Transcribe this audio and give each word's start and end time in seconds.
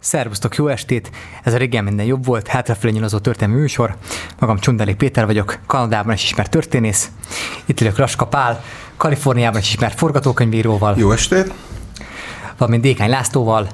Szervusztok, 0.00 0.56
jó 0.56 0.68
estét! 0.68 1.10
Ez 1.42 1.54
a 1.54 1.56
régen 1.56 1.84
minden 1.84 2.06
jobb 2.06 2.24
volt, 2.24 2.46
hátrafelé 2.46 2.98
azó 2.98 3.18
történelmi 3.18 3.60
műsor. 3.60 3.96
Magam 4.38 4.58
Csundeli 4.58 4.94
Péter 4.94 5.26
vagyok, 5.26 5.58
Kanadában 5.66 6.14
is 6.14 6.24
ismert 6.24 6.50
történész. 6.50 7.10
Itt 7.64 7.80
ülök 7.80 7.96
Raska 7.96 8.26
Pál, 8.26 8.62
Kaliforniában 8.96 9.60
is 9.60 9.72
ismert 9.72 9.98
forgatókönyvíróval. 9.98 10.98
Jó 10.98 11.12
estét! 11.12 11.52
Valamint 12.56 12.82
Dékány 12.82 13.10
Lászlóval, 13.10 13.68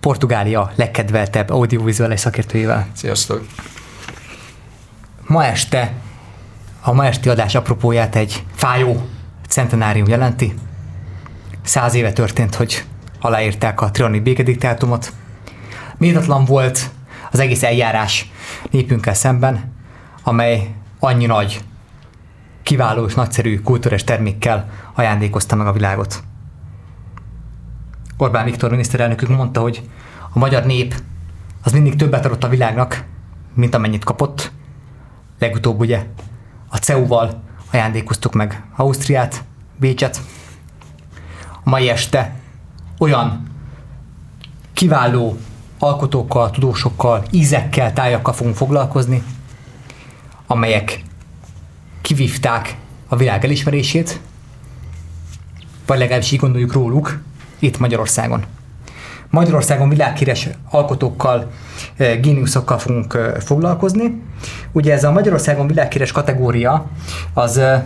Portugália 0.00 0.72
legkedveltebb 0.74 1.50
audiovizuális 1.50 2.20
szakértőjével. 2.20 2.86
Sziasztok! 2.92 3.46
Ma 5.26 5.44
este, 5.44 5.92
a 6.80 6.92
ma 6.92 7.06
esti 7.06 7.28
adás 7.28 7.54
apropóját 7.54 8.16
egy 8.16 8.44
fájó 8.54 9.08
centenárium 9.48 10.08
jelenti. 10.08 10.54
Száz 11.62 11.94
éve 11.94 12.12
történt, 12.12 12.54
hogy 12.54 12.84
aláírták 13.22 13.80
a 13.80 13.90
triani 13.90 14.20
békediktátumot. 14.20 15.12
Méltatlan 15.96 16.44
volt 16.44 16.90
az 17.30 17.38
egész 17.38 17.62
eljárás 17.62 18.30
népünkkel 18.70 19.14
szemben, 19.14 19.72
amely 20.22 20.74
annyi 20.98 21.26
nagy, 21.26 21.60
kiváló 22.62 23.04
és 23.04 23.14
nagyszerű 23.14 23.60
kultúrás 23.60 24.04
termékkel 24.04 24.70
ajándékozta 24.94 25.56
meg 25.56 25.66
a 25.66 25.72
világot. 25.72 26.22
Orbán 28.16 28.44
Viktor 28.44 28.70
miniszterelnökünk 28.70 29.36
mondta, 29.36 29.60
hogy 29.60 29.82
a 30.32 30.38
magyar 30.38 30.64
nép 30.64 30.94
az 31.62 31.72
mindig 31.72 31.96
többet 31.96 32.24
adott 32.24 32.44
a 32.44 32.48
világnak, 32.48 33.04
mint 33.54 33.74
amennyit 33.74 34.04
kapott. 34.04 34.52
Legutóbb 35.38 35.80
ugye 35.80 36.06
a 36.68 36.76
CEU-val 36.76 37.42
ajándékoztuk 37.72 38.32
meg 38.32 38.62
Ausztriát, 38.76 39.44
Bécset. 39.76 40.20
A 41.64 41.70
mai 41.70 41.88
este 41.88 42.34
olyan 43.02 43.42
kiváló 44.72 45.36
alkotókkal, 45.78 46.50
tudósokkal, 46.50 47.24
ízekkel, 47.30 47.92
tájakkal 47.92 48.34
fogunk 48.34 48.56
foglalkozni, 48.56 49.22
amelyek 50.46 51.02
kivívták 52.00 52.76
a 53.08 53.16
világ 53.16 53.44
elismerését, 53.44 54.20
vagy 55.86 55.98
legalábbis 55.98 56.30
így 56.32 56.38
gondoljuk 56.38 56.72
róluk, 56.72 57.20
itt 57.58 57.78
Magyarországon. 57.78 58.44
Magyarországon 59.30 59.88
világhíres 59.88 60.48
alkotókkal, 60.70 61.50
eh, 61.96 62.20
géniuszokkal 62.20 62.78
fogunk 62.78 63.14
eh, 63.14 63.32
foglalkozni. 63.40 64.22
Ugye 64.72 64.92
ez 64.92 65.04
a 65.04 65.12
Magyarországon 65.12 65.66
világhíres 65.66 66.12
kategória, 66.12 66.90
az 67.34 67.56
eh, 67.56 67.82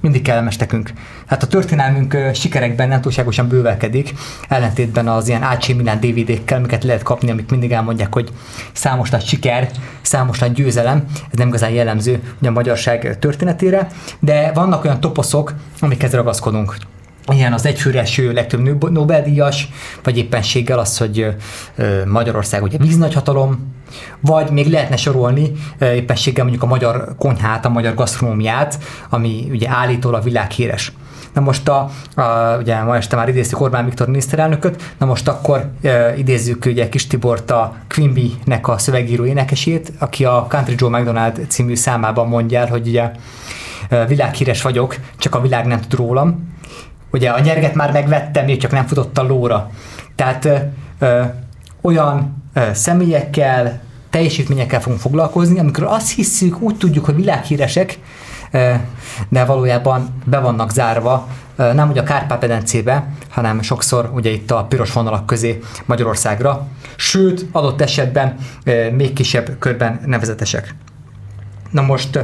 mindig 0.00 0.22
kellemes 0.22 0.56
nekünk. 0.56 0.92
Hát 1.28 1.42
a 1.42 1.46
történelmünk 1.46 2.16
sikerekben 2.34 2.88
nem 2.88 3.00
túlságosan 3.00 3.48
bővelkedik, 3.48 4.14
ellentétben 4.48 5.08
az 5.08 5.28
ilyen 5.28 5.42
AC 5.42 5.68
Milan 5.68 6.00
DVD-kkel, 6.00 6.58
amiket 6.58 6.84
lehet 6.84 7.02
kapni, 7.02 7.30
amik 7.30 7.50
mindig 7.50 7.72
elmondják, 7.72 8.14
hogy 8.14 8.28
számos 8.72 9.10
nagy 9.10 9.24
siker, 9.24 9.70
számos 10.02 10.38
nagy 10.38 10.52
győzelem, 10.52 11.04
ez 11.30 11.38
nem 11.38 11.48
igazán 11.48 11.70
jellemző 11.70 12.22
ugye 12.40 12.48
a 12.48 12.52
magyarság 12.52 13.18
történetére, 13.18 13.88
de 14.20 14.52
vannak 14.52 14.84
olyan 14.84 15.00
toposzok, 15.00 15.54
amikhez 15.80 16.12
ragaszkodunk 16.12 16.76
ilyen 17.30 17.52
az 17.52 17.66
egyfőre 17.66 18.00
eső 18.00 18.32
legtöbb 18.32 18.90
Nobel-díjas, 18.90 19.68
vagy 20.02 20.18
éppenséggel 20.18 20.78
az, 20.78 20.98
hogy 20.98 21.36
Magyarország 22.06 22.62
ugye 22.62 22.78
víznagyhatalom, 22.78 23.74
vagy 24.20 24.50
még 24.50 24.70
lehetne 24.70 24.96
sorolni 24.96 25.52
éppenséggel 25.80 26.44
mondjuk 26.44 26.64
a 26.64 26.66
magyar 26.66 27.14
konyhát, 27.18 27.64
a 27.64 27.68
magyar 27.68 27.94
gasztronómiát, 27.94 28.78
ami 29.08 29.46
ugye 29.50 29.68
állítólag 29.70 30.22
világhíres. 30.22 30.92
Na 31.32 31.40
most 31.40 31.68
a, 31.68 31.90
a, 32.14 32.56
ugye 32.58 32.82
ma 32.82 32.96
este 32.96 33.16
már 33.16 33.28
idéztük 33.28 33.60
Orbán 33.60 33.84
Viktor 33.84 34.06
miniszterelnököt, 34.06 34.94
na 34.98 35.06
most 35.06 35.28
akkor 35.28 35.70
e, 35.82 36.16
idézzük 36.16 36.64
ugye 36.64 36.88
Kis 36.88 37.06
Tibort 37.06 37.50
a 37.50 37.74
Quimby-nek 37.88 38.68
a 38.68 38.78
szövegíró 38.78 39.24
énekesét, 39.24 39.92
aki 39.98 40.24
a 40.24 40.46
Country 40.48 40.74
Joe 40.78 40.98
McDonald 40.98 41.46
című 41.48 41.74
számában 41.74 42.28
mondja 42.28 42.60
el, 42.60 42.66
hogy 42.66 42.88
ugye 42.88 43.10
világhíres 44.06 44.62
vagyok, 44.62 44.96
csak 45.16 45.34
a 45.34 45.40
világ 45.40 45.66
nem 45.66 45.80
tud 45.80 45.94
rólam. 45.94 46.56
Ugye 47.10 47.30
a 47.30 47.40
nyerget 47.40 47.74
már 47.74 47.92
megvettem, 47.92 48.44
még 48.44 48.60
csak 48.60 48.70
nem 48.70 48.86
futott 48.86 49.18
a 49.18 49.22
lóra. 49.22 49.70
Tehát 50.14 50.44
ö, 50.44 50.56
ö, 50.98 51.22
olyan 51.80 52.42
ö, 52.52 52.60
személyekkel, 52.72 53.80
teljesítményekkel 54.10 54.80
fogunk 54.80 55.00
foglalkozni, 55.00 55.58
amikor 55.58 55.84
azt 55.84 56.14
hiszük, 56.14 56.60
úgy 56.60 56.76
tudjuk, 56.76 57.04
hogy 57.04 57.14
világhíresek, 57.14 57.98
de 59.28 59.44
valójában 59.44 60.20
be 60.24 60.38
vannak 60.38 60.70
zárva, 60.70 61.28
nem 61.56 61.90
ugye 61.90 62.00
a 62.00 62.04
Kárpát-pedencébe, 62.04 63.08
hanem 63.28 63.62
sokszor 63.62 64.10
ugye 64.14 64.30
itt 64.30 64.50
a 64.50 64.64
piros 64.64 64.92
vonalak 64.92 65.26
közé 65.26 65.60
Magyarországra, 65.84 66.66
sőt, 66.96 67.46
adott 67.52 67.80
esetben 67.80 68.36
még 68.92 69.12
kisebb 69.12 69.58
körben 69.58 70.00
nevezetesek. 70.06 70.74
Na 71.70 71.82
most 71.82 72.18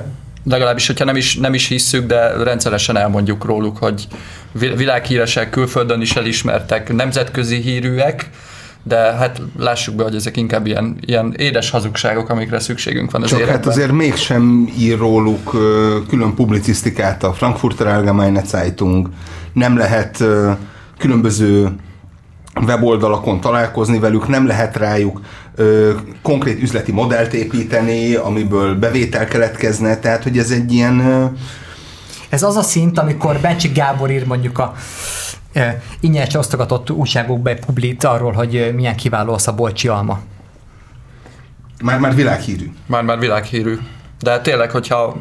legalábbis, 0.45 0.87
hogyha 0.87 1.05
nem 1.05 1.17
is, 1.17 1.37
nem 1.37 1.55
is 1.55 1.69
hisszük, 1.69 2.07
de 2.07 2.43
rendszeresen 2.43 2.97
elmondjuk 2.97 3.45
róluk, 3.45 3.77
hogy 3.79 4.07
világhíresek, 4.53 5.51
külföldön 5.51 6.01
is 6.01 6.17
elismertek, 6.17 6.93
nemzetközi 6.93 7.61
hírűek, 7.61 8.31
de 8.87 8.97
hát 8.97 9.41
lássuk 9.59 9.95
be, 9.95 10.03
hogy 10.03 10.15
ezek 10.15 10.37
inkább 10.37 10.67
ilyen, 10.67 10.97
ilyen 11.01 11.35
édes 11.37 11.71
hazugságok, 11.71 12.29
amikre 12.29 12.59
szükségünk 12.59 13.11
van 13.11 13.23
az 13.23 13.29
Csak 13.29 13.39
életben. 13.39 13.59
hát 13.59 13.67
azért 13.67 13.93
mégsem 13.93 14.73
ír 14.79 14.99
róluk 14.99 15.51
külön 16.09 16.35
publicisztikát 16.35 17.23
a 17.23 17.33
Frankfurter 17.33 17.87
Allgemeine 17.87 18.45
Zeitung, 18.45 19.09
nem 19.53 19.77
lehet 19.77 20.25
különböző 20.99 21.73
weboldalakon 22.67 23.41
találkozni 23.41 23.99
velük, 23.99 24.29
nem 24.29 24.47
lehet 24.47 24.77
rájuk 24.77 25.21
ö, 25.55 25.93
konkrét 26.23 26.63
üzleti 26.63 26.93
modellt 26.93 27.33
építeni, 27.33 28.15
amiből 28.15 28.75
bevétel 28.75 29.25
keletkezne, 29.27 29.99
tehát 29.99 30.23
hogy 30.23 30.39
ez 30.39 30.51
egy 30.51 30.73
ilyen... 30.73 30.99
Ö... 30.99 31.25
Ez 32.29 32.43
az 32.43 32.57
a 32.57 32.63
szint, 32.63 32.99
amikor 32.99 33.39
Bencsik 33.41 33.75
Gábor 33.75 34.11
ír 34.11 34.27
mondjuk 34.27 34.59
a 34.59 34.75
e, 35.55 35.83
ingyen 36.01 36.29
osztogatott 36.35 36.91
újságokba 36.91 37.51
egy 37.51 37.65
publit 37.65 38.05
arról, 38.05 38.33
hogy 38.33 38.73
milyen 38.75 38.97
kiváló 38.97 39.33
a 39.33 39.39
szabolcsi 39.39 39.89
alma. 39.89 40.21
Már, 41.83 41.99
már 41.99 42.15
világhírű. 42.15 42.73
Már, 42.87 43.03
már 43.03 43.19
világhírű. 43.19 43.79
De 44.21 44.41
tényleg, 44.41 44.71
hogyha 44.71 45.17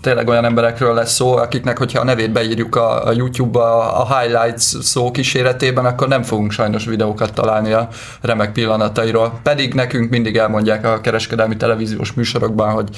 tényleg 0.00 0.28
olyan 0.28 0.44
emberekről 0.44 0.94
lesz 0.94 1.12
szó, 1.12 1.36
akiknek, 1.36 1.78
hogyha 1.78 2.00
a 2.00 2.04
nevét 2.04 2.32
beírjuk 2.32 2.76
a, 2.76 3.06
a 3.06 3.12
YouTube-ba 3.12 3.92
a 3.92 4.18
highlights 4.18 4.62
szó 4.62 5.10
kíséretében, 5.10 5.84
akkor 5.84 6.08
nem 6.08 6.22
fogunk 6.22 6.50
sajnos 6.52 6.84
videókat 6.84 7.32
találni 7.32 7.72
a 7.72 7.88
remek 8.20 8.52
pillanatairól. 8.52 9.38
Pedig 9.42 9.74
nekünk 9.74 10.10
mindig 10.10 10.36
elmondják 10.36 10.86
a 10.86 11.00
kereskedelmi 11.00 11.56
televíziós 11.56 12.12
műsorokban, 12.12 12.70
hogy 12.70 12.88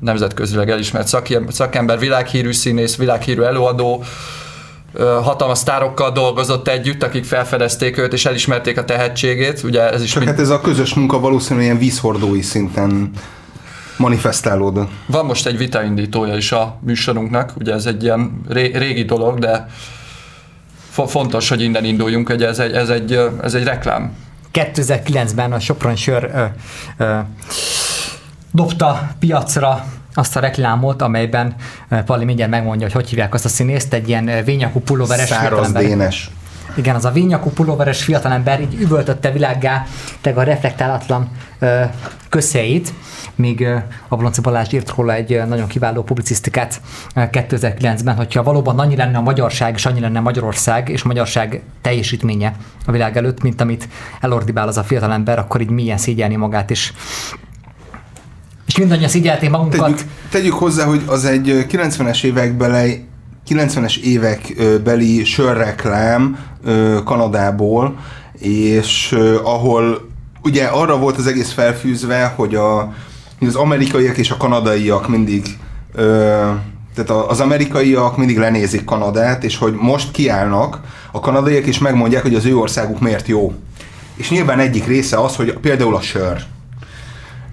nemzetközileg 0.00 0.70
elismert 0.70 1.16
szakember, 1.48 1.98
világhírű 1.98 2.52
színész, 2.52 2.96
világhírű 2.96 3.42
előadó, 3.42 4.04
hatalmas 4.96 5.58
sztárokkal 5.58 6.12
dolgozott 6.12 6.68
együtt, 6.68 7.02
akik 7.02 7.24
felfedezték 7.24 7.98
őt 7.98 8.12
és 8.12 8.26
elismerték 8.26 8.78
a 8.78 8.84
tehetségét. 8.84 9.62
Ugye 9.62 9.90
ez 9.90 10.02
is 10.02 10.10
Csak 10.10 10.22
mind... 10.22 10.34
hát 10.34 10.40
ez 10.40 10.50
a 10.50 10.60
közös 10.60 10.94
munka 10.94 11.20
valószínűleg 11.20 11.64
ilyen 11.64 11.78
vízhordói 11.78 12.42
szinten 12.42 13.10
manifestálódott. 13.96 14.90
Van 15.06 15.24
most 15.24 15.46
egy 15.46 15.56
vitaindítója 15.56 16.36
is 16.36 16.52
a 16.52 16.78
műsorunknak, 16.80 17.52
ugye 17.58 17.72
ez 17.72 17.86
egy 17.86 18.02
ilyen 18.02 18.40
régi 18.72 19.04
dolog, 19.04 19.38
de 19.38 19.68
fontos, 21.06 21.48
hogy 21.48 21.62
innen 21.62 21.84
induljunk, 21.84 22.26
hogy 22.26 22.42
ez 22.42 22.58
egy, 22.58 22.72
ez 22.72 22.88
egy, 22.88 23.20
ez 23.42 23.54
egy 23.54 23.64
reklám. 23.64 24.12
2009-ben 24.52 25.52
a 25.52 25.60
Sopron 25.60 25.96
Sör 25.96 26.30
ö, 26.34 26.44
ö, 27.04 27.18
dobta 28.52 29.10
piacra 29.18 29.84
azt 30.18 30.36
a 30.36 30.40
reklámot, 30.40 31.02
amelyben 31.02 31.54
Pali 32.04 32.24
mindjárt 32.24 32.50
megmondja, 32.50 32.86
hogy 32.86 32.94
hogy 32.94 33.08
hívják 33.08 33.34
azt 33.34 33.44
a 33.44 33.48
színészt, 33.48 33.92
egy 33.94 34.08
ilyen 34.08 34.30
vényakú 34.44 34.80
pulóveres 34.80 35.28
Száraz 35.28 35.72
Dénes. 35.72 36.30
Igen, 36.76 36.94
az 36.94 37.04
a 37.04 37.10
vényakú 37.10 37.50
pulóveres 37.50 38.02
fiatalember 38.02 38.60
így 38.60 38.74
üvöltötte 38.80 39.30
világgá 39.30 39.86
a 40.34 40.42
reflektálatlan 40.42 41.28
ö, 41.58 41.82
közhelyét, 42.28 42.92
míg 43.34 43.66
a 44.08 44.16
Blonci 44.16 44.40
Balázs 44.40 44.72
írt 44.72 44.94
róla 44.96 45.12
egy 45.12 45.42
nagyon 45.46 45.66
kiváló 45.66 46.02
publicisztikát 46.02 46.80
2009-ben, 47.14 48.16
hogyha 48.16 48.42
valóban 48.42 48.78
annyi 48.78 48.96
lenne 48.96 49.18
a 49.18 49.20
magyarság, 49.20 49.74
és 49.74 49.86
annyi 49.86 50.00
lenne 50.00 50.20
Magyarország, 50.20 50.88
és 50.88 51.02
magyarság 51.02 51.62
teljesítménye 51.82 52.52
a 52.86 52.92
világ 52.92 53.16
előtt, 53.16 53.42
mint 53.42 53.60
amit 53.60 53.88
elordibál 54.20 54.68
az 54.68 54.76
a 54.76 54.82
fiatalember, 54.82 55.38
akkor 55.38 55.60
így 55.60 55.70
milyen 55.70 55.98
szégyelni 55.98 56.36
magát 56.36 56.70
is 56.70 56.92
mindannyian 58.78 59.08
szégyelték 59.08 59.50
magunkat. 59.50 59.80
Tegyük, 59.80 60.04
tegyük 60.30 60.54
hozzá, 60.54 60.84
hogy 60.84 61.02
az 61.06 61.24
egy 61.24 61.66
90-es 61.70 62.24
évekbeli 62.24 63.06
90-es 63.48 63.96
évek 63.96 64.52
beli 64.84 65.24
sörreklám 65.24 66.38
Kanadából, 67.04 67.98
és 68.38 69.16
ahol 69.42 70.08
ugye 70.42 70.64
arra 70.64 70.98
volt 70.98 71.16
az 71.16 71.26
egész 71.26 71.52
felfűzve, 71.52 72.32
hogy 72.36 72.54
a, 72.54 72.92
az 73.40 73.54
amerikaiak 73.54 74.16
és 74.16 74.30
a 74.30 74.36
kanadaiak 74.36 75.08
mindig 75.08 75.42
Tehát 76.94 77.10
az 77.28 77.40
amerikaiak 77.40 78.16
mindig 78.16 78.38
lenézik 78.38 78.84
Kanadát, 78.84 79.44
és 79.44 79.56
hogy 79.56 79.74
most 79.74 80.10
kiállnak 80.10 80.80
a 81.12 81.20
kanadaiak, 81.20 81.66
és 81.66 81.78
megmondják, 81.78 82.22
hogy 82.22 82.34
az 82.34 82.44
ő 82.44 82.56
országuk 82.56 83.00
miért 83.00 83.28
jó. 83.28 83.52
És 84.16 84.30
nyilván 84.30 84.58
egyik 84.58 84.86
része 84.86 85.20
az, 85.20 85.36
hogy 85.36 85.52
például 85.52 85.94
a 85.94 86.00
sör 86.00 86.42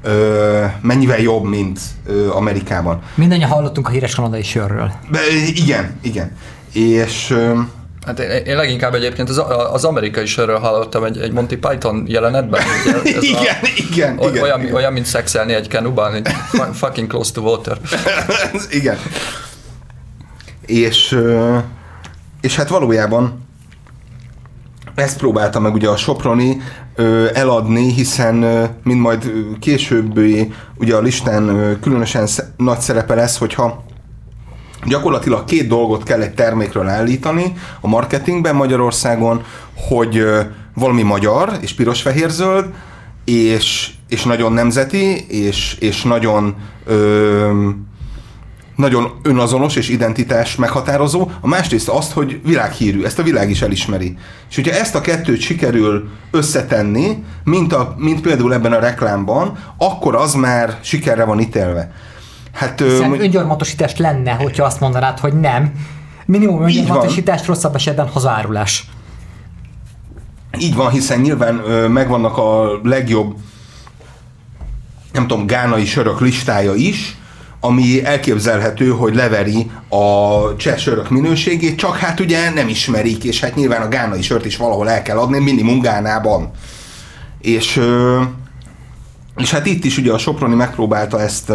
ö, 0.05 0.65
mennyivel 0.81 1.19
jobb, 1.19 1.43
mint 1.43 1.79
ö, 2.05 2.31
Amerikában. 2.31 3.01
Mindannyian 3.15 3.49
hallottunk 3.49 3.87
a 3.87 3.91
híres 3.91 4.15
kanadai 4.15 4.43
sörről. 4.43 4.91
De, 5.11 5.19
igen, 5.53 5.99
igen. 6.01 6.31
És 6.73 7.29
ö, 7.29 7.59
Hát 8.05 8.19
én, 8.19 8.29
én 8.29 8.55
leginkább 8.55 8.93
egyébként 8.93 9.29
az, 9.29 9.41
az 9.71 9.83
amerikai 9.83 10.25
sörről 10.25 10.59
hallottam 10.59 11.03
egy, 11.03 11.17
egy 11.17 11.31
Monty 11.31 11.55
Python 11.55 12.03
jelenetben. 12.07 12.61
Ugye, 12.85 13.15
ez 13.17 13.23
igen, 13.33 13.55
a, 13.61 13.67
igen, 13.91 14.19
olyan, 14.19 14.31
igen, 14.31 14.43
olyan, 14.43 14.61
igen. 14.61 14.73
olyan, 14.73 14.93
mint 14.93 15.05
szexelni 15.05 15.53
egy 15.53 15.67
kenuban, 15.67 16.13
egy 16.13 16.27
fucking 16.73 17.07
close 17.07 17.31
to 17.31 17.41
water. 17.41 17.77
igen. 18.69 18.97
És, 20.65 21.19
és 22.41 22.55
hát 22.55 22.69
valójában 22.69 23.44
ezt 24.95 25.17
próbálta 25.17 25.59
meg 25.59 25.73
ugye 25.73 25.89
a 25.89 25.97
Soproni 25.97 26.57
ö, 26.95 27.25
eladni, 27.33 27.93
hiszen 27.93 28.43
ö, 28.43 28.63
mint 28.83 29.01
majd 29.01 29.25
ö, 29.25 29.57
később 29.59 30.17
ö, 30.17 30.41
ugye 30.77 30.95
a 30.95 31.01
listán 31.01 31.47
ö, 31.47 31.79
különösen 31.79 32.27
sz- 32.27 32.45
nagy 32.57 32.79
szerepe 32.79 33.15
lesz, 33.15 33.37
hogyha 33.37 33.83
gyakorlatilag 34.85 35.43
két 35.43 35.67
dolgot 35.67 36.03
kell 36.03 36.21
egy 36.21 36.33
termékről 36.33 36.87
állítani 36.87 37.53
a 37.81 37.87
marketingben 37.87 38.55
Magyarországon, 38.55 39.43
hogy 39.89 40.17
ö, 40.17 40.41
valami 40.73 41.01
magyar 41.01 41.57
és 41.61 41.73
piros-fehér-zöld, 41.73 42.65
és, 43.25 43.91
és 44.09 44.23
nagyon 44.23 44.53
nemzeti, 44.53 45.25
és, 45.27 45.75
és 45.79 46.03
nagyon 46.03 46.55
ö, 46.85 47.69
nagyon 48.75 49.19
önazonos 49.23 49.75
és 49.75 49.89
identitás 49.89 50.55
meghatározó, 50.55 51.29
a 51.41 51.47
másrészt 51.47 51.89
azt, 51.89 52.11
hogy 52.11 52.41
világhírű, 52.43 53.03
ezt 53.03 53.19
a 53.19 53.23
világ 53.23 53.49
is 53.49 53.61
elismeri. 53.61 54.17
És 54.49 54.55
hogyha 54.55 54.71
ezt 54.71 54.95
a 54.95 55.01
kettőt 55.01 55.39
sikerül 55.39 56.09
összetenni, 56.31 57.23
mint, 57.43 57.73
a, 57.73 57.95
mint 57.97 58.21
például 58.21 58.53
ebben 58.53 58.73
a 58.73 58.79
reklámban, 58.79 59.57
akkor 59.77 60.15
az 60.15 60.33
már 60.33 60.77
sikerre 60.81 61.23
van 61.23 61.39
ítélve. 61.39 61.91
Hát, 62.53 62.81
ö, 62.81 62.89
Hiszen 62.89 63.09
mo- 63.09 63.19
öngyarmatosítás 63.19 63.97
lenne, 63.97 64.31
hogyha 64.31 64.65
azt 64.65 64.79
mondanád, 64.79 65.19
hogy 65.19 65.39
nem. 65.39 65.71
Minimum 66.25 66.61
öngyarmatosítás, 66.61 67.47
rosszabb 67.47 67.75
esetben 67.75 68.07
hazárulás. 68.07 68.89
Így 70.59 70.75
van, 70.75 70.89
hiszen 70.89 71.19
nyilván 71.19 71.61
ö, 71.65 71.87
megvannak 71.87 72.37
a 72.37 72.79
legjobb, 72.83 73.35
nem 75.11 75.27
tudom, 75.27 75.45
gánai 75.45 75.85
sörök 75.85 76.19
listája 76.19 76.73
is, 76.73 77.17
ami 77.65 78.05
elképzelhető, 78.05 78.89
hogy 78.89 79.15
leveri 79.15 79.71
a 79.89 80.55
cseh 80.55 80.77
sörök 80.77 81.09
minőségét, 81.09 81.77
csak 81.77 81.97
hát 81.97 82.19
ugye 82.19 82.49
nem 82.49 82.67
ismerik, 82.67 83.23
és 83.23 83.39
hát 83.39 83.55
nyilván 83.55 83.81
a 83.81 83.87
gánai 83.87 84.21
sört 84.21 84.45
is 84.45 84.57
valahol 84.57 84.89
el 84.89 85.01
kell 85.01 85.17
adni, 85.17 85.39
minimum 85.39 85.79
Gánában. 85.79 86.51
És, 87.41 87.81
és 89.37 89.51
hát 89.51 89.65
itt 89.65 89.85
is 89.85 89.97
ugye 89.97 90.11
a 90.11 90.17
Soproni 90.17 90.55
megpróbálta 90.55 91.21
ezt 91.21 91.51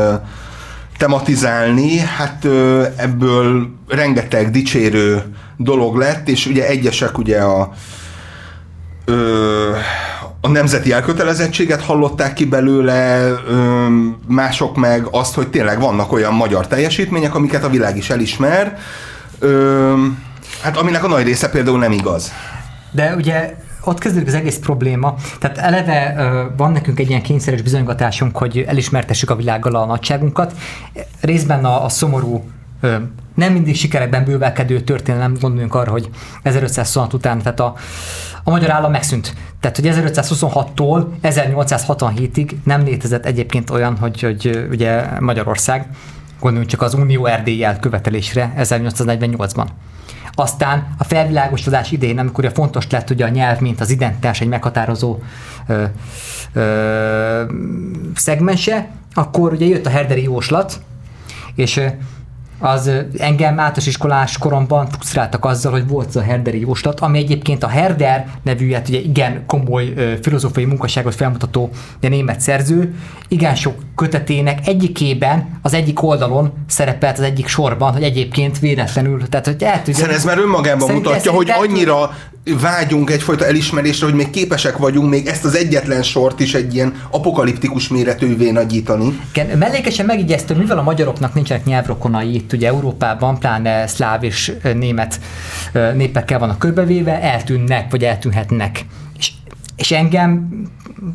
tematizálni, 0.98 1.98
hát 1.98 2.44
ebből 2.96 3.68
rengeteg 3.88 4.50
dicsérő 4.50 5.22
dolog 5.56 5.96
lett, 5.96 6.28
és 6.28 6.46
ugye 6.46 6.66
egyesek 6.66 7.18
ugye 7.18 7.38
a, 7.38 7.72
a 10.40 10.48
nemzeti 10.48 10.92
elkötelezettséget 10.92 11.82
hallották 11.82 12.32
ki 12.32 12.44
belőle, 12.44 13.31
mások 14.26 14.76
meg 14.76 15.06
azt, 15.10 15.34
hogy 15.34 15.48
tényleg 15.48 15.81
vannak 15.81 16.12
olyan 16.12 16.34
magyar 16.34 16.66
teljesítmények, 16.66 17.34
amiket 17.34 17.64
a 17.64 17.69
világ 17.69 17.96
is 17.96 18.10
elismer, 18.10 18.78
hát 20.62 20.76
aminek 20.76 21.04
a 21.04 21.08
nagy 21.08 21.25
része 21.25 21.50
például 21.50 21.78
nem 21.78 21.92
igaz. 21.92 22.32
De 22.90 23.14
ugye 23.16 23.54
ott 23.84 23.98
kezdődik 23.98 24.28
az 24.28 24.34
egész 24.34 24.58
probléma. 24.58 25.14
Tehát 25.38 25.58
eleve 25.58 26.14
van 26.56 26.72
nekünk 26.72 26.98
egy 26.98 27.08
ilyen 27.08 27.22
kényszeres 27.22 27.62
bizonygatásunk, 27.62 28.37
hogy 28.37 28.64
elismertessük 28.69 29.31
a 29.31 29.37
világgal 29.37 29.75
a 29.75 29.84
nagyságunkat. 29.84 30.52
Részben 31.20 31.64
a, 31.64 31.84
a 31.84 31.88
szomorú, 31.88 32.44
nem 33.40 33.52
mindig 33.52 33.76
sikerekben 33.76 34.25
bővelkedő 34.25 34.81
történelem, 34.81 35.37
gondoljunk 35.40 35.75
arra, 35.75 35.90
hogy 35.90 36.10
1526 36.42 37.12
után, 37.12 37.38
tehát 37.38 37.60
a, 37.60 37.75
a 38.44 38.50
magyar 38.50 38.70
állam 38.70 38.90
megszűnt. 38.90 39.34
Tehát, 39.60 39.76
hogy 39.76 39.90
1526-tól 39.90 41.06
1867-ig 41.22 42.50
nem 42.64 42.84
létezett 42.84 43.25
egyébként 43.25 43.70
olyan, 43.70 43.96
hogy, 43.96 44.20
hogy 44.20 44.66
ugye 44.70 45.20
Magyarország, 45.20 45.87
gondoljunk 46.40 46.70
csak 46.70 46.82
az 46.82 46.94
Unió 46.94 47.26
erdélyjel 47.26 47.78
követelésre 47.78 48.52
1848-ban. 48.58 49.66
Aztán 50.34 50.94
a 50.98 51.04
felvilágosodás 51.04 51.92
idején, 51.92 52.19
amikor 52.19 52.44
ugye 52.44 52.52
fontos 52.54 52.87
lett 52.90 53.10
ugye 53.10 53.25
a 53.25 53.28
nyelv, 53.28 53.60
mint 53.60 53.81
az 53.81 53.90
identitás 53.90 54.40
egy 54.40 54.48
meghatározó 54.48 55.19
ö, 55.66 55.84
ö, 56.52 57.42
szegmense, 58.14 58.90
akkor 59.14 59.52
ugye 59.52 59.66
jött 59.66 59.87
a 59.87 59.90
herderi 59.90 60.22
jóslat, 60.22 60.81
és 61.54 61.81
az 62.60 62.90
engem 63.18 63.48
általános 63.50 63.86
iskolás 63.86 64.38
koromban 64.38 64.88
frusztráltak 64.88 65.44
azzal, 65.44 65.72
hogy 65.72 65.88
volt 65.88 66.06
az 66.08 66.16
a 66.16 66.22
herderi 66.22 66.60
jóslat, 66.60 67.00
ami 67.00 67.18
egyébként 67.18 67.64
a 67.64 67.68
Herder 67.68 68.26
nevű, 68.42 68.72
hát 68.72 68.88
ugye 68.88 68.98
igen 68.98 69.42
komoly 69.46 69.92
filozófiai 70.22 70.66
munkasságot 70.66 71.14
felmutató 71.14 71.70
de 72.00 72.08
német 72.08 72.40
szerző, 72.40 72.94
igen 73.28 73.54
sok 73.54 73.74
kötetének 73.94 74.66
egyikében, 74.66 75.58
az 75.62 75.74
egyik 75.74 76.02
oldalon 76.02 76.52
szerepelt 76.66 77.18
az 77.18 77.24
egyik 77.24 77.46
sorban, 77.46 77.92
hogy 77.92 78.02
egyébként 78.02 78.58
véletlenül, 78.58 79.28
tehát 79.28 79.46
hogy 79.46 79.62
el 79.62 79.82
tudja, 79.82 79.94
Hiszen 80.04 80.10
ez 80.10 80.24
már 80.24 80.38
önmagában 80.38 80.86
Szerintem- 80.86 81.10
mutatja, 81.12 81.32
hogy 81.32 81.46
szerintem- 81.46 81.72
annyira 81.76 82.10
vágyunk 82.58 83.11
egyfajta 83.11 83.47
elismerésre, 83.47 84.06
hogy 84.06 84.14
még 84.14 84.31
képesek 84.31 84.76
vagyunk 84.76 85.11
még 85.11 85.26
ezt 85.26 85.44
az 85.44 85.56
egyetlen 85.56 86.02
sort 86.02 86.41
is 86.41 86.55
egy 86.55 86.75
ilyen 86.75 86.94
apokaliptikus 87.11 87.88
méretűvé 87.88 88.50
nagyítani. 88.50 89.20
Igen, 89.32 89.58
mellékesen 89.58 90.06
megigyeztő, 90.06 90.55
mivel 90.55 90.79
a 90.79 90.82
magyaroknak 90.82 91.35
nincsenek 91.35 91.64
nyelvrokonai 91.64 92.35
itt 92.35 92.52
ugye 92.52 92.69
Európában, 92.69 93.38
pláne 93.38 93.87
szláv 93.87 94.25
és 94.25 94.52
német 94.75 95.20
népekkel 95.73 96.38
vannak 96.38 96.58
körbevéve, 96.58 97.20
eltűnnek, 97.20 97.91
vagy 97.91 98.05
eltűnhetnek. 98.05 98.87
És, 99.19 99.32
és 99.76 99.91
engem 99.93 100.49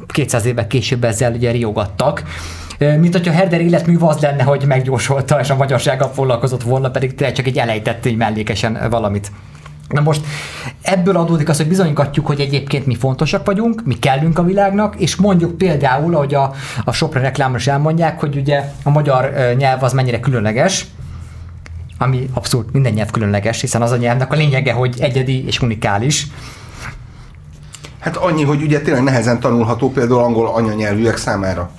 200 0.08 0.46
évvel 0.46 0.68
később 0.68 1.04
ezzel 1.04 1.34
ugye 1.34 1.52
riogattak, 1.52 2.24
mint 2.78 3.14
hogyha 3.14 3.34
Herder 3.34 3.62
életműve 3.62 4.08
az 4.08 4.20
lenne, 4.20 4.44
hogy 4.44 4.64
megjósolta, 4.68 5.40
és 5.40 5.50
a 5.50 5.56
magyarsággal 5.56 6.12
foglalkozott 6.14 6.64
volna, 6.64 6.90
pedig 6.90 7.16
tényleg 7.16 7.36
csak 7.36 7.48
egy 7.48 7.58
elejtett 7.58 8.06
így 8.06 8.18
mellékesen 8.18 8.88
valamit. 8.90 9.32
Na 9.90 10.02
most 10.02 10.22
ebből 10.82 11.18
adódik 11.18 11.50
az, 11.50 11.58
hogy 11.58 11.68
bizonygatjuk, 11.68 12.26
hogy 12.26 12.40
egyébként 12.40 12.86
mi 12.86 12.96
fontosak 12.96 13.46
vagyunk, 13.46 13.86
mi 13.86 14.00
kellünk 14.00 14.40
a 14.40 14.44
világnak, 14.44 14.96
és 14.96 15.16
mondjuk 15.16 15.58
például, 15.58 16.16
ahogy 16.16 16.34
a, 16.34 16.54
a 16.86 16.92
Sopra 16.92 17.22
reklámra 17.22 17.58
is 17.58 17.68
elmondják, 17.68 18.20
hogy 18.20 18.36
ugye 18.36 18.64
a 18.84 18.90
magyar 18.90 19.54
nyelv 19.58 19.84
az 19.84 19.94
mennyire 19.94 20.20
különleges, 20.20 20.86
ami 21.98 22.30
abszolút 22.34 22.74
minden 22.74 22.94
nyelv 22.94 23.12
különleges, 23.12 23.62
hiszen 23.62 23.82
az 23.82 23.92
a 23.92 23.98
nyelvnek 23.98 24.34
a 24.34 24.36
lényege, 24.36 24.74
hogy 24.74 24.96
egyedi 25.00 25.46
és 25.46 25.62
unikális. 25.62 26.28
Hát 28.00 28.16
annyi, 28.16 28.44
hogy 28.44 28.62
ugye 28.62 28.82
tényleg 28.82 29.04
nehezen 29.04 29.40
tanulható 29.40 29.92
például 29.92 30.20
angol 30.20 30.48
anyanyelvűek 30.48 31.18
számára. 31.18 31.72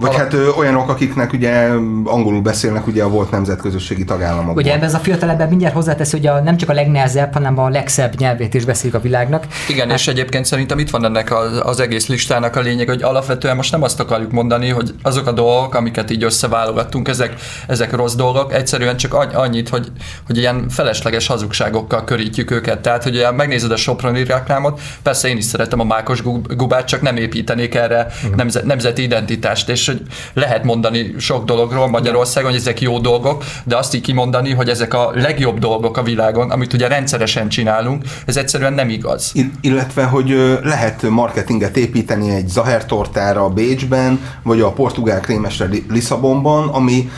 Vagy 0.00 0.10
Vala- 0.10 0.22
hát 0.22 0.32
ö, 0.32 0.48
olyanok, 0.56 0.88
akiknek 0.88 1.32
ugye 1.32 1.68
angolul 2.04 2.40
beszélnek 2.40 2.86
ugye 2.86 3.02
a 3.02 3.08
volt 3.08 3.30
nemzetközösségi 3.30 4.04
tagállamokban. 4.04 4.56
Ugye 4.56 4.72
ebben 4.72 4.84
ez 4.84 4.94
a 4.94 4.98
fiatalember 4.98 5.48
mindjárt 5.48 5.74
hozzátesz, 5.74 6.10
hogy 6.10 6.26
a, 6.26 6.40
nem 6.40 6.56
csak 6.56 6.68
a 6.68 6.72
legnehezebb, 6.72 7.32
hanem 7.32 7.58
a 7.58 7.68
legszebb 7.68 8.14
nyelvét 8.18 8.54
is 8.54 8.64
beszélik 8.64 8.94
a 8.94 9.00
világnak. 9.00 9.46
Igen, 9.68 9.90
és 9.90 10.08
egyébként 10.08 10.44
szerintem 10.44 10.78
itt 10.78 10.90
van 10.90 11.04
ennek 11.04 11.32
az, 11.32 11.60
az 11.62 11.80
egész 11.80 12.06
listának 12.06 12.56
a 12.56 12.60
lényeg, 12.60 12.88
hogy 12.88 13.02
alapvetően 13.02 13.56
most 13.56 13.72
nem 13.72 13.82
azt 13.82 14.00
akarjuk 14.00 14.30
mondani, 14.30 14.68
hogy 14.68 14.94
azok 15.02 15.26
a 15.26 15.32
dolgok, 15.32 15.74
amiket 15.74 16.10
így 16.10 16.22
összeválogattunk, 16.22 17.08
ezek, 17.08 17.34
ezek 17.66 17.92
rossz 17.92 18.14
dolgok, 18.14 18.52
egyszerűen 18.52 18.96
csak 18.96 19.14
anny- 19.14 19.34
annyit, 19.34 19.68
hogy, 19.68 19.92
hogy 20.26 20.36
ilyen 20.36 20.68
felesleges 20.68 21.26
hazugságokkal 21.26 22.04
körítjük 22.04 22.50
őket. 22.50 22.80
Tehát, 22.80 23.02
hogy 23.02 23.14
ugye 23.14 23.30
megnézed 23.30 23.70
a 23.70 23.76
Soproni 23.76 24.24
reklámot, 24.24 24.80
persze 25.02 25.28
én 25.28 25.36
is 25.36 25.44
szeretem 25.44 25.80
a 25.80 25.84
mákos 25.84 26.22
gub- 26.22 26.54
gubát, 26.56 26.86
csak 26.86 27.02
nem 27.02 27.16
építenék 27.16 27.74
erre 27.74 28.06
nemzet, 28.36 28.64
nemzeti 28.64 29.02
identitást, 29.02 29.68
és 29.68 29.87
hogy 29.88 30.02
lehet 30.34 30.64
mondani 30.64 31.14
sok 31.18 31.44
dologról 31.44 31.88
Magyarországon, 31.88 32.50
hogy 32.50 32.60
ezek 32.60 32.80
jó 32.80 32.98
dolgok, 32.98 33.44
de 33.64 33.76
azt 33.76 33.94
így 33.94 34.00
kimondani, 34.00 34.52
hogy 34.52 34.68
ezek 34.68 34.94
a 34.94 35.10
legjobb 35.14 35.58
dolgok 35.58 35.96
a 35.96 36.02
világon, 36.02 36.50
amit 36.50 36.72
ugye 36.72 36.88
rendszeresen 36.88 37.48
csinálunk, 37.48 38.04
ez 38.26 38.36
egyszerűen 38.36 38.72
nem 38.72 38.88
igaz. 38.88 39.30
Il- 39.34 39.54
illetve, 39.60 40.04
hogy 40.04 40.58
lehet 40.62 41.02
marketinget 41.02 41.76
építeni 41.76 42.30
egy 42.30 42.48
Zaher 42.48 42.86
tortára 42.86 43.48
Bécsben, 43.48 44.20
vagy 44.42 44.60
a 44.60 44.72
portugál 44.72 45.20
krémesre 45.20 45.64
Li- 45.64 45.86
Lisszabonban, 45.88 46.68
ami 46.68 47.10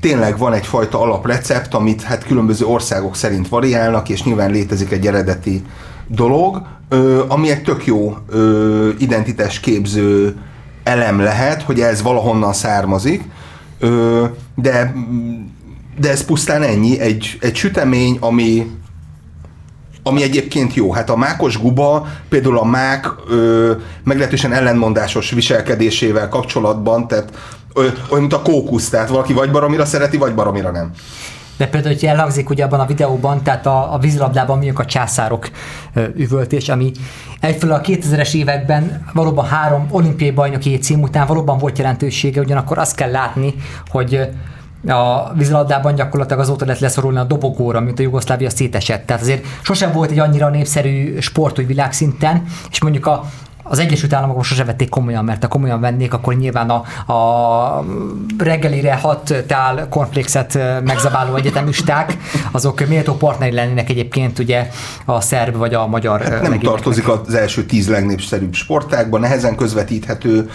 tényleg 0.00 0.38
van 0.38 0.52
egyfajta 0.52 1.00
alaprecept, 1.00 1.74
amit 1.74 2.02
hát 2.02 2.24
különböző 2.24 2.64
országok 2.64 3.16
szerint 3.16 3.48
variálnak, 3.48 4.08
és 4.08 4.22
nyilván 4.22 4.50
létezik 4.50 4.90
egy 4.90 5.06
eredeti 5.06 5.62
dolog, 6.06 6.62
ami 7.28 7.50
egy 7.50 7.62
tök 7.62 7.86
jó 7.86 8.16
identitás 8.98 9.60
képző 9.60 10.36
elem 10.90 11.20
lehet, 11.20 11.62
hogy 11.62 11.80
ez 11.80 12.02
valahonnan 12.02 12.52
származik, 12.52 13.22
ö, 13.78 14.24
de 14.54 14.94
de 16.00 16.10
ez 16.10 16.24
pusztán 16.24 16.62
ennyi, 16.62 17.00
egy, 17.00 17.38
egy 17.40 17.56
sütemény, 17.56 18.16
ami 18.20 18.78
ami 20.02 20.22
egyébként 20.22 20.74
jó. 20.74 20.92
Hát 20.92 21.10
a 21.10 21.16
mákos 21.16 21.58
guba, 21.58 22.06
például 22.28 22.58
a 22.58 22.64
mák 22.64 23.06
ö, 23.28 23.72
meglehetősen 24.04 24.52
ellenmondásos 24.52 25.30
viselkedésével 25.30 26.28
kapcsolatban, 26.28 27.08
tehát 27.08 27.32
olyan, 27.74 27.94
mint 28.10 28.32
a 28.32 28.42
kókusz, 28.42 28.88
tehát 28.88 29.08
valaki 29.08 29.32
vagy 29.32 29.50
baromira 29.50 29.84
szereti, 29.84 30.16
vagy 30.16 30.34
baromira 30.34 30.70
nem. 30.70 30.90
De 31.60 31.66
például, 31.66 31.94
hogy 31.94 32.04
elhangzik 32.04 32.50
ugye 32.50 32.64
abban 32.64 32.80
a 32.80 32.86
videóban, 32.86 33.42
tehát 33.42 33.66
a, 33.66 33.94
a 33.94 33.98
vízilabdában 33.98 34.56
mondjuk 34.56 34.78
a 34.78 34.84
császárok 34.84 35.50
üvöltés, 36.16 36.68
ami 36.68 36.92
egyfelől 37.40 37.74
a 37.74 37.80
2000-es 37.80 38.34
években 38.34 39.06
valóban 39.12 39.46
három 39.46 39.86
olimpiai 39.90 40.30
bajnoki 40.30 40.78
cím 40.78 41.02
után 41.02 41.26
valóban 41.26 41.58
volt 41.58 41.78
jelentősége, 41.78 42.40
ugyanakkor 42.40 42.78
azt 42.78 42.96
kell 42.96 43.10
látni, 43.10 43.54
hogy 43.88 44.28
a 44.86 45.32
vízilabdában 45.34 45.94
gyakorlatilag 45.94 46.40
azóta 46.42 46.64
lehet 46.64 46.80
leszorulni 46.80 47.18
a 47.18 47.24
dobogóra, 47.24 47.80
mint 47.80 47.98
a 47.98 48.02
Jugoszlávia 48.02 48.50
szétesett. 48.50 49.06
Tehát 49.06 49.22
azért 49.22 49.44
sosem 49.62 49.92
volt 49.92 50.10
egy 50.10 50.18
annyira 50.18 50.48
népszerű 50.48 51.18
sport, 51.18 51.56
hogy 51.56 51.66
világszinten, 51.66 52.42
és 52.70 52.80
mondjuk 52.80 53.06
a, 53.06 53.24
az 53.70 53.78
Egyesült 53.78 54.12
Államokban 54.12 54.44
sose 54.44 54.64
vették 54.64 54.88
komolyan, 54.88 55.24
mert 55.24 55.42
ha 55.42 55.48
komolyan 55.48 55.80
vennék, 55.80 56.12
akkor 56.12 56.34
nyilván 56.34 56.70
a, 56.70 57.12
a 57.12 57.84
reggelire 58.38 58.94
hat 58.94 59.34
tál 59.46 59.88
konflexet 59.88 60.58
megzabáló 60.84 61.34
egyetemisták, 61.34 62.16
azok 62.50 62.88
méltó 62.88 63.14
partneri 63.14 63.54
lennének 63.54 63.90
egyébként 63.90 64.38
ugye 64.38 64.68
a 65.04 65.20
szerb 65.20 65.56
vagy 65.56 65.74
a 65.74 65.86
magyar 65.86 66.22
hát 66.22 66.42
Nem 66.42 66.58
tartozik 66.58 67.08
az 67.08 67.34
első 67.34 67.64
tíz 67.64 67.88
legnépszerűbb 67.88 68.54
sportákban, 68.54 69.20
nehezen 69.20 69.56
közvetíthető, 69.56 70.50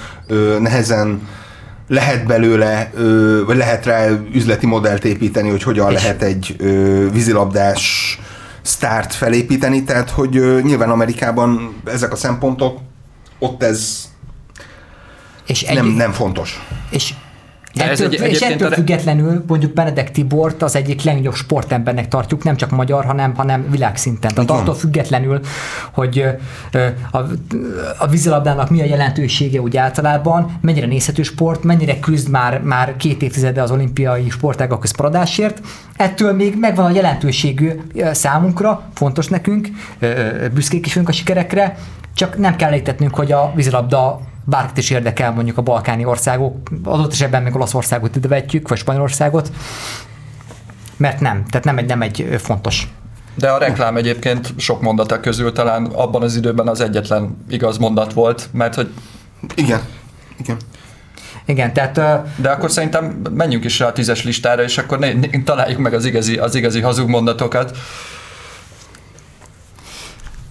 nehezen 0.60 1.28
lehet 1.88 2.26
belőle, 2.26 2.92
vagy 3.46 3.58
lehet 3.58 3.86
rá 3.86 4.08
üzleti 4.34 4.66
modellt 4.66 5.06
építeni, 5.06 5.50
hogy 5.50 5.64
hogyan 5.64 5.92
és 5.92 6.02
lehet 6.02 6.22
egy 6.22 6.56
vízilabdás 7.12 8.20
sztárt 8.62 9.14
felépíteni, 9.14 9.84
tehát 9.84 10.10
hogy 10.10 10.62
nyilván 10.64 10.90
Amerikában 10.90 11.76
ezek 11.86 12.12
a 12.12 12.16
szempontok, 12.16 12.80
ott 13.40 13.64
ez 13.64 14.10
és 15.46 15.64
nem, 15.64 15.88
egy, 15.88 15.96
nem 15.96 16.12
fontos. 16.12 16.62
És 16.90 17.14
ettől, 17.76 17.92
ez 17.92 18.22
egy, 18.22 18.30
és 18.30 18.42
ettől 18.42 18.72
függetlenül 18.72 19.44
mondjuk 19.48 19.74
Benedek 19.74 20.12
Tibort 20.12 20.62
az 20.62 20.76
egyik 20.76 21.04
legnagyobb 21.04 21.34
sportembernek 21.34 22.08
tartjuk, 22.08 22.44
nem 22.44 22.56
csak 22.56 22.70
magyar, 22.70 23.06
hanem, 23.06 23.36
hanem 23.36 23.70
világszinten. 23.70 24.34
Tehát 24.34 24.52
attól 24.52 24.76
függetlenül, 24.76 25.40
hogy 25.92 26.26
a, 27.12 27.18
a 27.98 28.08
vízilabdának 28.08 28.70
mi 28.70 28.82
a 28.82 28.86
jelentősége 28.86 29.62
úgy 29.62 29.78
általában, 29.78 30.58
mennyire 30.62 30.86
nézhető 30.86 31.24
sport, 31.24 31.64
mennyire 31.64 32.00
küzd 32.00 32.30
már, 32.30 32.62
már 32.62 32.96
két 32.98 33.22
évtizede 33.22 33.62
az 33.62 33.72
olimpiai 33.72 34.30
sportágak 34.30 34.80
közparadásért, 34.80 35.62
ettől 35.96 36.34
még 36.34 36.56
megvan 36.60 36.86
a 36.86 36.96
jelentőségű 36.96 37.72
számunkra, 38.12 38.84
fontos 38.94 39.28
nekünk, 39.28 39.68
büszkék 40.54 40.86
is 40.86 40.94
vagyunk 40.94 41.10
a 41.10 41.14
sikerekre, 41.14 41.78
csak 42.16 42.38
nem 42.38 42.56
kell 42.56 42.70
létetnünk, 42.70 43.16
hogy 43.16 43.32
a 43.32 43.52
vízilabda 43.56 44.22
bárkit 44.46 44.78
is 44.78 44.90
érdekel 44.90 45.32
mondjuk 45.32 45.58
a 45.58 45.62
balkáni 45.62 46.06
országok, 46.06 46.70
adott 46.84 47.12
esetben 47.12 47.44
még 47.44 47.56
Olaszországot 47.56 48.16
ide 48.16 48.28
vetjük, 48.28 48.68
vagy 48.68 48.78
Spanyolországot, 48.78 49.52
mert 50.98 51.20
nem, 51.20 51.46
tehát 51.46 51.66
nem 51.66 51.78
egy, 51.78 51.86
nem 51.86 52.02
egy 52.02 52.36
fontos 52.38 52.88
de 53.36 53.50
a 53.50 53.58
reklám 53.58 53.98
egyébként 53.98 54.54
sok 54.58 54.82
mondata 54.82 55.20
közül 55.20 55.52
talán 55.52 55.86
abban 55.86 56.22
az 56.22 56.36
időben 56.36 56.68
az 56.68 56.82
egyetlen 56.82 57.38
igaz 57.50 57.78
mondat 57.78 58.14
volt, 58.14 58.50
mert 58.52 58.76
hogy... 58.76 58.90
Igen, 59.56 59.82
igen. 60.40 60.58
Igen, 61.46 61.74
tehát... 61.74 62.02
De 62.36 62.50
akkor 62.50 62.72
szerintem 62.72 63.22
menjünk 63.32 63.64
is 63.64 63.80
rá 63.80 63.88
a 63.88 63.92
tízes 63.92 64.24
listára, 64.24 64.64
és 64.64 64.78
akkor 64.78 65.00
ne, 65.00 65.14
ne, 65.14 65.44
találjuk 65.44 65.80
meg 65.80 65.94
az 65.94 66.06
igazi, 66.06 66.38
az 66.38 66.56
igazi 66.56 66.82
hazug 66.82 67.10
mondatokat. 67.10 67.78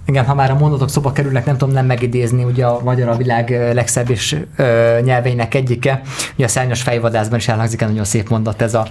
Igen, 0.07 0.25
ha 0.25 0.35
már 0.35 0.51
a 0.51 0.55
mondatok 0.55 0.91
szoba 0.91 1.13
kerülnek, 1.13 1.45
nem 1.47 1.57
tudom 1.57 1.75
nem 1.75 1.87
megidézni, 1.87 2.45
ugye 2.45 2.67
a 2.67 2.81
magyar 2.83 3.09
a 3.09 3.17
világ 3.17 3.51
legszebb 3.73 4.11
és 4.11 4.37
ö, 4.57 4.99
nyelveinek 5.05 5.55
egyike. 5.55 6.01
Ugye 6.35 6.45
a 6.45 6.49
szárnyas 6.49 6.83
fejvadászban 6.83 7.39
is 7.39 7.49
elhangzik 7.49 7.83
egy 7.83 7.89
nagyon 7.89 8.05
szép 8.05 8.29
mondat, 8.29 8.63
ez 8.63 8.75
a 8.75 8.87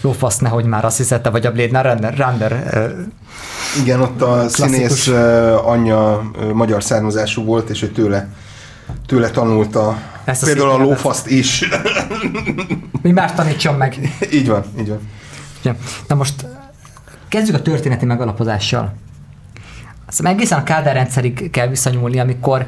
lófasz 0.00 0.38
nehogy 0.38 0.64
már 0.64 0.84
azt 0.84 0.96
hiszette, 0.96 1.30
vagy 1.30 1.46
a 1.46 1.52
Blade 1.52 1.82
Runner. 1.82 2.14
Runner 2.16 2.66
ö, 2.72 2.88
Igen, 3.82 4.00
ott 4.00 4.22
a 4.22 4.26
klasszikus. 4.34 4.70
színész 4.70 5.06
ö, 5.06 5.54
anyja 5.64 6.30
ö, 6.40 6.52
magyar 6.52 6.82
származású 6.82 7.44
volt, 7.44 7.68
és 7.70 7.82
ő 7.82 7.88
tőle 7.88 8.28
tőle 9.06 9.30
tanulta 9.30 9.98
Ezt 10.24 10.44
például 10.44 10.70
a, 10.70 10.76
lófaszt 10.76 11.26
is. 11.30 11.68
Mi 13.02 13.10
más 13.10 13.32
tanítson 13.32 13.74
meg. 13.74 13.96
így 14.32 14.48
van, 14.48 14.64
így 14.80 14.88
van. 14.88 14.98
Na 16.08 16.14
most 16.14 16.46
kezdjük 17.28 17.56
a 17.56 17.62
történeti 17.62 18.04
megalapozással. 18.04 18.92
Azt 20.10 20.24
egészen 20.24 20.58
a 20.58 20.62
Kádár 20.62 20.94
rendszerig 20.94 21.50
kell 21.50 21.66
visszanyúlni, 21.68 22.18
amikor 22.18 22.66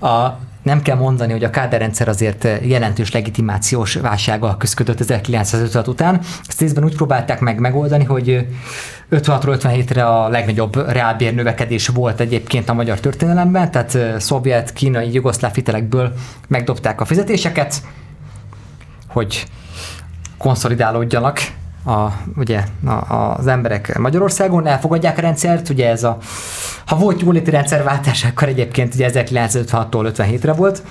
a 0.00 0.28
nem 0.62 0.82
kell 0.82 0.96
mondani, 0.96 1.32
hogy 1.32 1.44
a 1.44 1.50
Kádár 1.50 1.90
azért 2.06 2.48
jelentős 2.62 3.12
legitimációs 3.12 3.94
válsággal 3.94 4.56
küzdött 4.56 5.00
1956 5.00 5.88
után. 5.88 6.20
Ezt 6.48 6.60
részben 6.60 6.84
úgy 6.84 6.94
próbálták 6.94 7.40
meg 7.40 7.58
megoldani, 7.58 8.04
hogy 8.04 8.46
56 9.08 9.44
57-re 9.46 10.06
a 10.06 10.28
legnagyobb 10.28 10.90
reálbér 10.90 11.34
növekedés 11.34 11.88
volt 11.88 12.20
egyébként 12.20 12.68
a 12.68 12.74
magyar 12.74 13.00
történelemben, 13.00 13.70
tehát 13.70 14.20
szovjet, 14.20 14.72
kínai, 14.72 15.12
jugoszláv 15.12 15.54
hitelekből 15.54 16.12
megdobták 16.48 17.00
a 17.00 17.04
fizetéseket, 17.04 17.82
hogy 19.08 19.46
konszolidálódjanak 20.38 21.40
a, 21.86 22.12
ugye, 22.36 22.64
a, 22.84 23.14
az 23.38 23.46
emberek 23.46 23.98
Magyarországon, 23.98 24.66
elfogadják 24.66 25.18
a 25.18 25.20
rendszert, 25.20 25.68
ugye 25.68 25.88
ez 25.88 26.04
a, 26.04 26.18
ha 26.86 26.96
volt 26.96 27.20
jóléti 27.20 27.50
rendszerváltás, 27.50 28.24
akkor 28.24 28.48
egyébként 28.48 28.94
ugye 28.94 29.10
1956-tól 29.12 30.12
57-re 30.16 30.52
volt. 30.52 30.82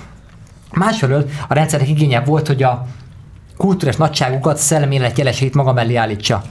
Másfelől 0.72 1.28
a 1.48 1.54
rendszernek 1.54 1.88
igénye 1.88 2.20
volt, 2.20 2.46
hogy 2.46 2.62
a 2.62 2.86
kultúrás 3.56 3.96
nagyságukat, 3.96 4.56
szellemi 4.56 4.94
élet 4.94 5.18
jeleseit 5.18 5.54
maga 5.54 5.72
mellé 5.72 5.94
állítsa. 5.94 6.42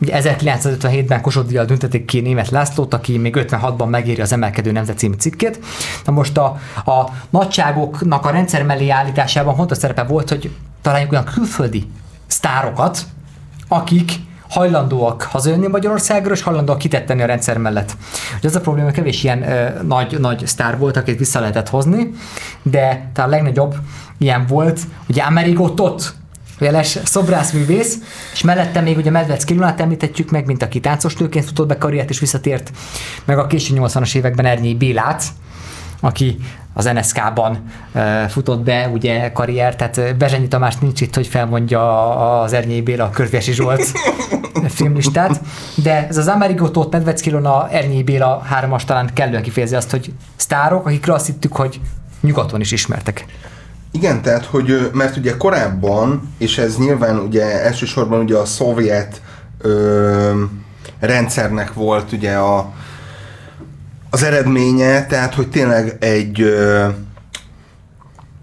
Ugye 0.00 0.20
1957-ben 0.22 1.20
Kossuth 1.20 1.64
döntették 1.64 2.04
ki 2.04 2.20
német 2.20 2.50
Lászlót, 2.50 2.94
aki 2.94 3.18
még 3.18 3.34
56-ban 3.38 3.88
megéri 3.88 4.20
az 4.20 4.32
Emelkedő 4.32 4.72
Nemzet 4.72 4.98
című 4.98 5.14
cikkét. 5.14 5.58
Na 6.04 6.12
most 6.12 6.36
a, 6.38 6.44
a 6.84 7.10
nagyságoknak 7.30 8.26
a 8.26 8.30
rendszer 8.30 8.62
mellé 8.62 8.88
állításában 8.88 9.56
fontos 9.56 9.78
szerepe 9.78 10.02
volt, 10.02 10.28
hogy 10.28 10.56
találjuk 10.82 11.12
olyan 11.12 11.24
külföldi 11.24 11.90
sztárokat, 12.26 13.06
akik 13.68 14.12
hajlandóak 14.48 15.22
hazajönni 15.22 15.66
Magyarországra, 15.66 16.32
és 16.32 16.42
hajlandóak 16.42 16.78
kitetteni 16.78 17.22
a 17.22 17.26
rendszer 17.26 17.58
mellett. 17.58 17.96
Ugye 18.38 18.48
az 18.48 18.56
a 18.56 18.60
probléma, 18.60 18.90
kevés 18.90 19.24
ilyen 19.24 19.50
ö, 19.50 19.82
nagy, 19.82 20.20
nagy 20.20 20.46
sztár 20.46 20.78
volt, 20.78 20.96
akit 20.96 21.18
vissza 21.18 21.40
lehetett 21.40 21.68
hozni, 21.68 22.10
de 22.62 23.10
talán 23.12 23.30
a 23.30 23.32
legnagyobb 23.32 23.74
ilyen 24.18 24.46
volt, 24.46 24.80
ugye 25.08 25.22
Amerigo 25.22 25.70
Tot, 25.70 26.14
jeles 26.58 26.98
szobrászművész, 27.04 27.98
és 28.32 28.42
mellette 28.42 28.80
még 28.80 28.96
ugye 28.96 29.10
Medvec 29.10 29.44
Kilunát 29.44 29.80
említhetjük 29.80 30.30
meg, 30.30 30.46
mint 30.46 30.62
aki 30.62 30.80
táncos 30.80 31.16
nőként 31.16 31.44
futott 31.44 31.68
be 31.68 31.78
karriert 31.78 32.10
és 32.10 32.18
visszatért, 32.18 32.70
meg 33.24 33.38
a 33.38 33.46
késő 33.46 33.74
80-as 33.78 34.16
években 34.16 34.46
Ernyi 34.46 34.74
Bélát, 34.74 35.24
aki 36.00 36.38
az 36.74 36.84
NSK-ban 36.84 37.58
futott 38.28 38.60
be, 38.60 38.88
ugye 38.92 39.32
karrier, 39.32 39.76
tehát 39.76 40.16
Bezsenyi 40.16 40.48
Tamás 40.48 40.76
nincs 40.76 41.00
itt, 41.00 41.14
hogy 41.14 41.26
felmondja 41.26 42.40
az 42.40 42.52
Ernyé 42.52 42.80
Béla 42.80 43.04
a 43.04 43.10
Körvési 43.10 43.52
Zsolt 43.52 43.92
filmlistát, 44.68 45.40
de 45.74 46.06
ez 46.08 46.16
az 46.16 46.28
Amerigo 46.28 46.70
Tóth 46.70 46.90
Nedvec 46.90 47.20
Kilona, 47.20 47.68
Ernyé 47.70 48.02
Béla 48.02 48.38
hármas 48.38 48.84
talán 48.84 49.10
kellően 49.12 49.42
kifejezi 49.42 49.74
azt, 49.74 49.90
hogy 49.90 50.12
sztárok, 50.36 50.86
akikről 50.86 51.14
azt 51.14 51.26
hittük, 51.26 51.52
hogy 51.52 51.80
nyugaton 52.20 52.60
is 52.60 52.72
ismertek. 52.72 53.26
Igen, 53.90 54.22
tehát, 54.22 54.44
hogy, 54.44 54.90
mert 54.92 55.16
ugye 55.16 55.36
korábban, 55.36 56.34
és 56.38 56.58
ez 56.58 56.78
nyilván 56.78 57.18
ugye 57.18 57.62
elsősorban 57.62 58.20
ugye 58.20 58.36
a 58.36 58.44
szovjet 58.44 59.20
ö, 59.58 60.42
rendszernek 61.00 61.72
volt 61.72 62.12
ugye 62.12 62.34
a, 62.34 62.72
az 64.16 64.22
eredménye, 64.22 65.06
tehát 65.06 65.34
hogy 65.34 65.48
tényleg 65.48 65.96
egy 66.00 66.56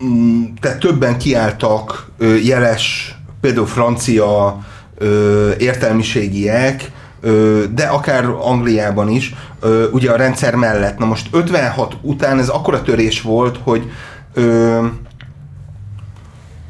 mm, 0.03 0.43
tehát 0.61 0.79
többen 0.79 1.17
kiálltak 1.17 2.07
jeles, 2.43 3.15
például 3.41 3.65
francia 3.65 4.59
értelmiségiek, 5.57 6.91
de 7.73 7.83
akár 7.83 8.25
Angliában 8.25 9.09
is, 9.09 9.35
ugye 9.91 10.11
a 10.11 10.15
rendszer 10.15 10.55
mellett. 10.55 10.97
Na 10.97 11.05
most 11.05 11.27
56 11.31 11.97
után 12.01 12.39
ez 12.39 12.49
akkora 12.49 12.81
törés 12.81 13.21
volt, 13.21 13.59
hogy 13.63 13.91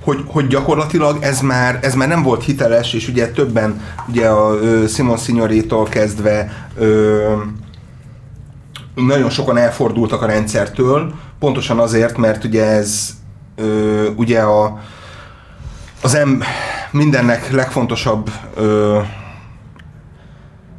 hogy, 0.03 0.23
hogy 0.25 0.47
gyakorlatilag 0.47 1.17
ez 1.21 1.41
már, 1.41 1.79
ez 1.81 1.93
már 1.93 2.07
nem 2.07 2.23
volt 2.23 2.43
hiteles, 2.43 2.93
és 2.93 3.07
ugye 3.07 3.31
többen, 3.31 3.81
ugye 4.07 4.27
a 4.27 4.57
Simon 4.87 5.17
Signorétól 5.17 5.83
kezdve 5.83 6.67
nagyon 8.95 9.29
sokan 9.29 9.57
elfordultak 9.57 10.21
a 10.21 10.25
rendszertől, 10.25 11.13
pontosan 11.39 11.79
azért, 11.79 12.17
mert 12.17 12.43
ugye 12.43 12.65
ez 12.65 13.09
ö, 13.55 14.07
ugye 14.15 14.39
a, 14.39 14.79
az 16.01 16.15
em, 16.15 16.43
mindennek 16.91 17.51
legfontosabb 17.51 18.29
ö, 18.55 18.99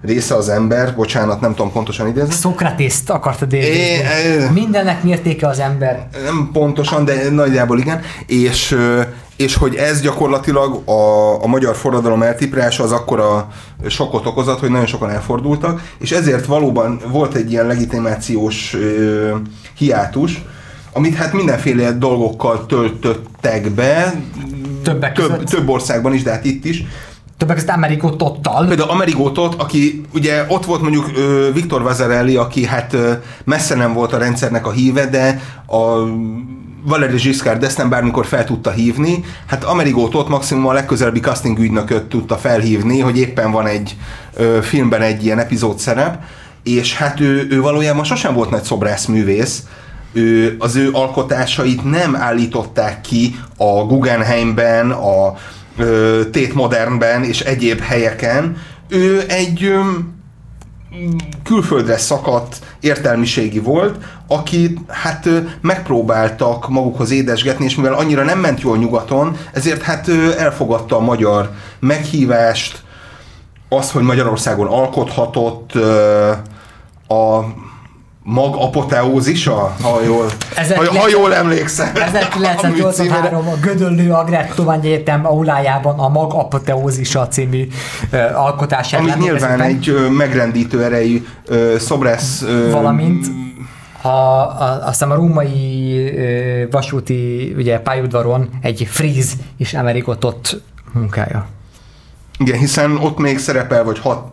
része 0.02 0.34
az 0.34 0.48
ember, 0.48 0.94
bocsánat, 0.94 1.40
nem 1.40 1.54
tudom 1.54 1.72
pontosan 1.72 2.08
idézni. 2.08 2.32
Szokratészt 2.32 3.10
akartad 3.10 3.52
idézni. 3.52 4.48
Mindennek 4.52 5.02
mértéke 5.02 5.46
az 5.46 5.58
ember. 5.58 6.08
Nem 6.24 6.50
pontosan, 6.52 7.04
de 7.04 7.30
nagyjából 7.30 7.78
igen. 7.78 8.00
És, 8.26 8.76
és 9.36 9.54
hogy 9.54 9.74
ez 9.74 10.00
gyakorlatilag 10.00 10.88
a, 10.88 11.42
a 11.42 11.46
magyar 11.46 11.76
forradalom 11.76 12.22
eltiprása 12.22 12.82
az 12.82 12.92
akkora 12.92 13.48
sokkot 13.86 14.26
okozott, 14.26 14.58
hogy 14.60 14.70
nagyon 14.70 14.86
sokan 14.86 15.10
elfordultak, 15.10 15.82
és 15.98 16.10
ezért 16.10 16.46
valóban 16.46 17.00
volt 17.10 17.34
egy 17.34 17.50
ilyen 17.50 17.66
legitimációs 17.66 18.74
ö, 18.74 19.34
hiátus, 19.76 20.42
amit 20.92 21.14
hát 21.14 21.32
mindenféle 21.32 21.92
dolgokkal 21.92 22.66
töltöttek 22.66 23.70
be, 23.70 24.14
Többek 24.82 25.12
több, 25.12 25.30
között. 25.30 25.46
több 25.46 25.68
országban 25.68 26.14
is, 26.14 26.22
de 26.22 26.30
hát 26.30 26.44
itt 26.44 26.64
is. 26.64 26.84
Többek 27.36 27.54
között 27.56 27.70
Amerigo 27.70 28.10
Tottal. 28.10 28.66
Például 28.66 28.90
Amerigótot, 28.90 29.54
aki 29.54 30.04
ugye 30.14 30.44
ott 30.48 30.64
volt 30.64 30.80
mondjuk 30.80 31.10
ö, 31.16 31.48
Viktor 31.52 31.82
Vazarelli, 31.82 32.36
aki 32.36 32.64
hát 32.66 32.92
ö, 32.92 33.12
messze 33.44 33.74
nem 33.74 33.92
volt 33.92 34.12
a 34.12 34.18
rendszernek 34.18 34.66
a 34.66 34.70
híve, 34.70 35.06
de 35.06 35.40
a 35.66 36.04
Valéry 36.86 37.16
Giscard 37.16 37.64
d'Estaing 37.64 37.88
bármikor 37.88 38.26
fel 38.26 38.44
tudta 38.44 38.70
hívni. 38.70 39.24
Hát 39.46 39.64
Amerigótot 39.64 40.28
maximum 40.28 40.66
a 40.66 40.72
legközelebbi 40.72 41.20
casting 41.20 41.58
ügynököt 41.58 42.02
tudta 42.02 42.36
felhívni, 42.36 43.00
hogy 43.00 43.18
éppen 43.18 43.50
van 43.50 43.66
egy 43.66 43.96
ö, 44.36 44.58
filmben 44.62 45.00
egy 45.00 45.24
ilyen 45.24 45.38
epizód 45.38 45.78
szerep, 45.78 46.22
és 46.62 46.96
hát 46.96 47.20
ő, 47.20 47.46
ő 47.50 47.60
valójában 47.60 48.04
sosem 48.04 48.34
volt 48.34 48.50
nagy 48.50 48.62
szobrászművész, 48.62 49.62
ő, 50.12 50.56
az 50.58 50.76
ő 50.76 50.90
alkotásait 50.92 51.90
nem 51.90 52.16
állították 52.16 53.00
ki 53.00 53.38
a 53.56 53.84
Guggenheimben, 53.84 54.90
a 54.90 55.34
ö, 55.78 56.20
Tate 56.24 56.54
Modernben 56.54 57.24
és 57.24 57.40
egyéb 57.40 57.80
helyeken. 57.80 58.56
Ő 58.88 59.24
egy 59.28 59.74
külföldre 61.44 61.96
szakadt 61.96 62.58
értelmiségi 62.80 63.58
volt, 63.58 64.04
aki 64.26 64.78
hát 64.88 65.28
megpróbáltak 65.60 66.68
magukhoz 66.68 67.10
édesgetni, 67.10 67.64
és 67.64 67.74
mivel 67.74 67.94
annyira 67.94 68.22
nem 68.22 68.38
ment 68.38 68.60
jól 68.60 68.76
nyugaton, 68.76 69.36
ezért 69.52 69.82
hát 69.82 70.08
elfogadta 70.38 70.96
a 70.96 71.00
magyar 71.00 71.50
meghívást, 71.80 72.82
az, 73.68 73.90
hogy 73.90 74.02
Magyarországon 74.02 74.66
alkothatott 74.66 75.72
a 77.08 77.44
mag 78.26 78.54
apoteózisa, 78.58 79.74
ha 79.82 80.00
jól, 80.04 80.26
Ezek 80.56 80.76
ha, 80.76 80.84
ha 80.98 81.04
le- 81.04 81.10
jól 81.10 81.34
emlékszem. 81.34 81.86
a 81.94 81.98
műcímére. 81.98 82.06
1983 82.08 83.48
a 83.48 83.56
Gödöllő 83.62 84.12
Agrártudományi 84.12 84.92
Egyetem 84.92 85.26
aulájában 85.26 85.98
a 85.98 86.08
Mag 86.08 86.32
Apoteózisa 86.34 87.28
című 87.28 87.68
uh, 88.12 88.40
alkotását 88.44 89.00
Ami 89.00 89.12
nyilván 89.18 89.60
egy 89.60 89.88
ö, 89.88 90.08
megrendítő 90.08 90.84
erejű 90.84 91.26
ö, 91.46 91.74
szobrász... 91.78 92.42
ö, 92.42 92.70
Valamint 92.70 93.26
a, 94.02 94.08
a, 94.08 94.82
aztán 94.86 95.10
a 95.10 95.14
római 95.14 95.94
ö, 96.16 96.68
vasúti 96.70 97.54
ugye, 97.56 97.78
pályaudvaron 97.78 98.48
egy 98.62 98.86
fríz 98.90 99.32
is 99.56 99.74
Amerigotott 99.74 100.62
munkája. 100.92 101.46
Igen, 102.38 102.58
hiszen 102.58 102.96
ott 102.96 103.18
még 103.18 103.38
szerepel, 103.38 103.84
vagy 103.84 103.98
hat, 103.98 104.26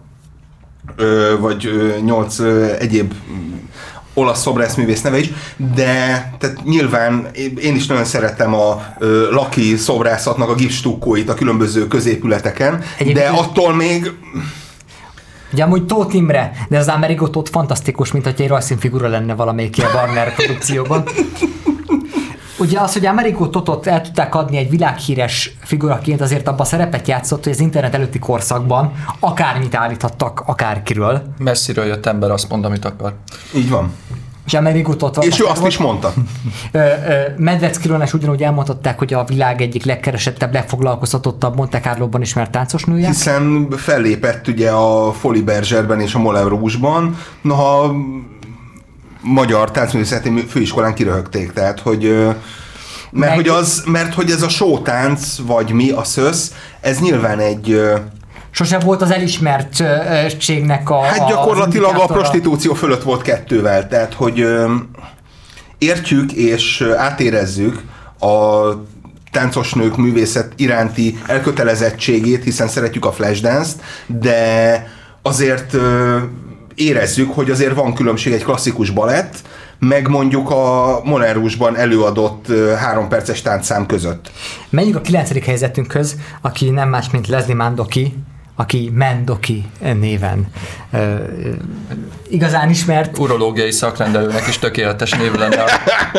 ö, 0.95 1.35
vagy 1.39 1.65
ö, 1.65 1.95
nyolc 2.05 2.39
ö, 2.39 2.65
egyéb 2.79 3.13
mm, 3.31 3.53
olasz 4.13 4.41
szobrászművész 4.41 5.01
neve 5.01 5.19
is, 5.19 5.29
de 5.75 5.85
tehát 6.39 6.63
nyilván 6.63 7.27
én 7.61 7.75
is 7.75 7.85
nagyon 7.85 8.05
szeretem 8.05 8.53
a 8.53 8.83
ö, 8.99 9.31
laki 9.31 9.75
szobrászatnak 9.75 10.49
a 10.49 10.55
gipsstukkóit 10.55 11.29
a 11.29 11.33
különböző 11.33 11.87
középületeken, 11.87 12.83
Egyébként- 12.97 13.29
de 13.31 13.37
attól 13.37 13.75
még 13.75 14.11
Ugye 15.53 15.63
amúgy 15.63 15.85
Tóth 15.85 16.15
Imre, 16.15 16.51
de 16.69 16.77
az 16.77 16.87
Amerigo 16.87 17.27
Tóth 17.29 17.51
fantasztikus, 17.51 18.11
mint 18.11 18.23
hogy 18.25 18.41
egy 18.41 18.47
rajzszínfigura 18.47 19.07
lenne 19.07 19.35
valamelyik 19.35 19.77
ilyen 19.77 19.89
Warner 19.93 20.35
produkcióban. 20.35 21.03
Ugye 22.61 22.79
az, 22.79 22.93
hogy 22.93 23.05
Amerigo 23.05 23.47
Totot 23.47 23.87
el 23.87 24.01
tudták 24.01 24.35
adni 24.35 24.57
egy 24.57 24.69
világhíres 24.69 25.55
figuraként, 25.59 26.21
azért 26.21 26.47
abban 26.47 26.65
szerepet 26.65 27.07
játszott, 27.07 27.43
hogy 27.43 27.53
az 27.53 27.59
internet 27.59 27.93
előtti 27.93 28.19
korszakban 28.19 28.91
akármit 29.19 29.75
állíthattak 29.75 30.43
akárkiről. 30.45 31.21
Messziről 31.37 31.85
jött 31.85 32.05
ember 32.05 32.31
azt 32.31 32.49
mond, 32.49 32.65
amit 32.65 32.85
akar. 32.85 33.13
így 33.55 33.69
van. 33.69 33.91
És 34.45 34.53
Amerigo 34.53 34.95
Tot 34.95 35.23
És 35.23 35.39
ő 35.39 35.45
azt 35.45 35.65
is 35.65 35.77
mondta. 35.77 36.13
Medveckiről 37.37 38.01
is 38.01 38.13
ugyanúgy 38.13 38.43
elmondhatták, 38.43 38.97
hogy 38.97 39.13
a 39.13 39.23
világ 39.23 39.61
egyik 39.61 39.85
legkeresettebb, 39.85 40.53
legfoglalkoztatottabb 40.53 41.55
Monte 41.55 41.79
Carlo-ban 41.79 42.21
ismert 42.21 42.51
táncosnője. 42.51 43.07
Hiszen 43.07 43.67
fellépett 43.69 44.47
ugye 44.47 44.69
a 44.69 45.11
Foli 45.11 45.41
Berzserben 45.41 45.99
és 45.99 46.13
a 46.13 46.19
Moulin 46.19 46.47
Rouge-ban, 46.47 47.17
noha 47.41 47.95
magyar 49.21 49.71
táncművészeti 49.71 50.45
főiskolán 50.49 50.93
kiröhögték, 50.93 51.53
tehát 51.53 51.79
hogy 51.79 52.27
mert 53.11 53.35
hogy, 53.35 53.47
az, 53.47 53.83
mert 53.85 54.13
hogy 54.13 54.31
ez 54.31 54.41
a 54.41 54.49
sótánc, 54.49 55.37
vagy 55.45 55.71
mi, 55.71 55.89
a 55.89 56.03
szösz, 56.03 56.53
ez 56.81 56.99
nyilván 56.99 57.39
egy, 57.39 57.81
Sose 58.53 58.79
volt 58.79 59.01
az 59.01 59.11
elismertségnek 59.11 60.89
a 60.89 61.01
hát 61.01 61.27
gyakorlatilag 61.27 61.95
a 61.95 62.05
prostitúció 62.05 62.73
fölött 62.73 63.03
volt 63.03 63.21
kettővel, 63.21 63.87
tehát 63.87 64.13
hogy 64.13 64.47
értjük 65.77 66.31
és 66.31 66.87
átérezzük 66.97 67.81
a 68.19 68.67
táncosnők 69.31 69.97
művészet 69.97 70.53
iránti 70.55 71.19
elkötelezettségét, 71.27 72.43
hiszen 72.43 72.67
szeretjük 72.67 73.05
a 73.05 73.11
flashdance-t, 73.11 73.81
de 74.07 74.87
azért 75.21 75.77
érezzük, 76.75 77.33
hogy 77.33 77.49
azért 77.49 77.75
van 77.75 77.93
különbség 77.93 78.33
egy 78.33 78.43
klasszikus 78.43 78.89
balett, 78.89 79.35
meg 79.79 80.07
mondjuk 80.07 80.49
a 80.49 80.99
Moulin 81.03 81.33
Rouge-ban 81.33 81.77
előadott 81.77 82.47
három 82.77 83.07
perces 83.07 83.41
táncszám 83.41 83.85
között. 83.85 84.31
Menjünk 84.69 84.95
a 84.95 85.01
kilencedik 85.01 85.45
helyzetünkhöz, 85.45 86.15
aki 86.41 86.69
nem 86.69 86.89
más, 86.89 87.09
mint 87.09 87.27
Leslie 87.27 87.55
Mandoki, 87.55 88.13
aki 88.55 88.91
Mandoki 88.95 89.65
néven 89.99 90.47
ö, 90.91 91.15
igazán 92.29 92.69
ismert. 92.69 93.17
Urológiai 93.17 93.71
szakrendelőnek 93.71 94.47
is 94.47 94.59
tökéletes 94.59 95.11
név 95.11 95.33
lenne 95.33 95.63
a, 95.63 95.69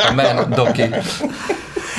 a 0.09 0.13
Man 0.15 0.51
Doki. 0.51 0.83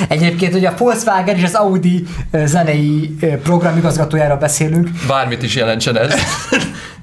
Egyébként, 0.08 0.52
hogy 0.52 0.64
a 0.64 0.74
Volkswagen 0.78 1.36
és 1.36 1.44
az 1.44 1.54
Audi 1.54 2.04
zenei 2.44 3.16
programigazgatójára 3.42 4.36
beszélünk. 4.36 4.88
Bármit 5.06 5.42
is 5.42 5.54
jelentsen 5.54 5.98
ez. 5.98 6.14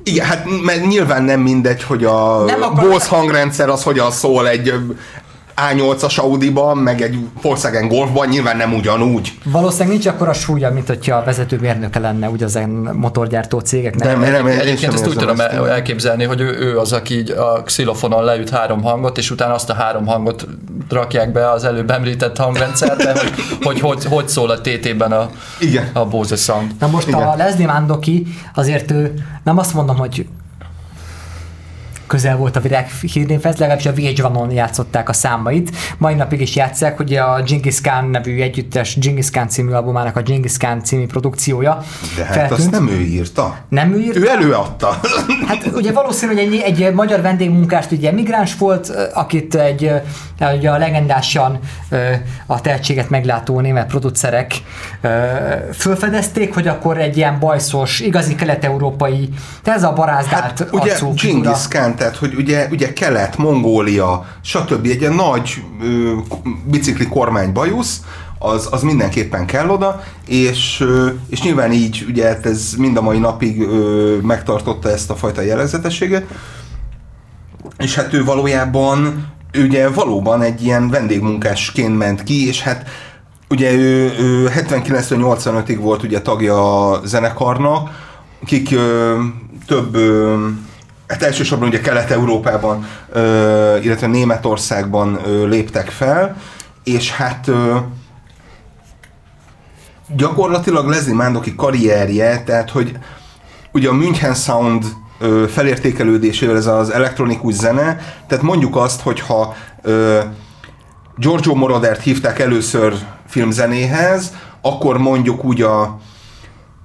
Igen, 0.04 0.26
hát 0.26 0.46
mert 0.64 0.88
nyilván 0.88 1.24
nem 1.24 1.40
mindegy, 1.40 1.84
hogy 1.84 2.06
a 2.06 2.44
Nem 2.46 2.74
Bose 2.74 3.08
hangrendszer 3.08 3.70
az 3.70 3.84
hogyan 3.84 4.12
szól 4.12 4.48
egy 4.48 4.74
A8-as 5.70 6.20
Audi-ban, 6.20 6.78
meg 6.78 7.02
egy 7.02 7.18
Volkswagen 7.42 7.88
Golfban, 7.88 8.28
nyilván 8.28 8.58
nem 8.58 8.74
ugyanúgy. 8.74 9.34
Valószínűleg 9.44 9.90
nincs 9.90 10.06
akkora 10.08 10.34
súlya, 10.34 10.72
mint 10.72 10.88
hogyha 10.88 11.16
a 11.16 11.24
vezetőmérnöke 11.24 12.00
lenne 12.00 12.30
ugye 12.30 12.46
az 12.46 12.60
motorgyártó 12.94 13.60
cégeknek. 13.60 14.08
Nem, 14.08 14.20
nem, 14.20 14.48
én 14.48 14.54
sem 14.54 14.62
Egyébként 14.62 14.94
ezt 14.94 15.08
úgy 15.08 15.16
tudom 15.16 15.40
el- 15.40 15.70
elképzelni, 15.70 16.24
hogy 16.24 16.42
ő, 16.42 16.58
ő 16.60 16.80
az, 16.80 16.92
aki 16.94 17.18
így 17.18 17.30
a 17.30 17.62
xilofonon 17.64 18.24
leüt 18.24 18.50
három 18.50 18.82
hangot, 18.84 19.18
és 19.18 19.32
utána 19.32 19.54
azt 19.54 19.70
a 19.70 19.74
három 19.74 20.06
hangot 20.06 20.48
rakják 20.90 21.32
be 21.32 21.52
az 21.52 21.64
előbb 21.64 21.92
említett 21.92 22.38
hangrendszerbe, 22.38 23.12
hogy 23.12 23.32
hogy, 23.62 23.80
hogy, 23.80 24.06
hogy 24.06 24.28
szól 24.30 24.50
a 24.50 24.62
TT-ben 24.62 25.12
a, 25.12 25.30
Igen. 25.60 25.90
a 25.94 26.06
Bose 26.06 26.36
Sound. 26.36 26.72
Na 26.80 26.88
most 26.88 27.08
Igen. 27.08 27.22
a 27.22 27.36
Leslie 27.36 27.66
Mandoki 27.68 28.28
azért 28.56 28.92
ő 28.92 29.14
nem 29.44 29.58
azt 29.58 29.74
mondom, 29.74 29.98
hogy 29.98 30.26
közel 32.12 32.38
volt 32.38 32.56
a 32.56 32.60
virág 32.60 32.88
hírnévhez, 32.88 33.58
legalábbis 33.58 33.86
a 33.86 33.94
VH1-on 33.94 34.54
játszották 34.54 35.10
a 35.10 35.14
számait. 35.14 35.72
Mai 35.98 36.14
napig 36.14 36.42
is 36.42 36.56
játszák, 36.56 36.98
hogy 36.98 37.14
a 37.14 37.44
Genghis 37.46 37.82
Khan 37.82 38.10
nevű 38.10 38.42
együttes 38.42 38.98
Genghis 39.00 39.30
Khan 39.30 39.48
című 39.48 39.72
albumának 39.72 40.16
a 40.16 40.22
Genghis 40.22 40.58
Khan 40.58 40.84
című 40.84 41.06
produkciója 41.06 41.84
De 42.16 42.24
hát 42.24 42.52
azt 42.52 42.72
nem 42.72 42.88
ő 42.88 43.00
írta. 43.00 43.58
nem 43.70 43.94
ő 43.94 44.00
írt? 44.00 44.16
Ő 44.16 44.30
előadta. 44.30 45.00
Hát 45.48 45.70
ugye 45.74 45.92
valószínű, 45.92 46.34
hogy 46.34 46.62
egy, 46.64 46.82
egy 46.82 46.94
magyar 46.94 47.22
vendégmunkást 47.22 47.92
ugye 47.92 48.12
migráns 48.12 48.58
volt, 48.58 48.92
akit 49.14 49.56
egy 49.56 49.92
ugye 50.56 50.70
a 50.72 50.78
legendásan 50.78 51.60
a 52.46 52.62
tehetséget 52.62 53.10
meglátó 53.10 53.60
német 53.60 53.88
producerek 53.88 54.54
fölfedezték, 55.74 56.54
hogy 56.54 56.68
akkor 56.68 56.98
egy 56.98 57.18
ilyen 57.18 57.40
bajszos, 57.40 58.00
igazi 58.00 58.36
kelet-európai, 58.36 59.30
de 59.64 59.74
ez 59.74 59.84
a 59.84 59.94
barázdált 59.94 60.44
Hát 60.44 60.68
ugye 60.72 60.92
arcú. 60.92 61.14
Genghis 61.14 61.68
Khan, 61.68 61.96
tehát 62.02 62.18
hogy 62.18 62.36
ugye, 62.36 62.68
ugye 62.72 62.94
Kelet, 62.94 63.38
Mongólia, 63.38 64.26
stb. 64.42 64.86
egy 64.86 65.00
ilyen 65.00 65.14
nagy 65.14 65.64
ö, 65.82 66.14
bicikli 66.66 67.08
kormány 67.08 67.54
bajusz, 67.54 68.02
az, 68.40 68.68
az 68.72 68.82
mindenképpen 68.82 69.46
kell 69.46 69.70
oda, 69.70 70.04
és, 70.28 70.86
és 71.30 71.42
nyilván 71.42 71.72
így 71.72 72.06
ugye 72.08 72.28
hát 72.28 72.46
ez 72.46 72.74
mind 72.78 72.98
a 72.98 73.02
mai 73.02 73.18
napig 73.18 73.62
ö, 73.62 74.18
megtartotta 74.22 74.90
ezt 74.90 75.10
a 75.10 75.16
fajta 75.16 75.42
jellegzetességet, 75.42 76.24
és 77.78 77.96
hát 77.96 78.14
ő 78.14 78.24
valójában 78.24 79.28
ugye 79.58 79.90
valóban 79.90 80.42
egy 80.42 80.64
ilyen 80.64 80.90
vendégmunkásként 80.90 81.98
ment 81.98 82.24
ki, 82.24 82.48
és 82.48 82.62
hát 82.62 82.90
ugye 83.50 83.72
ő, 83.74 84.14
ő 84.20 84.52
79-85-ig 84.56 85.78
volt 85.80 86.04
ugye 86.04 86.22
tagja 86.22 86.90
a 86.90 87.02
zenekarnak, 87.06 87.90
akik 88.42 88.72
ö, 88.72 89.20
több 89.68 89.96
ö, 89.96 90.48
hát 91.12 91.24
elsősorban 91.24 91.68
ugye 91.68 91.82
Kelet-Európában, 91.82 92.88
ö, 93.12 93.78
illetve 93.82 94.08
Németországban 94.08 95.20
ö, 95.26 95.48
léptek 95.48 95.90
fel, 95.90 96.36
és 96.84 97.12
hát 97.12 97.48
ö, 97.48 97.76
gyakorlatilag 100.16 100.88
Leslie 100.88 101.16
Mandoki 101.16 101.56
karrierje, 101.56 102.44
tehát 102.44 102.70
hogy 102.70 102.98
ugye 103.72 103.90
a 103.90 103.94
München 103.94 104.34
Sound 104.34 104.86
ö, 105.20 105.46
felértékelődésével 105.48 106.58
ez 106.58 106.68
az 106.68 106.90
elektronikus 106.90 107.54
zene, 107.54 107.98
tehát 108.28 108.44
mondjuk 108.44 108.76
azt, 108.76 109.02
hogyha 109.02 109.56
ö, 109.82 110.20
Giorgio 111.18 111.56
Morodert 111.56 112.02
hívták 112.02 112.40
először 112.40 112.94
filmzenéhez, 113.28 114.34
akkor 114.62 114.98
mondjuk 114.98 115.44
úgy 115.44 115.62
a 115.62 116.00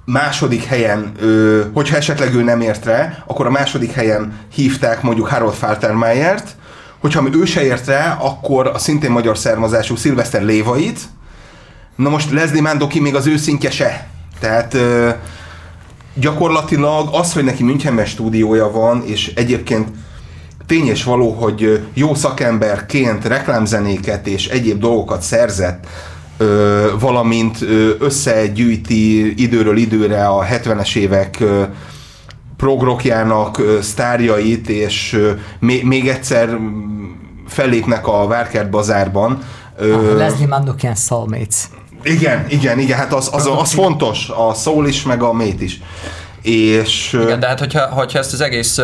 második 0.07 0.65
helyen, 0.65 1.13
ö, 1.21 1.63
hogyha 1.73 1.97
esetleg 1.97 2.35
ő 2.35 2.43
nem 2.43 2.61
ért 2.61 2.85
rá, 2.85 3.23
akkor 3.27 3.47
a 3.47 3.51
második 3.51 3.93
helyen 3.93 4.39
hívták 4.53 5.03
mondjuk 5.03 5.29
Harold 5.29 5.55
Faltermeyert, 5.55 6.57
hogyha 6.99 7.25
ő 7.33 7.45
se 7.45 7.65
ért 7.65 7.87
rá, 7.87 8.19
akkor 8.21 8.67
a 8.67 8.79
szintén 8.79 9.11
magyar 9.11 9.39
származású 9.39 9.97
Szilveszter 9.97 10.43
Lévait, 10.43 11.01
na 11.97 12.09
most 12.09 12.31
Leslie 12.31 12.61
Mandoki 12.61 13.01
még 13.01 13.15
az 13.15 13.27
ő 13.27 13.37
szintje 13.37 13.71
se. 13.71 14.07
Tehát 14.41 14.75
ö, 14.75 15.11
gyakorlatilag 16.15 17.09
az, 17.13 17.33
hogy 17.33 17.45
neki 17.45 17.63
Münchenben 17.63 18.07
stúdiója 18.07 18.71
van, 18.71 19.03
és 19.05 19.33
egyébként 19.35 19.89
tény 20.67 20.87
és 20.87 21.05
való, 21.05 21.31
hogy 21.31 21.87
jó 21.95 22.15
szakemberként 22.15 23.25
reklámzenéket 23.25 24.27
és 24.27 24.49
egyéb 24.49 24.81
dolgokat 24.81 25.23
szerzett, 25.23 25.87
ö, 26.37 26.87
valamint 27.01 27.63
ö, 27.63 27.91
összegyűjti 27.99 29.43
időről 29.43 29.77
időre 29.77 30.27
a 30.27 30.45
70-es 30.45 30.97
évek 30.97 31.37
ö, 31.41 31.63
progrokjának 32.57 33.59
ö, 33.59 33.79
sztárjait, 33.83 34.69
és 34.69 35.13
ö, 35.13 35.33
még, 35.59 35.85
még 35.85 36.09
egyszer 36.09 36.59
fellépnek 37.47 38.07
a 38.07 38.27
Várkert 38.27 38.71
bazárban. 38.71 39.43
Ö, 39.77 40.13
a 40.13 40.17
Leslie 40.17 40.47
Mandokian 40.47 40.95
Soulmates. 40.95 41.69
Igen, 42.03 42.47
igen, 42.49 42.79
igen, 42.79 42.99
hát 42.99 43.13
az, 43.13 43.29
az, 43.33 43.51
az 43.57 43.73
fontos, 43.73 44.29
a 44.29 44.55
soul 44.55 44.87
is, 44.87 45.03
meg 45.03 45.23
a 45.23 45.33
mate 45.33 45.63
is. 45.63 45.81
És, 46.43 47.19
igen, 47.23 47.41
de 47.41 47.47
hát 47.47 47.59
hogyha, 47.59 47.87
hogyha 47.87 48.19
ezt 48.19 48.33
az 48.33 48.41
egész 48.41 48.79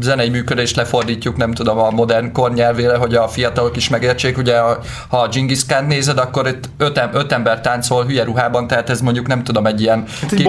zenei 0.00 0.28
működést 0.28 0.76
lefordítjuk, 0.76 1.36
nem 1.36 1.52
tudom, 1.52 1.78
a 1.78 1.90
modern 1.90 2.32
kor 2.32 2.52
nyelvére, 2.52 2.96
hogy 2.96 3.14
a 3.14 3.28
fiatalok 3.28 3.76
is 3.76 3.88
megértsék. 3.88 4.38
Ugye, 4.38 4.58
ha 5.08 5.18
a 5.18 5.28
Genghis 5.28 5.66
Khan 5.66 5.84
nézed, 5.84 6.18
akkor 6.18 6.46
itt 6.48 6.68
öt, 6.78 7.00
öt 7.12 7.32
ember 7.32 7.60
táncol 7.60 8.04
hülye 8.04 8.24
ruhában, 8.24 8.66
tehát 8.66 8.90
ez 8.90 9.00
mondjuk 9.00 9.26
nem 9.26 9.44
tudom, 9.44 9.66
egy 9.66 9.80
ilyen 9.80 10.04
hát 10.20 10.32
egy 10.32 10.42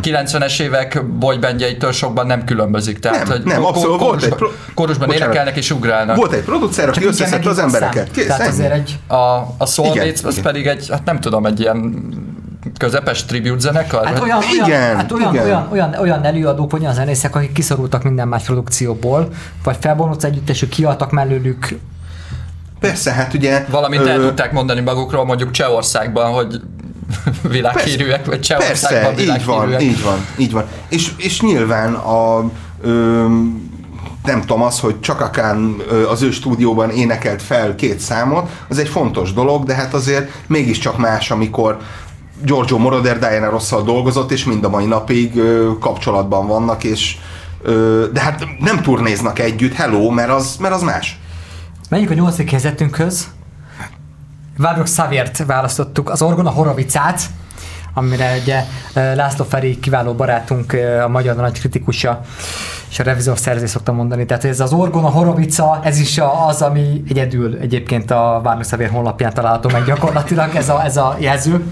ki, 0.00 0.12
90-es 0.12 0.60
évek 0.60 1.04
boybandjeitől 1.06 1.92
sokban 1.92 2.26
nem 2.26 2.44
különbözik. 2.44 2.98
Tehát, 2.98 3.18
nem, 3.18 3.36
hogy 3.36 3.44
nem, 3.44 3.64
abszolút 3.64 4.00
volt 4.00 4.22
egy 4.22 4.34
pro... 4.34 4.48
Kórusban 4.74 5.10
énekelnek 5.10 5.56
és 5.56 5.70
ugrálnak. 5.70 6.16
Volt 6.16 6.32
egy 6.32 6.42
producer, 6.42 6.88
aki 6.88 7.04
összeszedte 7.04 7.48
az 7.48 7.58
embereket. 7.58 8.10
Kész, 8.10 8.26
tehát 8.26 8.48
azért 8.48 8.72
egy... 8.72 8.98
A, 9.06 9.14
a 9.14 9.54
az 9.58 9.80
igen. 9.92 10.14
pedig 10.42 10.66
egy, 10.66 10.88
hát 10.90 11.04
nem 11.04 11.20
tudom, 11.20 11.46
egy 11.46 11.60
ilyen 11.60 12.08
közepes 12.78 13.24
tribute 13.24 13.60
zenekar? 13.60 14.06
Hát 14.06 14.20
olyan, 14.20 14.42
igen, 14.52 14.70
olyan, 14.70 14.96
hát 14.96 15.12
olyan, 15.12 15.34
igen. 15.34 15.44
olyan, 15.44 15.68
olyan, 15.70 15.94
olyan 15.94 16.24
előadók, 16.24 16.72
olyan 16.72 16.94
zenészek, 16.94 17.36
akik 17.36 17.52
kiszorultak 17.52 18.02
minden 18.02 18.28
más 18.28 18.42
produkcióból, 18.44 19.28
vagy 19.62 19.76
felbonult 19.80 20.24
együttesük, 20.24 20.68
kiadtak 20.68 21.10
mellőlük 21.10 21.78
Persze, 22.80 23.12
hát 23.12 23.34
ugye... 23.34 23.64
Valamint 23.70 24.02
ö... 24.02 24.08
el 24.08 24.20
tudták 24.20 24.52
mondani 24.52 24.80
magukról 24.80 25.24
mondjuk 25.24 25.50
Csehországban, 25.50 26.32
hogy 26.32 26.60
világhírűek, 27.50 28.26
vagy 28.26 28.40
Csehországban 28.40 29.14
Persze, 29.14 29.32
így 29.34 29.44
van, 29.44 29.80
így 29.80 30.02
van, 30.02 30.26
így 30.36 30.52
van. 30.52 30.64
És, 30.88 31.12
és 31.16 31.40
nyilván 31.40 31.94
a 31.94 32.50
ö, 32.80 33.26
nem 34.24 34.40
tudom, 34.40 34.62
az, 34.62 34.80
hogy 34.80 35.00
Csakakán 35.00 35.76
az 36.08 36.22
ő 36.22 36.30
stúdióban 36.30 36.90
énekelt 36.90 37.42
fel 37.42 37.74
két 37.74 38.00
számot, 38.00 38.50
az 38.68 38.78
egy 38.78 38.88
fontos 38.88 39.32
dolog, 39.32 39.64
de 39.64 39.74
hát 39.74 39.94
azért 39.94 40.30
mégiscsak 40.46 40.98
más, 40.98 41.30
amikor 41.30 41.78
Giorgio 42.42 42.78
Moroder 42.78 43.18
Diana 43.18 43.50
Rosszal 43.50 43.82
dolgozott, 43.82 44.30
és 44.30 44.44
mind 44.44 44.64
a 44.64 44.68
mai 44.68 44.86
napig 44.86 45.40
kapcsolatban 45.80 46.46
vannak, 46.46 46.84
és 46.84 47.16
de 48.12 48.20
hát 48.20 48.44
nem 48.60 48.82
turnéznak 48.82 49.38
együtt, 49.38 49.74
hello, 49.74 50.10
mert 50.10 50.30
az, 50.30 50.56
mert 50.60 50.74
az 50.74 50.82
más. 50.82 51.18
Menjünk 51.88 52.10
a 52.10 52.14
nyolcadik 52.14 52.50
helyzetünkhöz. 52.50 53.28
Várok 54.56 54.86
Szavért 54.86 55.44
választottuk, 55.46 56.10
az 56.10 56.22
Orgona 56.22 56.50
Horovicát, 56.50 57.22
amire 57.94 58.36
ugye 58.42 58.64
László 59.14 59.44
Feri 59.44 59.78
kiváló 59.78 60.12
barátunk, 60.12 60.76
a 61.04 61.08
magyar 61.08 61.36
nagy 61.36 61.58
kritikusa, 61.58 62.20
és 62.90 62.98
a 62.98 63.02
revizor 63.02 63.38
szerzés 63.38 63.70
szoktam 63.70 63.94
mondani. 63.94 64.26
Tehát 64.26 64.44
ez 64.44 64.60
az 64.60 64.72
Orgona 64.72 65.08
Horovica, 65.08 65.80
ez 65.82 65.98
is 65.98 66.20
az, 66.48 66.62
ami 66.62 67.02
egyedül 67.08 67.56
egyébként 67.60 68.10
a 68.10 68.40
Várnok 68.42 68.64
Szavér 68.64 68.90
honlapján 68.90 69.34
található 69.34 69.70
meg 69.72 69.84
gyakorlatilag, 69.84 70.54
ez 70.54 70.68
a, 70.68 70.84
ez 70.84 70.96
a 70.96 71.16
jelző. 71.18 71.64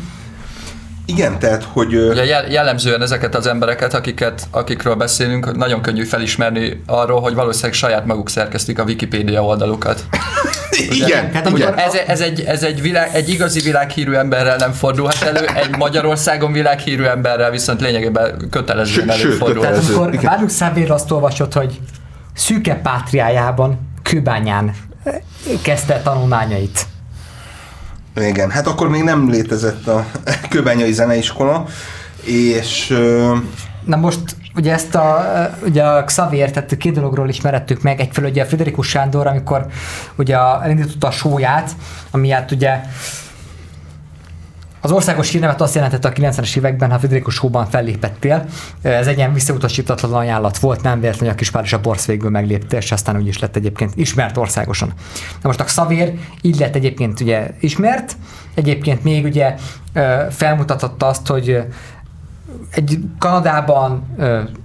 Igen, 1.06 1.38
tehát, 1.38 1.64
hogy... 1.72 1.94
Ugye 1.96 2.24
jellemzően 2.48 3.02
ezeket 3.02 3.34
az 3.34 3.46
embereket, 3.46 3.94
akiket, 3.94 4.42
akikről 4.50 4.94
beszélünk, 4.94 5.56
nagyon 5.56 5.82
könnyű 5.82 6.04
felismerni 6.04 6.82
arról, 6.86 7.20
hogy 7.20 7.34
valószínűleg 7.34 7.74
saját 7.74 8.06
maguk 8.06 8.28
szerkesztik 8.28 8.78
a 8.78 8.82
Wikipédia 8.82 9.44
oldalukat. 9.44 10.04
igen, 10.90 11.32
hát, 11.32 11.50
igen. 11.50 11.78
Ez, 11.78 11.94
ez, 12.06 12.20
egy, 12.20 12.40
ez 12.40 12.62
egy, 12.62 12.80
világ, 12.80 13.10
egy 13.12 13.28
igazi 13.28 13.60
világhírű 13.60 14.12
emberrel 14.12 14.56
nem 14.56 14.72
fordulhat 14.72 15.22
elő, 15.22 15.46
egy 15.54 15.76
Magyarországon 15.76 16.52
világhírű 16.52 17.04
emberrel 17.04 17.50
viszont 17.50 17.80
lényegében 17.80 18.48
kötelezően 18.50 19.10
előfordul. 19.10 19.62
Tehát 19.62 19.84
amikor 19.88 20.20
Várjuk 20.22 20.50
Szávér 20.50 20.90
azt 20.90 21.10
olvasott, 21.10 21.52
hogy 21.52 21.80
szűke 22.34 22.74
pátriájában, 22.74 23.78
Kőbányán 24.02 24.74
kezdte 25.62 26.00
tanulmányait 26.00 26.86
igen, 28.16 28.50
hát 28.50 28.66
akkor 28.66 28.88
még 28.88 29.02
nem 29.02 29.30
létezett 29.30 29.86
a 29.86 30.06
Kőbányai 30.50 30.92
Zeneiskola, 30.92 31.66
és... 32.24 32.96
Na 33.84 33.96
most 33.96 34.20
ugye 34.54 34.72
ezt 34.72 34.94
a, 34.94 35.24
ugye 35.64 35.82
a 35.82 36.04
Xavier, 36.04 36.50
tehát 36.50 36.76
két 36.76 36.94
dologról 36.94 37.28
ismerettük 37.28 37.82
meg, 37.82 38.00
egyfelől 38.00 38.30
ugye 38.30 38.42
a 38.42 38.46
Friderikus 38.46 38.88
Sándor, 38.88 39.26
amikor 39.26 39.66
ugye 40.16 40.36
elindította 40.36 41.06
a 41.06 41.10
sóját, 41.10 41.70
ami 42.10 42.30
hát 42.30 42.50
ugye 42.50 42.80
az 44.86 44.92
országos 44.92 45.30
hírnevet 45.30 45.60
azt 45.60 45.74
jelentette 45.74 46.08
a 46.08 46.12
90-es 46.12 46.56
években, 46.56 46.90
ha 46.90 46.98
Friderikus 46.98 47.34
Showban 47.34 47.66
fellépettél. 47.66 48.44
Ez 48.82 49.06
egy 49.06 49.16
ilyen 49.16 49.32
visszautasítatlan 49.32 50.12
ajánlat 50.12 50.58
volt, 50.58 50.82
nem 50.82 51.00
véletlenül 51.00 51.34
a 51.34 51.36
Kispár 51.36 51.64
és 51.64 51.72
a 51.72 51.80
Borsz 51.80 52.06
végül 52.06 52.30
meglépte, 52.30 52.76
és 52.76 52.92
aztán 52.92 53.16
úgy 53.16 53.26
is 53.26 53.38
lett 53.38 53.56
egyébként 53.56 53.92
ismert 53.94 54.36
országosan. 54.36 54.92
Na 55.42 55.48
most 55.48 55.60
a 55.60 55.64
Xavier 55.64 56.12
így 56.40 56.58
lett 56.58 56.74
egyébként 56.74 57.20
ugye 57.20 57.50
ismert, 57.60 58.16
egyébként 58.54 59.04
még 59.04 59.24
ugye 59.24 59.54
felmutatott 60.30 61.02
azt, 61.02 61.26
hogy 61.26 61.62
egy 62.70 62.98
Kanadában 63.18 64.16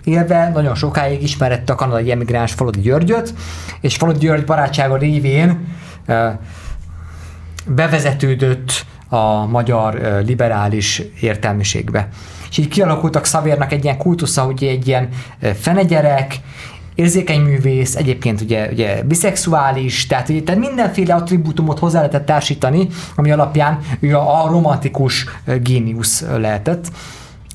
élve 0.04 0.50
nagyon 0.54 0.76
sokáig 0.76 1.24
ismerette 1.24 1.74
a 1.74 1.76
kanadai 1.76 2.12
emigráns 2.12 2.54
Faludi 2.54 2.82
Györgyöt, 2.82 3.34
és 3.82 3.96
Faludi 3.96 4.20
György 4.20 4.46
barátsága 4.46 4.98
révén 4.98 5.68
bevezetődött 7.66 8.86
a 9.14 9.46
magyar 9.46 10.22
liberális 10.26 11.02
értelmiségbe. 11.22 12.10
És 12.50 12.58
így 12.58 12.68
kialakultak 12.68 13.26
Szavérnak 13.26 13.72
egy 13.72 13.84
ilyen 13.84 13.98
kultusza, 13.98 14.42
hogy 14.42 14.64
egy 14.64 14.88
ilyen 14.88 15.10
fenegyerek, 15.60 16.40
érzékeny 16.96 17.42
művész, 17.42 17.96
egyébként 17.96 18.42
ugye, 18.42 18.70
ugye 18.72 19.04
biszexuális, 19.04 20.08
tehát, 20.08 20.30
ugye, 20.30 20.42
tehát 20.42 20.62
mindenféle 20.62 21.14
attribútumot 21.14 21.80
hozzá 21.80 21.98
lehetett 21.98 22.26
társítani, 22.26 22.88
ami 23.16 23.32
alapján 23.32 23.80
ő 24.00 24.16
a, 24.16 24.44
a 24.44 24.50
romantikus 24.50 25.26
géniusz 25.62 26.26
lehetett. 26.38 26.92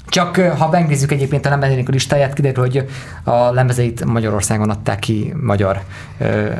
Csak 0.09 0.37
ha 0.37 0.69
megnézzük 0.71 1.13
egyébként 1.13 1.47
a 1.47 1.49
lemezének 1.49 1.89
a 1.89 1.93
listáját, 1.93 2.33
kiderül, 2.33 2.63
hogy 2.63 2.85
a 3.25 3.53
lemezeit 3.53 4.05
Magyarországon 4.05 4.71
adták 4.71 4.99
ki 4.99 5.35
magyar 5.43 5.81
ö, 6.19 6.51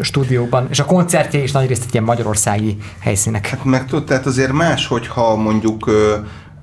stúdióban, 0.00 0.66
és 0.70 0.80
a 0.80 0.84
koncertje 0.84 1.42
is 1.42 1.52
nagy 1.52 1.68
részt 1.68 1.84
egy 1.84 1.92
ilyen 1.92 2.04
magyarországi 2.04 2.76
helyszínek. 2.98 3.46
Hát 3.46 3.64
meg 3.64 3.86
tudod, 3.86 4.04
tehát 4.04 4.26
azért 4.26 4.52
más, 4.52 4.86
hogyha 4.86 5.36
mondjuk 5.36 5.86
ö, 5.86 6.14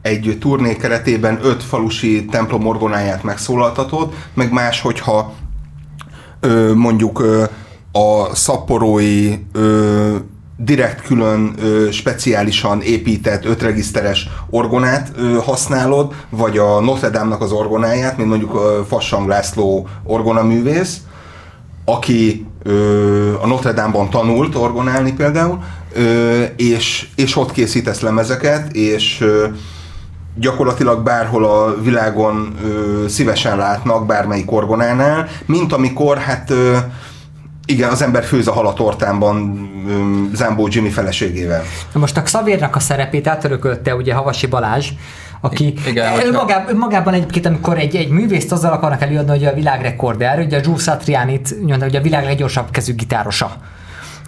egy 0.01 0.37
turné 0.39 0.75
keretében 0.75 1.39
öt 1.43 1.63
falusi 1.63 2.25
templom 2.25 2.67
orgonáját 2.67 3.23
megszólaltatod, 3.23 4.13
meg 4.33 4.51
más, 4.51 4.81
hogyha 4.81 5.33
ö, 6.39 6.73
mondjuk 6.73 7.19
ö, 7.19 7.43
a 7.91 8.35
szapporói 8.35 9.35
ö, 9.51 10.15
direkt 10.57 11.01
külön 11.05 11.53
ö, 11.57 11.91
speciálisan 11.91 12.81
épített 12.81 13.45
ötregiszteres 13.45 14.29
orgonát 14.49 15.11
ö, 15.17 15.37
használod, 15.43 16.13
vagy 16.29 16.57
a 16.57 16.79
Notre 16.79 17.09
Dame-nak 17.09 17.41
az 17.41 17.51
orgonáját, 17.51 18.17
mint 18.17 18.29
mondjuk 18.29 18.55
ö, 18.55 18.81
Fassang 18.87 19.27
László 19.27 19.87
orgonaművész, 20.03 20.97
aki 21.85 22.45
ö, 22.63 23.33
a 23.41 23.47
Notre 23.47 23.73
Dame-ban 23.73 24.09
tanult 24.09 24.55
orgonálni 24.55 25.13
például, 25.13 25.59
ö, 25.93 26.41
és, 26.55 27.07
és 27.15 27.35
ott 27.35 27.51
készítesz 27.51 28.01
lemezeket, 28.01 28.73
és 28.73 29.21
ö, 29.21 29.47
gyakorlatilag 30.35 31.03
bárhol 31.03 31.45
a 31.45 31.81
világon 31.81 32.53
ö, 32.63 33.07
szívesen 33.07 33.57
látnak 33.57 34.05
bármelyik 34.05 34.51
orgonánál, 34.51 35.27
mint 35.45 35.73
amikor 35.73 36.17
hát 36.17 36.49
ö, 36.49 36.77
igen, 37.65 37.89
az 37.89 38.02
ember 38.02 38.23
főz 38.23 38.47
a 38.47 38.52
halatortánban 38.52 39.69
Zambó 40.34 40.67
Jimmy 40.71 40.89
feleségével. 40.89 41.63
Na 41.93 41.99
most 41.99 42.17
a 42.17 42.21
Xaviernak 42.21 42.76
a 42.76 42.80
szerepét 42.80 43.28
átörökölte 43.28 43.95
ugye 43.95 44.13
Havasi 44.13 44.47
Balázs, 44.47 44.89
aki 45.41 45.73
Igen, 45.88 46.26
önmagában, 46.26 46.69
önmagában 46.69 47.13
egyébként, 47.13 47.45
amikor 47.45 47.78
egy, 47.78 47.95
egy 47.95 48.10
művészt 48.10 48.52
azzal 48.52 48.71
akarnak 48.71 49.02
előadni, 49.02 49.30
hogy 49.30 49.45
a 49.45 49.54
világrekorder, 49.54 50.39
ugye 50.39 50.58
a 50.58 50.62
Joe 50.63 50.78
Satrianit 50.78 51.62
mondta, 51.62 51.86
hogy 51.86 51.95
a 51.95 52.02
világ 52.02 52.23
leggyorsabb 52.23 52.71
kezű 52.71 52.93
gitárosa. 52.93 53.56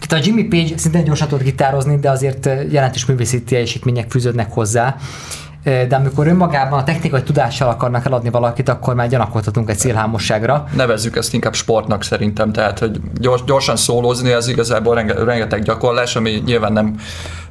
Itt 0.01 0.11
a 0.11 0.19
Jimmy 0.23 0.43
Page 0.43 0.77
szintén 0.77 1.03
gyorsan 1.03 1.27
tud 1.27 1.41
gitározni, 1.41 1.99
de 1.99 2.09
azért 2.09 2.49
jelentős 2.71 3.05
művészi 3.05 3.43
teljesítmények 3.43 4.11
fűződnek 4.11 4.51
hozzá 4.51 4.95
de 5.65 5.95
amikor 5.95 6.27
önmagában 6.27 6.79
a 6.79 6.83
technikai 6.83 7.23
tudással 7.23 7.69
akarnak 7.69 8.05
eladni 8.05 8.29
valakit, 8.29 8.69
akkor 8.69 8.95
már 8.95 9.09
gyanakodhatunk 9.09 9.69
egy 9.69 9.77
célhámosságra. 9.77 10.67
Nevezzük 10.75 11.15
ezt 11.15 11.33
inkább 11.33 11.53
sportnak 11.53 12.03
szerintem, 12.03 12.51
tehát 12.51 12.79
hogy 12.79 12.99
gyors, 13.19 13.43
gyorsan 13.43 13.75
szólózni 13.75 14.31
az 14.31 14.47
igazából 14.47 14.95
renge, 14.95 15.23
rengeteg 15.23 15.63
gyakorlás, 15.63 16.15
ami 16.15 16.41
nyilván 16.45 16.73
nem, 16.73 16.99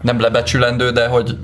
nem 0.01 0.21
lebecsülendő, 0.21 0.91
de 0.91 1.07
hogy 1.07 1.37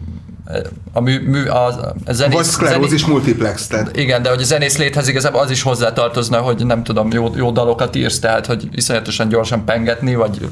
a, 0.92 1.00
mű, 1.00 1.20
mű, 1.28 1.44
a, 1.44 1.66
a 2.06 2.12
zenész... 2.12 2.35
Vagy 2.35 2.44
szklerózis 2.44 3.06
multiplex. 3.06 3.66
Tehát. 3.66 3.96
Igen, 3.96 4.22
de 4.22 4.28
hogy 4.28 4.40
a 4.40 4.44
zenész 4.44 4.78
léthez 4.78 5.09
igazából 5.09 5.40
az 5.40 5.50
is 5.50 5.62
hozzátartozna, 5.62 6.38
hogy 6.38 6.66
nem 6.66 6.83
tudom, 6.83 7.09
jó, 7.12 7.30
jó 7.37 7.50
dalokat 7.50 7.96
írsz, 7.96 8.18
tehát 8.18 8.46
hogy 8.46 8.68
iszonyatosan 8.72 9.28
gyorsan 9.28 9.64
pengetni, 9.64 10.14
vagy 10.14 10.48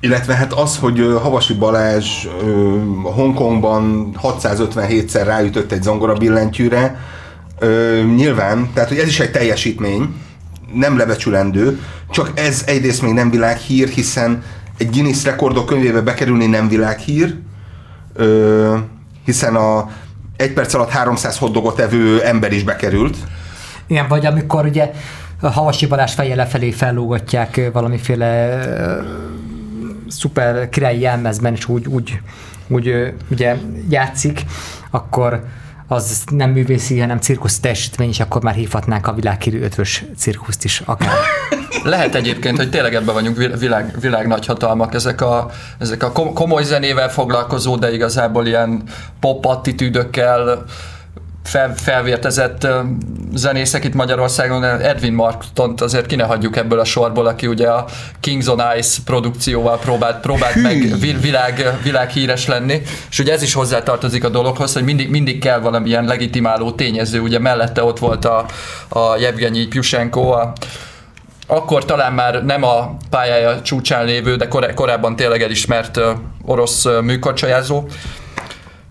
illetve 0.00 0.34
hát 0.34 0.52
az, 0.52 0.78
hogy 0.78 1.18
Havasi 1.22 1.54
Balázs 1.54 2.26
Hongkongban 3.02 4.14
657-szer 4.22 5.22
ráütött 5.24 5.72
egy 5.72 5.82
zongora 5.82 6.14
billentyűre, 6.14 7.00
nyilván, 8.14 8.70
tehát 8.74 8.88
hogy 8.88 8.98
ez 8.98 9.06
is 9.06 9.20
egy 9.20 9.30
teljesítmény, 9.30 10.14
nem 10.72 10.96
lebecsülendő, 10.96 11.80
csak 12.10 12.32
ez 12.34 12.62
egyrészt 12.66 13.02
még 13.02 13.12
nem 13.12 13.30
világhír, 13.30 13.88
hiszen 13.88 14.42
egy 14.78 14.90
Guinness 14.90 15.24
rekordok 15.24 15.66
könyvébe 15.66 16.00
bekerülni 16.00 16.46
nem 16.46 16.68
világhír, 16.68 17.34
hiszen 19.24 19.56
a 19.56 19.90
egy 20.36 20.52
perc 20.52 20.74
alatt 20.74 20.90
300 20.90 21.38
hoddogot 21.38 21.78
evő 21.78 22.22
ember 22.22 22.52
is 22.52 22.62
bekerült. 22.62 23.16
Igen, 23.86 24.08
vagy 24.08 24.26
amikor 24.26 24.64
ugye 24.64 24.92
a 25.40 25.48
Havasi 25.48 25.86
Balázs 25.86 26.14
feje 26.14 26.34
lefelé 26.34 26.70
fellógatják 26.70 27.70
valamiféle 27.72 28.60
szuper 30.08 30.68
királyi 30.68 31.00
jelmezben 31.00 31.52
is 31.52 31.68
úgy, 31.68 31.86
úgy, 31.86 32.20
úgy 32.68 33.14
ugye 33.30 33.56
játszik, 33.88 34.44
akkor 34.90 35.44
az 35.88 36.24
nem 36.30 36.50
művészi, 36.50 36.98
hanem 36.98 37.18
cirkusz 37.18 37.60
teljesítmény, 37.60 38.08
és 38.08 38.20
akkor 38.20 38.42
már 38.42 38.54
hívhatnánk 38.54 39.06
a 39.06 39.12
világhírű 39.12 39.60
ötvös 39.60 40.04
cirkuszt 40.16 40.64
is 40.64 40.82
akár. 40.84 41.12
Lehet 41.84 42.14
egyébként, 42.14 42.56
hogy 42.56 42.70
tényleg 42.70 42.94
ebben 42.94 43.14
vagyunk 43.14 43.36
világ, 43.58 44.00
világ 44.00 44.26
nagyhatalmak, 44.26 44.94
ezek 44.94 45.20
a, 45.20 45.50
ezek 45.78 46.02
a 46.02 46.12
komoly 46.12 46.64
zenével 46.64 47.08
foglalkozó, 47.08 47.76
de 47.76 47.92
igazából 47.92 48.46
ilyen 48.46 48.82
pop 49.20 49.44
attitűdökkel, 49.44 50.64
fel, 51.48 51.74
felvértezett 51.76 52.66
zenészek 53.34 53.84
itt 53.84 53.94
Magyarországon, 53.94 54.64
Edwin 54.64 55.12
Marktont 55.12 55.80
azért 55.80 56.06
ki 56.06 56.16
ne 56.16 56.24
hagyjuk 56.24 56.56
ebből 56.56 56.78
a 56.78 56.84
sorból, 56.84 57.26
aki 57.26 57.46
ugye 57.46 57.68
a 57.68 57.86
Kings 58.20 58.46
on 58.46 58.62
Ice 58.78 58.98
produkcióval 59.04 59.78
próbált, 59.78 60.20
próbált 60.20 60.52
Hű. 60.52 60.62
meg 60.62 60.98
világ, 61.20 61.78
világhíres 61.82 62.46
lenni, 62.46 62.82
és 63.10 63.18
ugye 63.18 63.32
ez 63.32 63.42
is 63.42 63.52
hozzátartozik 63.52 64.24
a 64.24 64.28
dologhoz, 64.28 64.72
hogy 64.72 64.84
mindig, 64.84 65.10
mindig 65.10 65.40
kell 65.40 65.58
valamilyen 65.58 66.04
legitimáló 66.04 66.70
tényező, 66.70 67.20
ugye 67.20 67.38
mellette 67.38 67.84
ott 67.84 67.98
volt 67.98 68.24
a, 68.24 68.46
a 68.88 69.16
Jevgenyi 69.16 69.66
Pyushenko, 69.66 70.30
a, 70.30 70.52
akkor 71.46 71.84
talán 71.84 72.12
már 72.12 72.44
nem 72.44 72.62
a 72.62 72.96
pályája 73.10 73.62
csúcsán 73.62 74.04
lévő, 74.04 74.36
de 74.36 74.48
korábban 74.74 75.16
tényleg 75.16 75.42
elismert 75.42 76.00
orosz 76.44 76.86
műkorcsajázó, 77.02 77.88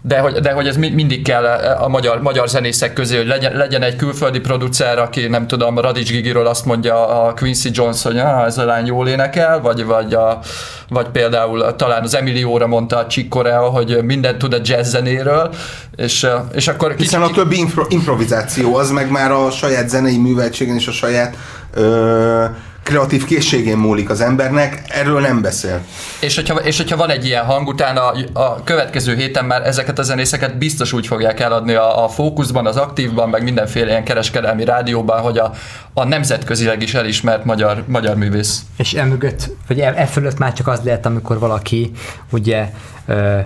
de 0.08 0.20
hogy, 0.20 0.34
de 0.34 0.52
hogy 0.52 0.68
ez 0.68 0.78
mindig 0.78 1.24
kell 1.24 1.46
a 1.80 1.88
magyar, 1.88 2.22
magyar 2.22 2.50
zenészek 2.50 2.94
közé, 2.94 3.18
hogy 3.18 3.28
legyen, 3.28 3.56
legyen 3.56 3.82
egy 3.82 3.96
külföldi 3.96 4.40
producer, 4.40 5.00
aki 5.00 5.28
nem 5.28 5.48
tudom, 5.48 5.80
Radics 5.80 6.12
Gigiről 6.12 6.48
azt 6.48 6.66
mondja 6.66 7.24
a 7.24 7.34
Quincy 7.34 7.70
Jones, 7.74 8.04
hogy 8.04 8.18
ah, 8.18 8.46
ez 8.46 8.58
a 8.58 8.66
lány 8.66 8.86
jól 8.86 9.08
énekel, 9.08 9.62
vagy, 9.62 9.86
vagy, 9.86 10.14
a, 10.14 10.40
vagy 10.90 11.08
például 11.08 11.76
talán 11.76 12.04
az 12.04 12.16
Emilióra 12.16 12.68
mondta 12.68 12.98
a 12.98 13.08
Chick 13.08 13.30
Corea, 13.30 13.62
hogy 13.62 14.04
mindent 14.04 14.38
tud 14.38 14.54
a 14.54 14.60
jazz 14.64 14.90
zenéről, 14.90 15.54
és, 15.96 16.28
és 16.54 16.68
akkor... 16.68 16.94
Hiszen 16.98 17.22
kicsi, 17.22 17.32
a 17.32 17.36
többi 17.36 17.58
impro- 17.58 17.92
improvizáció, 17.92 18.76
az 18.76 18.92
meg 18.92 19.12
már 19.12 19.32
a 19.32 19.52
saját 19.52 19.90
zenei 19.90 20.18
műveltségen 20.18 20.76
és 20.76 20.88
a 20.88 20.92
saját 20.92 21.36
ö, 21.74 22.46
kreatív 22.88 23.26
készségén 23.26 23.78
múlik 23.78 24.10
az 24.10 24.22
embernek, 24.22 24.82
erről 24.88 25.20
nem 25.20 25.42
beszél. 25.42 25.82
És 26.20 26.36
hogyha, 26.36 26.56
és 26.56 26.78
hogyha 26.78 26.98
van 26.98 27.10
egy 27.10 27.26
ilyen 27.26 27.46
hang, 27.46 27.68
utána 27.68 28.02
a, 28.02 28.18
a 28.34 28.64
következő 28.64 29.16
héten 29.16 29.46
már 29.46 29.68
ezeket 29.68 30.00
a 30.00 30.04
zenészeket 30.04 30.58
biztos 30.58 30.94
úgy 30.94 31.08
fogják 31.08 31.40
eladni 31.40 31.74
a, 31.74 32.04
a 32.04 32.08
fókuszban, 32.08 32.66
az 32.66 32.78
aktívban, 32.78 33.30
meg 33.30 33.44
mindenféle 33.44 33.90
ilyen 33.90 34.04
kereskedelmi 34.04 34.66
rádióban, 34.66 35.22
hogy 35.22 35.38
a, 35.38 35.54
a 35.94 36.04
nemzetközileg 36.04 36.82
is 36.82 36.94
elismert 36.94 37.46
magyar, 37.46 37.84
magyar 37.88 38.16
művész. 38.16 38.62
És 38.78 38.94
emögött, 38.94 39.50
vagy 39.68 39.80
e, 39.80 39.94
e 39.96 40.06
fölött 40.06 40.38
már 40.38 40.54
csak 40.54 40.68
az 40.68 40.80
lehet, 40.84 41.06
amikor 41.06 41.40
valaki 41.40 41.92
ugye 42.32 42.70
ö, 43.08 43.40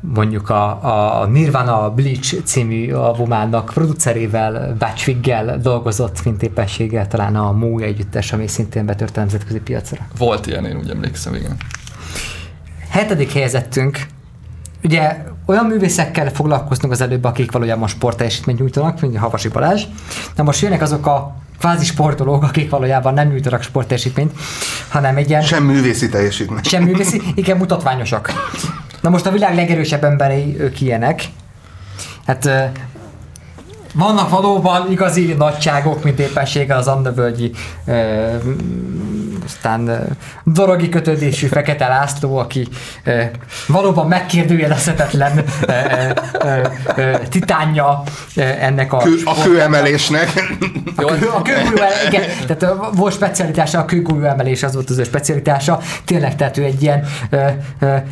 mondjuk 0.00 0.50
a, 0.50 1.20
a 1.20 1.26
Nirvana 1.26 1.90
Bleach 1.90 2.42
című 2.44 2.92
albumának 2.92 3.70
producerével, 3.74 4.76
Batchwiggel 4.78 5.58
dolgozott, 5.58 6.24
mint 6.24 6.42
éppenséggel 6.42 7.06
talán 7.06 7.36
a 7.36 7.52
Mó 7.52 7.78
együttes, 7.78 8.32
ami 8.32 8.46
szintén 8.46 8.86
betört 8.86 9.16
a 9.16 9.20
nemzetközi 9.20 9.60
piacra. 9.60 10.06
Volt 10.18 10.46
ilyen, 10.46 10.64
én 10.64 10.76
úgy 10.76 10.90
emlékszem, 10.90 11.34
igen. 11.34 11.56
Hetedik 12.88 13.32
helyezettünk, 13.32 14.06
ugye 14.84 15.24
olyan 15.46 15.64
művészekkel 15.64 16.30
foglalkoztunk 16.30 16.92
az 16.92 17.00
előbb, 17.00 17.24
akik 17.24 17.52
valójában 17.52 17.88
sportteljesítményt 17.88 18.58
nyújtanak, 18.58 19.00
mint 19.00 19.16
a 19.16 19.18
Havasi 19.18 19.48
Balázs. 19.48 19.82
Na 20.36 20.42
most 20.42 20.60
jönnek 20.60 20.82
azok 20.82 21.06
a 21.06 21.36
kvázi 21.58 21.84
sportolók, 21.84 22.42
akik 22.42 22.70
valójában 22.70 23.14
nem 23.14 23.28
nyújtanak 23.28 23.62
sportteljesítményt, 23.62 24.32
hanem 24.88 25.16
egy 25.16 25.28
ilyen... 25.28 25.42
Sem 25.42 25.64
művészi 25.64 26.08
teljesítmény. 26.08 26.62
Sem 26.62 26.82
művészi, 26.82 27.22
igen, 27.34 27.56
mutatványosak. 27.56 28.32
Na 29.00 29.08
most 29.08 29.26
a 29.26 29.30
világ 29.30 29.54
legerősebb 29.54 30.04
emberei 30.04 30.60
ők 30.60 30.80
ilyenek. 30.80 31.24
Hát 32.26 32.48
vannak 33.94 34.30
valóban 34.30 34.90
igazi 34.90 35.34
nagyságok, 35.38 36.04
mint 36.04 36.18
éppenséggel 36.18 36.78
az 36.78 36.88
Andavölgyi 36.88 37.52
aztán 39.44 40.06
dorogi 40.44 40.88
kötődésű 40.88 41.46
Fekete 41.46 41.88
László, 41.88 42.36
aki 42.36 42.68
valóban 43.66 44.08
megkérdőjelezhetetlen 44.08 45.44
titánja 47.28 48.02
ennek 48.60 48.92
a... 48.92 48.96
Kő, 48.96 49.14
a 49.24 49.42
kőemelésnek. 49.42 50.32
A, 50.96 51.04
kő, 51.04 51.28
a 51.28 51.42
kőgurú, 51.42 51.76
igen, 52.06 52.22
tehát 52.46 52.74
volt 52.94 53.14
specialitása, 53.14 53.78
a 53.78 53.84
kőgurú 53.84 54.22
emelés 54.22 54.62
az 54.62 54.74
volt 54.74 54.90
az 54.90 54.98
ő 54.98 55.04
specialitása. 55.04 55.80
Tényleg, 56.04 56.36
tehát 56.36 56.56
ő 56.56 56.62
egy 56.64 56.82
ilyen 56.82 57.04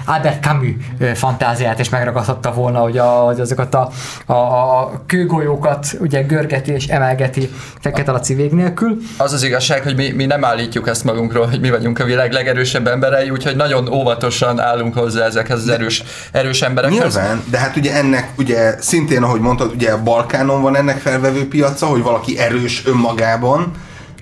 Albert 0.05 0.43
Camus 0.43 0.75
fantáziát 1.15 1.79
és 1.79 1.89
megragadhatta 1.89 2.53
volna, 2.53 2.79
hogy, 2.79 2.99
a, 2.99 3.05
hogy 3.05 3.41
azokat 3.41 3.75
a, 3.75 3.91
a, 4.27 4.33
a 4.33 5.03
kőgolyókat 5.07 5.97
ugye 6.01 6.23
görgeti 6.23 6.73
és 6.73 6.87
emelgeti 6.87 7.51
Fekete 7.81 8.11
Laci 8.11 8.35
vég 8.35 8.53
nélkül. 8.53 8.97
Az 9.17 9.33
az 9.33 9.43
igazság, 9.43 9.83
hogy 9.83 9.97
mi, 9.97 10.11
mi 10.11 10.27
nem 10.27 10.45
állítjuk 10.45 10.89
ezt 10.89 11.05
magunk 11.05 11.16
magunkról, 11.17 11.47
hogy 11.47 11.61
mi 11.61 11.71
vagyunk 11.71 11.99
a 11.99 12.05
világ 12.05 12.33
legerősebb 12.33 12.87
emberei, 12.87 13.31
úgyhogy 13.31 13.57
nagyon 13.57 13.89
óvatosan 13.93 14.61
állunk 14.61 14.95
hozzá 14.95 15.25
ezekhez 15.25 15.59
az 15.59 15.69
erős, 15.69 16.03
erős 16.33 16.63
emberekhez. 16.63 16.99
Nyilván, 16.99 17.43
de 17.51 17.59
hát 17.59 17.77
ugye 17.77 17.95
ennek 17.95 18.31
ugye 18.39 18.75
szintén, 18.81 19.23
ahogy 19.23 19.41
mondtad, 19.41 19.73
ugye 19.75 19.91
a 19.91 20.03
Balkánon 20.03 20.63
van 20.63 20.77
ennek 20.77 20.99
felvevő 20.99 21.49
piaca, 21.49 21.87
hogy 21.87 22.03
valaki 22.03 22.39
erős 22.39 22.83
önmagában, 22.87 23.73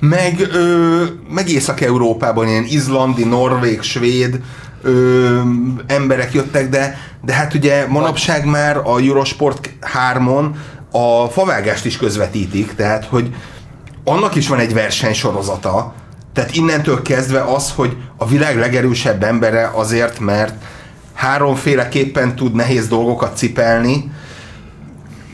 meg, 0.00 0.48
ö, 0.52 1.02
meg 1.28 1.48
Észak-Európában 1.48 2.48
ilyen 2.48 2.64
izlandi, 2.64 3.24
norvég, 3.24 3.82
svéd 3.82 4.40
ö, 4.82 5.40
emberek 5.86 6.32
jöttek, 6.32 6.68
de, 6.68 6.98
de 7.24 7.32
hát 7.32 7.54
ugye 7.54 7.86
manapság 7.88 8.44
már 8.44 8.76
a 8.76 8.98
Eurosport 8.98 9.70
3-on 10.14 10.46
a 10.90 11.28
favágást 11.28 11.84
is 11.84 11.96
közvetítik, 11.96 12.74
tehát 12.74 13.04
hogy 13.04 13.34
annak 14.04 14.34
is 14.34 14.48
van 14.48 14.58
egy 14.58 14.74
versenysorozata, 14.74 15.94
tehát 16.34 16.54
innentől 16.54 17.02
kezdve 17.02 17.42
az, 17.42 17.72
hogy 17.74 17.96
a 18.16 18.26
világ 18.26 18.58
legerősebb 18.58 19.22
embere 19.22 19.70
azért, 19.74 20.18
mert 20.18 20.54
háromféleképpen 21.14 22.36
tud 22.36 22.54
nehéz 22.54 22.88
dolgokat 22.88 23.36
cipelni, 23.36 24.12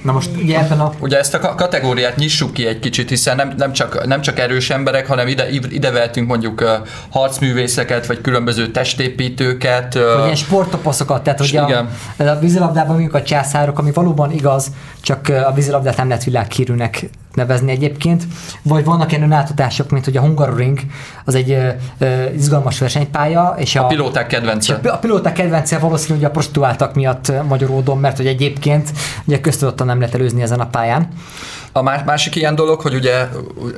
Na 0.02 0.12
most 0.12 0.30
ugye 0.36 0.58
ebben 0.58 0.80
a... 0.80 0.92
Ugye 0.98 1.18
ezt 1.18 1.34
a 1.34 1.38
ka- 1.38 1.54
kategóriát 1.54 2.16
nyissuk 2.16 2.52
ki 2.52 2.66
egy 2.66 2.78
kicsit, 2.78 3.08
hiszen 3.08 3.36
nem, 3.36 3.52
nem, 3.56 3.72
csak, 3.72 4.06
nem 4.06 4.20
csak 4.20 4.38
erős 4.38 4.70
emberek, 4.70 5.06
hanem 5.06 5.26
ide, 5.26 5.48
ide 5.48 5.90
vehetünk 5.90 6.28
mondjuk 6.28 6.60
uh, 6.60 6.68
harcművészeket, 7.10 8.06
vagy 8.06 8.20
különböző 8.20 8.70
testépítőket. 8.70 9.94
Uh, 9.94 10.02
Vagy 10.02 10.24
ilyen 10.24 10.34
sporttopaszokat, 10.34 11.22
tehát 11.22 11.40
a, 11.40 11.44
Igen. 11.44 11.88
a 12.16 12.38
vízilabdában 12.38 12.92
mondjuk 12.92 13.14
a 13.14 13.22
császárok, 13.22 13.78
ami 13.78 13.92
valóban 13.92 14.32
igaz, 14.32 14.66
csak 15.00 15.28
a 15.28 15.52
vízilabdát 15.52 15.96
nem 15.96 16.08
lehet 16.08 16.24
világhírűnek 16.24 17.10
nevezni 17.34 17.70
egyébként. 17.70 18.24
Vagy 18.62 18.84
vannak 18.84 19.10
ilyen 19.10 19.22
önáltatások, 19.22 19.90
mint 19.90 20.04
hogy 20.04 20.16
a 20.16 20.20
Hungaroring, 20.20 20.78
az 21.24 21.34
egy 21.34 21.50
ö, 21.50 21.68
ö, 21.98 22.24
izgalmas 22.34 22.78
versenypálya, 22.78 23.54
és 23.58 23.76
a, 23.76 23.84
a 23.84 23.86
pilóták 23.86 24.26
kedvence. 24.26 24.80
a, 24.84 24.88
a 24.88 24.98
pilóták 24.98 25.32
kedvence 25.32 25.78
valószínű, 25.78 26.18
hogy 26.18 26.24
a 26.24 26.30
prostituáltak 26.30 26.94
miatt 26.94 27.32
magyaródom, 27.48 28.00
mert 28.00 28.16
hogy 28.16 28.26
egyébként 28.26 28.90
ugye 29.24 29.40
köztudottan 29.40 29.86
nem 29.86 29.98
lehet 29.98 30.14
előzni 30.14 30.42
ezen 30.42 30.60
a 30.60 30.66
pályán. 30.66 31.08
A 31.72 31.82
má- 31.82 32.04
másik 32.04 32.36
ilyen 32.36 32.54
dolog, 32.54 32.80
hogy 32.80 32.94
ugye 32.94 33.28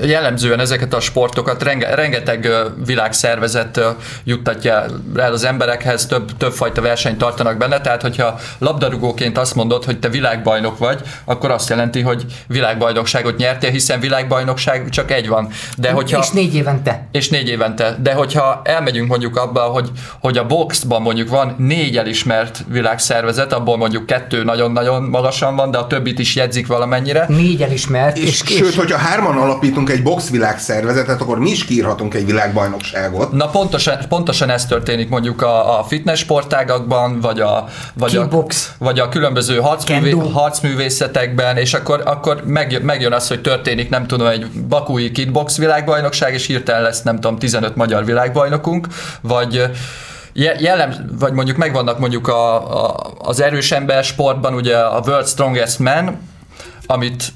jellemzően 0.05 0.61
ezeket 0.61 0.95
a 0.95 1.01
sportokat 1.01 1.63
renge- 1.63 1.95
rengeteg 1.95 2.49
világszervezet 2.85 3.81
juttatja 4.25 4.85
el 5.17 5.33
az 5.33 5.45
emberekhez, 5.45 6.07
több, 6.07 6.37
többfajta 6.37 6.81
versenyt 6.81 7.19
tartanak 7.19 7.57
benne, 7.57 7.81
tehát 7.81 8.03
hogyha 8.03 8.39
labdarúgóként 8.59 9.39
azt 9.39 9.55
mondod, 9.55 9.85
hogy 9.85 9.99
te 9.99 10.09
világbajnok 10.09 10.79
vagy, 10.79 11.01
akkor 11.25 11.51
azt 11.51 11.69
jelenti, 11.69 12.01
hogy 12.01 12.25
világbajnokságot 12.47 13.37
nyertél, 13.37 13.71
hiszen 13.71 14.01
világbajnokság 14.01 14.89
csak 14.89 15.11
egy 15.11 15.29
van. 15.29 15.49
De 15.77 15.91
hogyha... 15.91 16.19
És 16.19 16.31
négy 16.31 16.55
évente. 16.55 17.07
és 17.13 17.29
négy 17.29 17.49
évente. 17.49 17.97
De 18.03 18.13
hogyha 18.13 18.61
elmegyünk 18.65 19.09
mondjuk 19.09 19.37
abba, 19.37 19.61
hogy, 19.61 19.91
hogy 20.21 20.39
a 20.39 20.47
boxban 20.47 21.03
mondjuk 21.03 21.29
van 21.29 21.55
négy 21.59 21.97
elismert 21.97 22.65
világszervezet, 22.69 23.53
abból 23.53 23.77
mondjuk 23.77 24.07
kettő 24.07 24.45
nagyon-nagyon 24.45 25.03
magasan 25.03 25.57
van, 25.57 25.71
de 25.71 25.79
a 25.79 25.87
többit 25.87 26.19
is 26.19 26.35
jegyzik 26.35 26.67
valamennyire. 26.67 27.25
Négy 27.29 27.63
elismert. 27.63 27.81
És, 28.19 28.43
és, 28.43 28.57
sőt, 28.57 28.75
hogyha 28.75 28.99
hárman 28.99 29.37
alapítunk 29.37 29.91
egy 29.91 30.03
boxvilágszervezetet, 30.03 31.21
akkor 31.21 31.39
mi 31.39 31.51
is 31.51 31.65
kiírhatunk 31.65 32.15
egy 32.15 32.27
világbajnokságot. 32.27 33.33
Na 33.33 33.49
pontosan, 33.49 33.99
pontosan 34.09 34.51
ez 34.51 34.67
történik 34.67 35.09
mondjuk 35.09 35.43
a, 35.43 35.79
a 35.79 35.85
fitness 35.85 36.19
sportágakban, 36.19 37.21
vagy 37.21 37.41
a, 37.41 37.69
vagy 37.95 38.17
a, 38.17 38.29
vagy 38.79 38.99
a 38.99 39.09
különböző 39.09 39.57
harcművé, 39.57 40.11
harcművészetekben, 40.11 41.57
és 41.57 41.75
akkor, 41.75 42.03
akkor 42.05 42.43
megjön, 42.47 42.83
megjön 42.83 43.13
az, 43.13 43.29
hogy 43.29 43.41
történik, 43.41 43.89
nem 43.89 44.07
tudom, 44.07 44.27
egy 44.27 44.47
bakúi 44.69 45.11
kickbox 45.11 45.59
világbajnokság, 45.59 46.35
és 46.35 46.47
hirtelen 46.47 46.83
lesz, 46.83 47.03
nem 47.03 47.15
tudom, 47.15 47.39
15 47.39 47.77
magyar 47.77 48.05
világbajnokunk, 48.05 48.87
vagy 49.21 49.71
je- 50.33 50.61
jellem, 50.61 51.17
vagy 51.19 51.33
mondjuk 51.33 51.57
megvannak 51.57 51.99
mondjuk 51.99 52.29
a, 52.29 52.55
a, 52.85 53.13
az 53.19 53.41
erős 53.41 53.73
ember 53.73 54.05
sportban, 54.05 54.55
ugye 54.55 54.79
a 54.79 55.03
World 55.07 55.27
Strongest 55.27 55.79
Man, 55.79 56.19
amit 56.87 57.33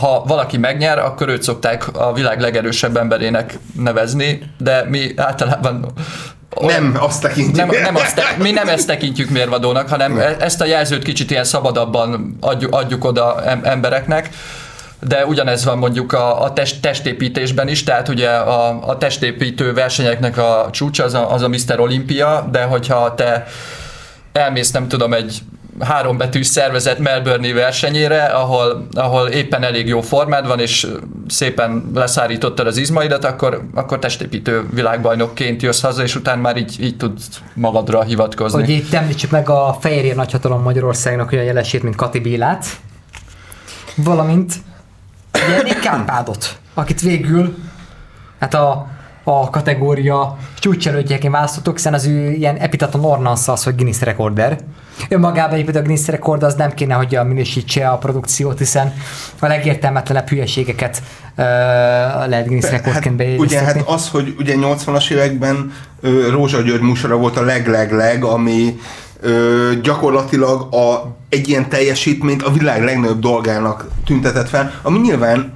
ha 0.00 0.22
valaki 0.26 0.56
megnyer, 0.56 0.98
akkor 0.98 1.28
őt 1.28 1.42
szokták 1.42 1.96
a 1.96 2.12
világ 2.12 2.40
legerősebb 2.40 2.96
emberének 2.96 3.58
nevezni, 3.76 4.42
de 4.58 4.84
mi 4.88 5.12
általában 5.16 5.86
Nem 6.60 6.96
azt 7.00 7.22
tekintjük. 7.22 7.56
nem, 7.70 7.82
nem 7.82 7.96
azt, 7.96 8.14
te- 8.14 8.36
mi 8.38 8.50
nem 8.50 8.68
ezt 8.68 8.86
tekintjük 8.86 9.30
mérvadónak, 9.30 9.88
hanem 9.88 10.18
e- 10.18 10.36
ezt 10.40 10.60
a 10.60 10.64
jelzőt 10.64 11.02
kicsit 11.04 11.30
ilyen 11.30 11.44
szabadabban 11.44 12.36
adjuk, 12.40 12.74
adjuk 12.74 13.04
oda 13.04 13.44
em- 13.44 13.66
embereknek. 13.66 14.28
De 15.00 15.26
ugyanez 15.26 15.64
van 15.64 15.78
mondjuk 15.78 16.12
a, 16.12 16.42
a 16.42 16.52
test, 16.52 16.80
testépítésben 16.80 17.68
is, 17.68 17.82
tehát 17.82 18.08
ugye 18.08 18.28
a, 18.30 18.88
a 18.88 18.98
testépítő 18.98 19.72
versenyeknek 19.72 20.38
a 20.38 20.68
csúcsa 20.70 21.04
az 21.04 21.14
a, 21.14 21.32
az 21.32 21.42
a 21.42 21.48
Mr. 21.48 21.78
Olympia, 21.80 22.48
de 22.50 22.62
hogyha 22.62 23.14
te 23.14 23.46
elmész, 24.32 24.70
nem 24.70 24.88
tudom, 24.88 25.12
egy 25.12 25.38
hárombetűs 25.80 26.46
szervezet 26.46 26.98
Melbourne 26.98 27.52
versenyére, 27.52 28.24
ahol, 28.24 28.86
ahol 28.92 29.28
éppen 29.28 29.62
elég 29.62 29.88
jó 29.88 30.00
formád 30.00 30.46
van, 30.46 30.60
és 30.60 30.86
szépen 31.28 31.90
leszárítottad 31.94 32.66
az 32.66 32.76
izmaidat, 32.76 33.24
akkor, 33.24 33.68
akkor 33.74 33.98
testépítő 33.98 34.66
világbajnokként 34.72 35.62
jössz 35.62 35.80
haza, 35.80 36.02
és 36.02 36.16
utána 36.16 36.40
már 36.40 36.56
így, 36.56 36.76
így 36.80 36.96
tudsz 36.96 37.40
magadra 37.54 38.02
hivatkozni. 38.02 38.60
Hogy 38.60 38.70
itt 38.70 38.92
említsük 38.92 39.30
meg 39.30 39.48
a 39.48 39.76
Fehérjér 39.80 40.14
nagyhatalom 40.14 40.62
Magyarországnak 40.62 41.32
olyan 41.32 41.44
jelesét, 41.44 41.82
mint 41.82 41.96
Kati 41.96 42.18
Bélát, 42.18 42.66
valamint 43.96 44.54
Nick 45.62 45.80
Kárpádot, 45.80 46.58
akit 46.74 47.00
végül 47.00 47.54
hát 48.38 48.54
a, 48.54 48.86
a 49.24 49.50
kategória 49.50 50.36
csúcselődjeként 50.58 51.32
választottuk, 51.32 51.76
hiszen 51.76 51.94
az 51.94 52.06
ő 52.06 52.30
ilyen 52.30 52.56
epitaton 52.56 53.04
ornansz 53.04 53.48
az, 53.48 53.64
hogy 53.64 53.74
Guinness 53.74 54.00
rekorder. 54.00 54.58
Önmagában 55.08 55.52
egyébként 55.52 55.76
a 55.76 55.82
Guinness 55.82 56.06
rekord 56.06 56.42
az 56.42 56.54
nem 56.54 56.74
kéne, 56.74 56.94
hogy 56.94 57.14
a 57.14 57.24
minősítse 57.24 57.88
a 57.88 57.98
produkciót, 57.98 58.58
hiszen 58.58 58.94
a 59.38 59.46
legértelmetlenebb 59.46 60.28
hülyeségeket 60.28 61.02
uh, 61.36 61.44
lehet 62.28 62.46
Guinness 62.46 62.70
rekordként 62.70 63.22
Hát, 63.22 63.38
ugye 63.38 63.60
hát 63.60 63.82
az, 63.86 64.08
hogy 64.08 64.34
ugye 64.38 64.54
80-as 64.56 65.10
években 65.10 65.72
ö, 66.00 66.30
Rózsa 66.30 66.60
György 66.60 66.82
műsora 66.82 67.16
volt 67.16 67.36
a 67.36 67.42
leg-leg-leg, 67.42 68.24
ami 68.24 68.78
ö, 69.20 69.70
gyakorlatilag 69.82 70.74
a, 70.74 71.16
egy 71.28 71.48
ilyen 71.48 71.68
teljesítményt 71.68 72.42
a 72.42 72.50
világ 72.50 72.82
legnagyobb 72.84 73.20
dolgának 73.20 73.88
tüntetett 74.04 74.48
fel, 74.48 74.72
ami 74.82 74.98
nyilván 74.98 75.54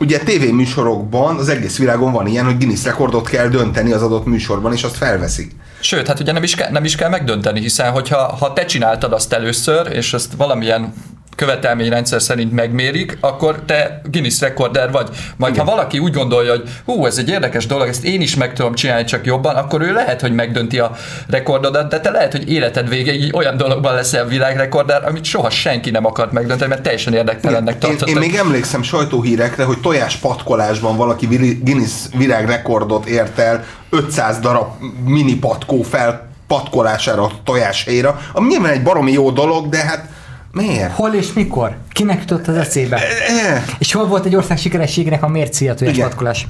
ugye 0.00 0.18
tévéműsorokban 0.18 1.36
az 1.36 1.48
egész 1.48 1.78
világon 1.78 2.12
van 2.12 2.26
ilyen, 2.26 2.44
hogy 2.44 2.56
Guinness 2.56 2.84
rekordot 2.84 3.28
kell 3.28 3.48
dönteni 3.48 3.92
az 3.92 4.02
adott 4.02 4.26
műsorban, 4.26 4.72
és 4.72 4.82
azt 4.82 4.96
felveszik. 4.96 5.52
Sőt, 5.80 6.06
hát 6.06 6.20
ugye 6.20 6.32
nem 6.32 6.42
is, 6.42 6.54
kell, 6.54 6.70
nem 6.70 6.84
is 6.84 6.96
kell 6.96 7.08
megdönteni, 7.08 7.60
hiszen 7.60 7.90
hogyha 7.90 8.36
ha 8.36 8.52
te 8.52 8.64
csináltad 8.64 9.12
azt 9.12 9.32
először, 9.32 9.92
és 9.92 10.12
ezt 10.14 10.32
valamilyen 10.32 10.94
követelményrendszer 11.36 12.22
szerint 12.22 12.52
megmérik, 12.52 13.18
akkor 13.20 13.60
te 13.66 14.00
Guinness 14.10 14.40
rekorder 14.40 14.90
vagy. 14.90 15.08
Majd 15.36 15.54
Igen. 15.54 15.66
ha 15.66 15.70
valaki 15.70 15.98
úgy 15.98 16.12
gondolja, 16.12 16.50
hogy 16.50 16.68
hú, 16.84 17.06
ez 17.06 17.18
egy 17.18 17.28
érdekes 17.28 17.66
dolog, 17.66 17.88
ezt 17.88 18.04
én 18.04 18.20
is 18.20 18.36
meg 18.36 18.52
tudom 18.52 18.74
csinálni 18.74 19.04
csak 19.04 19.26
jobban, 19.26 19.56
akkor 19.56 19.82
ő 19.82 19.92
lehet, 19.92 20.20
hogy 20.20 20.32
megdönti 20.32 20.78
a 20.78 20.96
rekordodat, 21.28 21.90
de 21.90 22.00
te 22.00 22.10
lehet, 22.10 22.32
hogy 22.32 22.52
életed 22.52 22.88
végéig 22.88 23.36
olyan 23.36 23.56
dologban 23.56 23.94
leszel 23.94 24.26
világrekorder, 24.26 25.04
amit 25.04 25.24
soha 25.24 25.50
senki 25.50 25.90
nem 25.90 26.04
akart 26.04 26.32
megdönteni, 26.32 26.70
mert 26.70 26.82
teljesen 26.82 27.14
érdektelennek 27.14 27.74
Én, 27.74 27.80
tartottad. 27.80 28.08
én 28.08 28.16
még 28.16 28.34
emlékszem 28.34 28.82
sajtóhírekre, 28.82 29.64
hogy 29.64 29.80
tojás 29.80 30.16
patkolásban 30.16 30.96
valaki 30.96 31.26
Guinness 31.62 31.92
virágrekordot 32.16 33.06
ért 33.06 33.38
el 33.38 33.64
500 33.90 34.38
darab 34.38 34.68
mini 35.04 35.34
patkó 35.34 35.82
fel 35.82 36.28
patkolására 36.46 37.22
a 37.22 37.30
tojáshelyra, 37.44 38.20
ami 38.32 38.46
nyilván 38.48 38.72
egy 38.72 38.82
baromi 38.82 39.12
jó 39.12 39.30
dolog, 39.30 39.68
de 39.68 39.78
hát 39.78 40.08
miért? 40.52 40.92
Hol 40.92 41.14
és 41.14 41.32
mikor? 41.32 41.76
Kinek 41.92 42.20
jutott 42.20 42.48
az 42.48 42.56
eszébe? 42.56 42.96
Eh, 42.96 43.64
És 43.78 43.92
hol 43.92 44.06
volt 44.06 44.24
egy 44.24 44.36
ország 44.36 44.58
sikerességének 44.58 45.22
a 45.22 45.28
mércéje 45.28 45.70
a 45.70 45.74
Igen. 45.74 45.92
tojásmatkolás? 45.92 46.46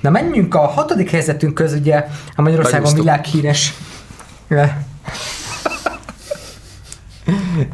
Na 0.00 0.10
menjünk 0.10 0.54
a 0.54 0.66
hatodik 0.66 1.10
helyzetünk 1.10 1.54
köz, 1.54 1.72
ugye 1.72 2.06
a 2.36 2.42
Magyarországon 2.42 2.94
világhíres 2.94 3.74
eh, 4.48 4.72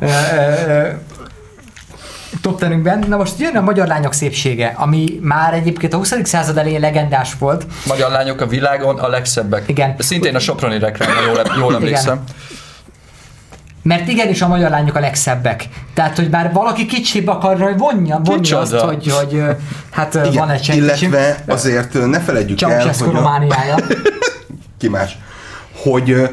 eh, 0.01 0.69
eh, 0.69 0.97
top 2.41 2.59
tenünkben. 2.59 3.05
Na 3.09 3.17
most 3.17 3.39
jön 3.39 3.57
a 3.57 3.61
magyar 3.61 3.87
lányok 3.87 4.13
szépsége, 4.13 4.75
ami 4.77 5.19
már 5.23 5.55
egyébként 5.55 5.93
a 5.93 5.97
20. 5.97 6.15
század 6.23 6.59
elején 6.59 6.81
legendás 6.81 7.35
volt. 7.39 7.67
Magyar 7.87 8.11
lányok 8.11 8.41
a 8.41 8.47
világon 8.47 8.99
a 8.99 9.09
legszebbek. 9.09 9.69
Igen. 9.69 9.95
Szintén 9.99 10.35
a 10.35 10.39
Soproni 10.39 10.79
reklámra 10.79 11.21
jól, 11.27 11.43
jól 11.59 11.75
emlékszem. 11.75 12.25
Mert 13.87 14.09
igenis 14.09 14.43
a 14.43 14.49
magyar 14.49 14.71
lányok 14.71 14.97
a 14.97 15.01
legszebbek. 15.01 15.69
Tehát, 15.95 16.17
hogy 16.17 16.31
már 16.31 16.53
valaki 16.53 16.87
kicsibb 16.87 17.27
akarja 17.27 17.77
vonja, 17.77 18.21
vonja 18.25 18.41
Kicsoda? 18.41 18.61
azt, 18.61 18.75
hogy, 18.75 19.13
hogy 19.13 19.43
hát 19.91 20.15
igen, 20.15 20.33
van 20.33 20.51
egy 20.51 20.63
sejtésünk. 20.63 21.13
illetve 21.13 21.53
azért 21.53 22.07
ne 22.07 22.21
felejtjük 22.21 22.63
el, 22.63 22.69
Ceausescu 22.69 23.05
hogy 23.05 23.15
a, 23.15 23.19
romániája. 23.19 23.77
ki 24.79 24.89
más, 24.89 25.19
hogy 25.83 26.31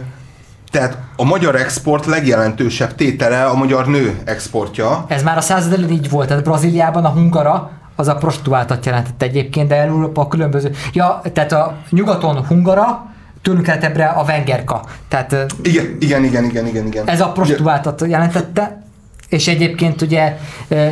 tehát 0.71 0.97
a 1.15 1.23
magyar 1.23 1.55
export 1.55 2.05
legjelentősebb 2.05 2.95
tétele 2.95 3.45
a 3.45 3.53
magyar 3.53 3.87
nő 3.87 4.21
exportja. 4.25 5.05
Ez 5.07 5.23
már 5.23 5.37
a 5.37 5.41
század 5.41 5.73
elején 5.73 5.91
így 5.91 6.09
volt, 6.09 6.27
tehát 6.27 6.43
Brazíliában 6.43 7.05
a 7.05 7.09
hungara 7.09 7.71
az 7.95 8.07
a 8.07 8.15
prostituáltat 8.15 8.85
jelentett 8.85 9.21
egyébként, 9.21 9.67
de 9.67 9.75
Európa 9.75 10.21
a 10.21 10.27
különböző... 10.27 10.71
Ja, 10.93 11.21
tehát 11.33 11.51
a 11.51 11.75
nyugaton 11.89 12.45
hungara, 12.45 13.12
tőlünk 13.43 13.65
keletebbre 13.65 14.05
a 14.05 14.23
vengerka. 14.23 14.81
Tehát 15.07 15.35
Igen, 15.63 15.95
igen, 15.99 16.23
igen, 16.23 16.43
igen, 16.43 16.67
igen. 16.67 16.85
igen. 16.85 17.09
ez 17.09 17.21
a 17.21 17.31
prostituáltat 17.31 18.05
jelentette, 18.07 18.83
és 19.29 19.47
egyébként 19.47 20.01
ugye 20.01 20.37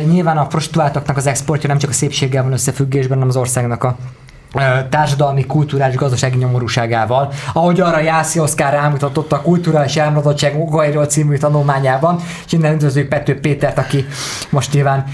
nyilván 0.06 0.38
a 0.38 0.46
prostituáltaknak 0.46 1.16
az 1.16 1.26
exportja 1.26 1.68
nem 1.68 1.78
csak 1.78 1.90
a 1.90 1.92
szépséggel 1.92 2.42
van 2.42 2.52
összefüggésben, 2.52 3.12
hanem 3.12 3.28
az 3.28 3.36
országnak 3.36 3.84
a 3.84 3.96
társadalmi, 4.90 5.46
kulturális, 5.46 5.96
gazdasági 5.96 6.36
nyomorúságával, 6.36 7.32
ahogy 7.52 7.80
arra 7.80 8.00
Jászi 8.00 8.38
Oszkár 8.38 8.72
rámutatott 8.72 9.32
a 9.32 9.40
kulturális 9.40 9.96
elmaradottság 9.96 10.60
okairól 10.60 11.06
című 11.06 11.36
tanulmányában, 11.36 12.20
és 12.46 12.52
innen 12.52 12.74
üdvözlők 12.74 13.08
Pető 13.08 13.40
Pétert, 13.40 13.78
aki 13.78 14.06
most 14.50 14.72
nyilván 14.72 15.04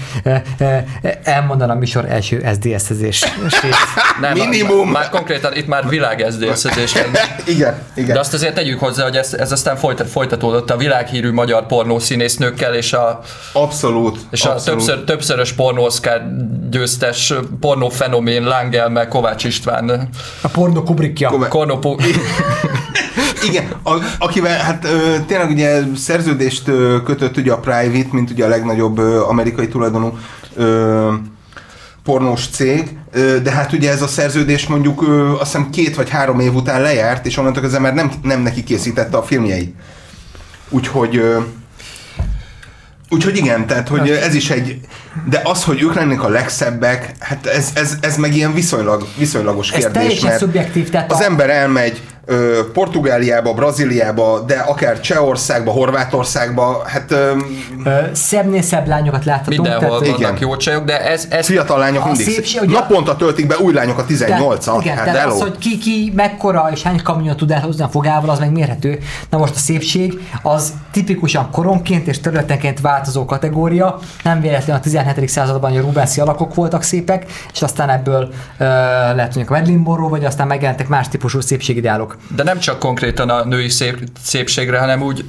elmondaná 1.23 1.73
a 1.73 1.77
műsor 1.77 2.05
első 2.09 2.45
SZDSZ-ezés. 2.53 3.25
Nem, 4.21 4.33
Minimum! 4.33 4.89
Már, 4.89 5.01
már, 5.01 5.09
konkrétan 5.09 5.55
itt 5.55 5.67
már 5.67 5.89
világ 5.89 6.25
SZDSZ-ezés. 6.29 6.95
igen, 7.55 7.77
igen. 7.93 8.13
De 8.13 8.19
azt 8.19 8.33
azért 8.33 8.53
tegyük 8.53 8.79
hozzá, 8.79 9.03
hogy 9.03 9.15
ez, 9.15 9.33
ez 9.33 9.51
aztán 9.51 9.75
folyt, 9.75 10.09
folytatódott 10.09 10.69
a 10.69 10.77
világhírű 10.77 11.31
magyar 11.31 11.65
pornószínésznőkkel, 11.65 12.73
és 12.73 12.93
a 12.93 13.19
Abszolút. 13.53 14.19
És 14.31 14.43
abszolút. 14.43 14.81
a 14.81 14.85
többször, 14.85 15.03
többszörös 15.03 15.53
pornószkár 15.53 16.27
győztes 16.69 17.33
pornófenomén 17.59 18.43
Lángel 18.43 18.89
meg 18.89 19.07
Kovács 19.07 19.28
István. 19.37 20.09
A 20.41 20.47
pornó 20.47 20.83
kubrikja. 20.83 21.29
Pornó 21.49 21.99
Igen, 23.47 23.73
a, 23.83 23.93
akivel 24.19 24.59
hát 24.59 24.85
ö, 24.85 25.15
tényleg 25.27 25.49
ugye 25.49 25.81
szerződést 25.95 26.67
ö, 26.67 26.97
kötött 27.03 27.37
ugye 27.37 27.51
a 27.51 27.57
Private, 27.57 28.07
mint 28.11 28.29
ugye 28.29 28.45
a 28.45 28.47
legnagyobb 28.47 28.97
ö, 28.97 29.21
amerikai 29.21 29.67
tulajdonú 29.67 30.17
ö, 30.55 31.13
pornós 32.03 32.47
cég, 32.47 32.97
ö, 33.11 33.39
de 33.39 33.51
hát 33.51 33.73
ugye 33.73 33.91
ez 33.91 34.01
a 34.01 34.07
szerződés 34.07 34.67
mondjuk 34.67 35.07
ö, 35.07 35.31
azt 35.31 35.51
hiszem 35.51 35.69
két 35.69 35.95
vagy 35.95 36.09
három 36.09 36.39
év 36.39 36.55
után 36.55 36.81
lejárt, 36.81 37.25
és 37.25 37.37
onnantól 37.37 37.61
kezdve 37.61 37.79
már 37.79 37.93
nem, 37.93 38.11
nem 38.21 38.41
neki 38.41 38.63
készítette 38.63 39.17
a 39.17 39.23
filmjeit. 39.23 39.75
Úgyhogy 40.69 41.15
ö, 41.17 41.39
Úgyhogy 43.11 43.37
igen, 43.37 43.67
tehát 43.67 43.87
hogy 43.87 44.09
ez 44.09 44.33
is 44.33 44.49
egy, 44.49 44.79
de 45.29 45.41
az, 45.43 45.63
hogy 45.63 45.81
ők 45.81 45.93
lennék 45.93 46.23
a 46.23 46.29
legszebbek, 46.29 47.11
hát 47.19 47.45
ez, 47.45 47.69
ez, 47.73 47.93
ez 48.01 48.17
meg 48.17 48.35
ilyen 48.35 48.53
viszonylag, 48.53 49.07
viszonylagos 49.17 49.69
kérdés. 49.71 49.87
Ez 49.87 49.93
teljesen 49.93 50.27
mert 50.27 50.39
szubjektív. 50.39 50.89
Tehát 50.89 51.11
az 51.11 51.19
a... 51.19 51.23
ember 51.23 51.49
elmegy 51.49 52.01
ö, 52.29 52.59
Portugáliába, 52.73 53.53
Brazíliába, 53.53 54.39
de 54.39 54.55
akár 54.55 54.99
Csehországba, 54.99 55.71
Horvátországba, 55.71 56.83
hát... 56.85 57.11
Ö, 57.11 57.31
ö, 57.85 57.91
szebbnél 58.13 58.61
szebb 58.61 58.87
lányokat 58.87 59.25
láthatunk. 59.25 59.61
Mindenhol 59.61 60.01
tehát, 60.01 60.17
vannak 60.17 60.39
jó 60.39 60.57
csajok, 60.57 60.85
de 60.85 61.01
ez... 61.09 61.27
ez 61.29 61.45
Fiatal 61.45 61.79
lányok 61.79 62.05
mindig 62.05 62.27
szépség, 62.27 62.61
ugye, 62.61 62.73
Naponta 62.73 63.15
töltik 63.15 63.47
be 63.47 63.57
új 63.57 63.73
lányok 63.73 63.97
a 63.97 64.05
18 64.05 64.67
at 64.67 64.81
Igen, 64.81 64.95
hát 64.95 65.05
tehát 65.05 65.25
az, 65.25 65.41
hogy 65.41 65.57
ki, 65.57 65.77
ki 65.77 66.11
mekkora 66.15 66.69
és 66.73 66.83
hány 66.83 67.01
kamion 67.03 67.35
tud 67.35 67.51
elhozni 67.51 67.83
a 67.83 67.87
fogával, 67.87 68.29
az 68.29 68.39
meg 68.39 68.51
mérhető. 68.51 68.99
Na 69.29 69.37
most 69.37 69.55
a 69.55 69.59
szépség 69.59 70.27
az 70.41 70.73
tipikusan 70.91 71.49
koronként 71.51 72.07
és 72.07 72.19
területenként 72.19 72.81
változó 72.81 73.25
kategória. 73.25 73.99
Nem 74.23 74.41
véletlen 74.41 74.77
a 74.77 74.79
17. 75.03 75.29
században 75.29 75.77
a 75.77 75.81
Rubenszi 75.81 76.21
alakok 76.21 76.53
voltak 76.53 76.83
szépek, 76.83 77.25
és 77.53 77.61
aztán 77.61 77.89
ebből 77.89 78.23
uh, 78.23 78.57
lehet 78.59 79.35
mondjuk 79.35 79.49
a 79.49 79.53
Madeline 79.53 80.07
vagy 80.09 80.25
aztán 80.25 80.47
megjelentek 80.47 80.87
más 80.87 81.07
típusú 81.07 81.41
szépségideálok. 81.41 82.17
De 82.35 82.43
nem 82.43 82.59
csak 82.59 82.79
konkrétan 82.79 83.29
a 83.29 83.45
női 83.45 83.69
szép, 83.69 83.97
szépségre, 84.21 84.79
hanem 84.79 85.01
úgy 85.01 85.25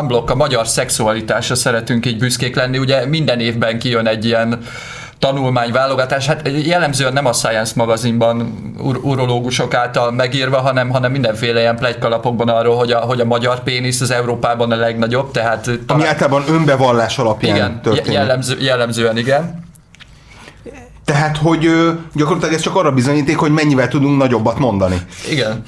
unblock 0.00 0.30
a 0.30 0.34
magyar 0.34 0.66
szexualitásra 0.66 1.54
szeretünk 1.54 2.06
így 2.06 2.18
büszkék 2.18 2.54
lenni. 2.56 2.78
Ugye 2.78 3.06
minden 3.06 3.40
évben 3.40 3.78
kijön 3.78 4.06
egy 4.06 4.24
ilyen 4.24 4.58
tanulmányválogatás, 5.22 6.26
hát 6.26 6.50
jellemzően 6.64 7.12
nem 7.12 7.26
a 7.26 7.32
Science 7.32 7.72
magazinban 7.76 8.52
ur- 8.78 9.04
urológusok 9.04 9.74
által 9.74 10.10
megírva, 10.10 10.60
hanem, 10.60 10.90
hanem 10.90 11.12
mindenféle 11.12 11.60
ilyen 11.60 11.76
plegykalapokban 11.76 12.48
arról, 12.48 12.76
hogy 12.76 12.92
a, 12.92 12.98
hogy 12.98 13.20
a 13.20 13.24
magyar 13.24 13.62
pénisz 13.62 14.00
az 14.00 14.10
Európában 14.10 14.72
a 14.72 14.76
legnagyobb, 14.76 15.30
tehát... 15.30 15.62
Talán... 15.62 15.80
Ami 15.86 16.06
általában 16.06 16.44
önbevallás 16.48 17.18
alapján 17.18 17.56
igen, 17.56 17.80
történik. 17.82 18.12
Jellemző, 18.12 18.56
jellemzően 18.60 19.16
igen. 19.16 19.64
Tehát, 21.04 21.36
hogy 21.36 21.70
gyakorlatilag 22.14 22.54
ez 22.54 22.60
csak 22.60 22.76
arra 22.76 22.92
bizonyíték, 22.92 23.36
hogy 23.36 23.50
mennyivel 23.50 23.88
tudunk 23.88 24.18
nagyobbat 24.18 24.58
mondani. 24.58 24.96
Igen. 25.30 25.62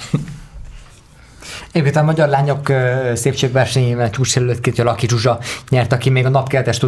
Egyébként 1.75 1.97
a 1.97 2.03
magyar 2.03 2.29
lányok 2.29 2.73
szépségversenyében 3.15 4.11
csúcsjelöltként 4.11 4.79
a 4.79 4.85
Laki 4.85 5.07
Zsuzsa 5.09 5.39
nyert, 5.69 5.93
aki 5.93 6.11
még 6.11 6.27
a 6.27 6.29
napkeltes 6.29 6.81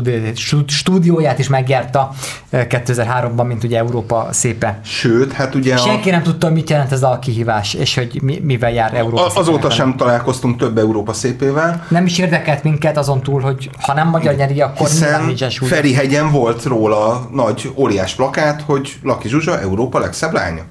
stúdióját 0.66 1.38
is 1.38 1.48
megjárta 1.48 2.10
2003-ban, 2.52 3.46
mint 3.46 3.64
ugye 3.64 3.78
Európa 3.78 4.28
szépe. 4.30 4.80
Sőt, 4.84 5.32
hát 5.32 5.54
ugye... 5.54 5.76
Senki 5.76 6.08
a... 6.08 6.12
nem 6.12 6.22
tudta, 6.22 6.50
mit 6.50 6.70
jelent 6.70 6.92
ez 6.92 7.02
a 7.02 7.18
kihívás, 7.18 7.74
és 7.74 7.94
hogy 7.94 8.22
mi, 8.22 8.40
mivel 8.42 8.72
jár 8.72 8.94
Európa 8.94 9.26
a, 9.26 9.30
Azóta 9.34 9.70
sem 9.70 9.96
találkoztunk 9.96 10.56
több 10.56 10.78
Európa 10.78 11.12
szépével. 11.12 11.86
Nem 11.88 12.06
is 12.06 12.18
érdekelt 12.18 12.62
minket 12.62 12.96
azon 12.96 13.22
túl, 13.22 13.40
hogy 13.40 13.70
ha 13.80 13.94
nem 13.94 14.08
magyar 14.08 14.34
nyeri, 14.34 14.60
akkor 14.60 14.88
Hiszen 14.88 15.24
nincsen 15.24 15.50
hegyen 15.94 16.30
volt 16.30 16.64
róla 16.64 17.28
nagy, 17.32 17.72
óriás 17.76 18.14
plakát, 18.14 18.62
hogy 18.66 18.94
Laki 19.02 19.28
Zsuzsa 19.28 19.60
Európa 19.60 19.98
legszebb 19.98 20.32
lánya. 20.32 20.62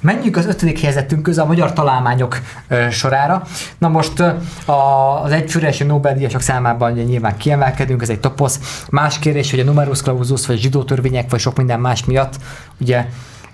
Menjünk 0.00 0.36
az 0.36 0.46
ötödik 0.46 0.80
helyezettünk 0.80 1.22
közül 1.22 1.42
a 1.42 1.46
magyar 1.46 1.72
találmányok 1.72 2.38
ö, 2.68 2.90
sorára. 2.90 3.42
Na 3.78 3.88
most 3.88 4.20
ö, 4.20 4.30
a, 4.72 5.22
az 5.22 5.30
egyfőres 5.30 5.78
Nobel-díjasok 5.78 6.40
számában 6.40 6.92
ugye 6.92 7.02
nyilván 7.02 7.36
kiemelkedünk, 7.36 8.02
ez 8.02 8.08
egy 8.08 8.20
toposz. 8.20 8.84
Más 8.90 9.18
kérdés, 9.18 9.50
hogy 9.50 9.60
a 9.60 9.64
numerus 9.64 10.02
clausus, 10.02 10.46
vagy 10.46 10.58
zsidó 10.58 10.82
törvények, 10.82 11.30
vagy 11.30 11.40
sok 11.40 11.56
minden 11.56 11.80
más 11.80 12.04
miatt, 12.04 12.34
ugye 12.80 13.06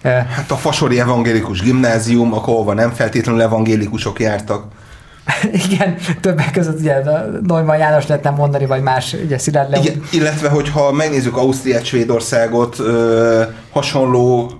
Hát 0.04 0.50
a 0.50 0.54
Fasori 0.54 1.00
Evangélikus 1.00 1.60
Gimnázium, 1.60 2.32
ahova 2.32 2.72
nem 2.72 2.90
feltétlenül 2.90 3.42
evangélikusok 3.42 4.20
jártak. 4.20 4.64
Igen, 5.68 5.96
többek 6.20 6.50
között 6.50 6.78
ugye 6.78 7.02
Neumann 7.46 7.78
János 7.78 8.06
lehetne 8.06 8.30
mondani, 8.30 8.66
vagy 8.66 8.82
más, 8.82 9.16
ugye 9.24 9.38
Szilárd 9.38 9.76
Igen, 9.84 10.02
illetve, 10.12 10.48
hogyha 10.48 10.92
megnézzük 10.92 11.36
Ausztriát, 11.36 11.84
Svédországot, 11.84 12.78
ö, 12.78 13.42
hasonló 13.72 14.52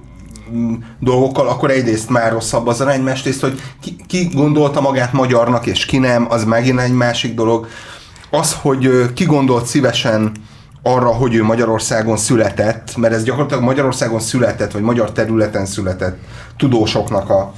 dolgokkal, 1.01 1.49
akkor 1.49 1.71
egyrészt 1.71 2.09
már 2.09 2.33
rosszabb 2.33 2.67
az 2.67 2.81
arány, 2.81 3.01
másrészt, 3.01 3.41
hogy 3.41 3.61
ki, 3.81 3.97
ki 4.07 4.29
gondolta 4.33 4.81
magát 4.81 5.13
magyarnak, 5.13 5.67
és 5.67 5.87
ki 5.87 5.99
nem, 5.99 6.27
az 6.29 6.45
megint 6.45 6.81
egy 6.81 6.93
másik 6.93 7.35
dolog. 7.35 7.67
Az, 8.31 8.57
hogy 8.61 9.13
ki 9.15 9.25
gondolt 9.25 9.67
szívesen 9.67 10.33
arra, 10.83 11.09
hogy 11.09 11.35
ő 11.35 11.43
Magyarországon 11.45 12.17
született, 12.17 12.97
mert 12.97 13.15
ez 13.15 13.23
gyakorlatilag 13.25 13.63
Magyarországon 13.63 14.21
született, 14.21 14.73
vagy 14.73 14.83
magyar 14.83 15.13
területen 15.13 15.67
született 15.67 16.19
tudósoknak 16.57 17.31
a 17.31 17.53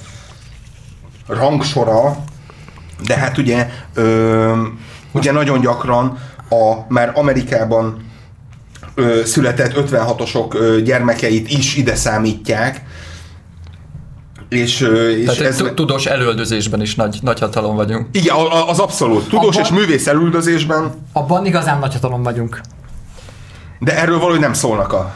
rangsora, 1.27 2.17
de 3.07 3.17
hát 3.17 3.39
ugye, 3.39 3.69
ö, 3.95 4.53
ugye 5.13 5.33
nagyon 5.33 5.61
gyakran 5.61 6.19
a 6.51 6.75
már 6.89 7.13
Amerikában 7.15 8.06
született 9.25 9.73
56-osok 9.77 10.55
ö, 10.55 10.81
gyermekeit 10.81 11.51
is 11.51 11.77
ide 11.77 11.95
számítják. 11.95 12.83
És, 14.49 14.81
és 15.17 15.25
Tehát 15.25 15.41
ez... 15.41 15.65
tudós 15.75 16.07
elüldözésben 16.07 16.81
is 16.81 16.95
nagy, 16.95 17.19
nagy 17.23 17.41
hatalom 17.41 17.77
vagyunk. 17.77 18.07
Igen, 18.13 18.37
az 18.67 18.79
abszolút. 18.79 19.29
Tudós 19.29 19.57
abban, 19.57 19.65
és 19.65 19.71
művész 19.71 20.07
elüldözésben. 20.07 20.91
Abban 21.13 21.47
igazán 21.47 21.79
nagy 21.79 21.93
hatalom 21.93 22.23
vagyunk. 22.23 22.61
De 23.79 23.99
erről 23.99 24.19
valahogy 24.19 24.41
nem 24.41 24.53
szólnak 24.53 24.93
a, 24.93 25.15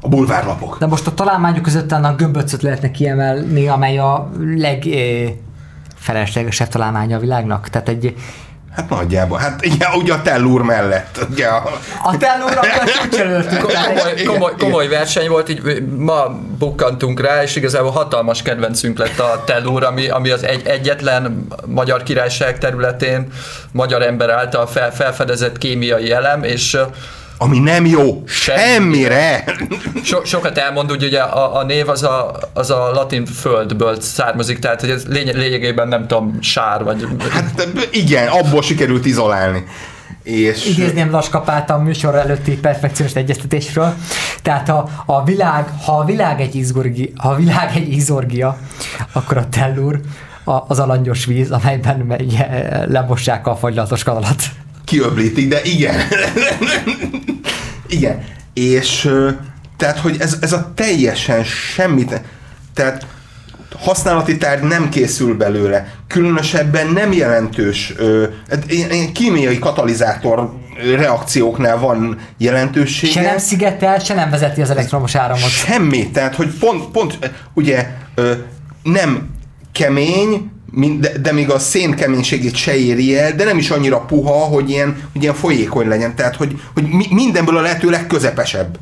a 0.00 0.08
bulvárlapok. 0.08 0.78
De 0.78 0.86
most 0.86 1.06
a 1.06 1.14
találmányok 1.14 1.62
között 1.62 1.92
a 1.92 2.14
gömböcöt 2.16 2.62
lehetne 2.62 2.90
kiemelni, 2.90 3.68
amely 3.68 3.98
a 3.98 4.30
legfeleslegesebb 4.56 6.68
találmánya 6.68 7.16
a 7.16 7.20
világnak. 7.20 7.68
Tehát 7.68 7.88
egy 7.88 8.14
Hát 8.74 8.88
nagyjából. 8.88 9.38
Hát 9.38 9.64
igen, 9.64 9.94
ugye 9.94 10.12
a 10.12 10.22
Tellúr 10.22 10.62
mellett. 10.62 11.26
Ugye 11.30 11.46
a... 11.46 11.70
a 12.02 12.16
Tellúr 12.16 12.54
komoly, 13.62 14.22
komoly, 14.24 14.52
komoly 14.58 14.88
verseny 14.88 15.28
volt, 15.28 15.48
így 15.48 15.88
ma 15.96 16.28
bukkantunk 16.58 17.20
rá, 17.20 17.42
és 17.42 17.56
igazából 17.56 17.90
hatalmas 17.90 18.42
kedvencünk 18.42 18.98
lett 18.98 19.18
a 19.18 19.42
Tellúr, 19.46 19.84
ami, 19.84 20.08
ami 20.08 20.30
az 20.30 20.44
egy, 20.44 20.66
egyetlen 20.66 21.46
magyar 21.66 22.02
királyság 22.02 22.58
területén 22.58 23.32
magyar 23.72 24.02
ember 24.02 24.30
által 24.30 24.66
fel, 24.66 24.92
felfedezett 24.92 25.58
kémiai 25.58 26.12
elem, 26.12 26.42
és 26.42 26.78
ami 27.42 27.58
nem 27.58 27.86
jó. 27.86 28.22
Semmire. 28.26 29.44
So, 30.02 30.24
sokat 30.24 30.58
elmond, 30.58 30.88
hogy 30.88 31.02
ugye 31.02 31.20
a, 31.20 31.56
a 31.56 31.64
név 31.64 31.88
az 31.88 32.02
a, 32.02 32.34
az 32.52 32.70
a 32.70 32.90
latin 32.94 33.26
földből 33.26 34.00
származik, 34.00 34.58
tehát 34.58 34.80
hogy 34.80 34.90
ez 34.90 35.06
lény, 35.08 35.36
lényegében 35.36 35.88
nem 35.88 36.06
tudom, 36.06 36.38
sár 36.40 36.84
vagy... 36.84 37.06
Hát 37.30 37.68
igen, 37.90 38.28
abból 38.28 38.62
sikerült 38.62 39.06
izolálni. 39.06 39.64
És... 40.22 40.66
Idézném 40.66 41.10
Laskapát 41.10 41.70
a 41.70 41.78
műsor 41.78 42.14
előtti 42.14 42.56
perfekciós 42.56 43.14
egyeztetésről. 43.14 43.94
Tehát 44.42 44.68
a, 44.68 44.88
a 45.06 45.24
világ, 45.24 45.68
ha 45.84 45.98
a 45.98 46.04
világ 46.04 46.40
egy 46.40 46.54
izorgi, 46.54 47.12
ha 47.16 47.28
a 47.28 47.34
világ 47.34 47.70
egy 47.74 47.92
izorgia, 47.92 48.58
akkor 49.12 49.36
a 49.36 49.48
tellur 49.48 50.00
a, 50.44 50.64
az 50.68 50.78
alangyos 50.78 51.24
víz, 51.24 51.50
amelyben 51.50 51.98
megy, 51.98 52.44
lemossák 52.86 53.46
a 53.46 53.56
fagylatos 53.56 54.02
kanalat. 54.02 54.42
Kiöblítik, 54.92 55.48
de 55.48 55.62
igen. 55.62 56.00
Igen. 57.88 58.24
És 58.54 59.10
tehát, 59.76 59.98
hogy 59.98 60.16
ez, 60.18 60.36
ez 60.40 60.52
a 60.52 60.72
teljesen 60.74 61.44
semmit, 61.44 62.20
tehát 62.74 63.06
használati 63.78 64.36
tárgy 64.36 64.62
nem 64.62 64.88
készül 64.88 65.36
belőle, 65.36 65.94
különösebben 66.06 66.86
nem 66.86 67.12
jelentős, 67.12 67.92
ö, 67.96 68.24
ilyen 68.68 69.12
kémiai 69.12 69.58
katalizátor 69.58 70.52
reakcióknál 70.96 71.78
van 71.78 72.18
jelentősége. 72.38 73.12
Se 73.12 73.20
nem 73.20 73.38
szigetel, 73.38 73.98
se 73.98 74.14
nem 74.14 74.30
vezeti 74.30 74.62
az 74.62 74.70
elektromos 74.70 75.14
áramot. 75.14 75.48
Semmi, 75.48 76.10
tehát 76.10 76.34
hogy 76.34 76.48
pont, 76.58 76.90
pont 76.90 77.18
ugye 77.54 77.86
ö, 78.14 78.32
nem 78.82 79.30
kemény, 79.72 80.50
de, 81.00 81.18
de 81.18 81.32
még 81.32 81.50
a 81.50 81.58
szén 81.58 81.94
keménységét 81.94 82.54
se 82.54 82.76
éri 82.76 83.18
el, 83.18 83.32
de 83.32 83.44
nem 83.44 83.58
is 83.58 83.70
annyira 83.70 84.00
puha, 84.00 84.32
hogy 84.32 84.70
ilyen, 84.70 85.08
hogy 85.12 85.22
ilyen 85.22 85.34
folyékony 85.34 85.88
legyen, 85.88 86.16
tehát 86.16 86.36
hogy, 86.36 86.60
hogy 86.74 86.86
mindenből 87.10 87.56
a 87.56 87.60
lehető 87.60 87.90
legközepesebb. 87.90 88.78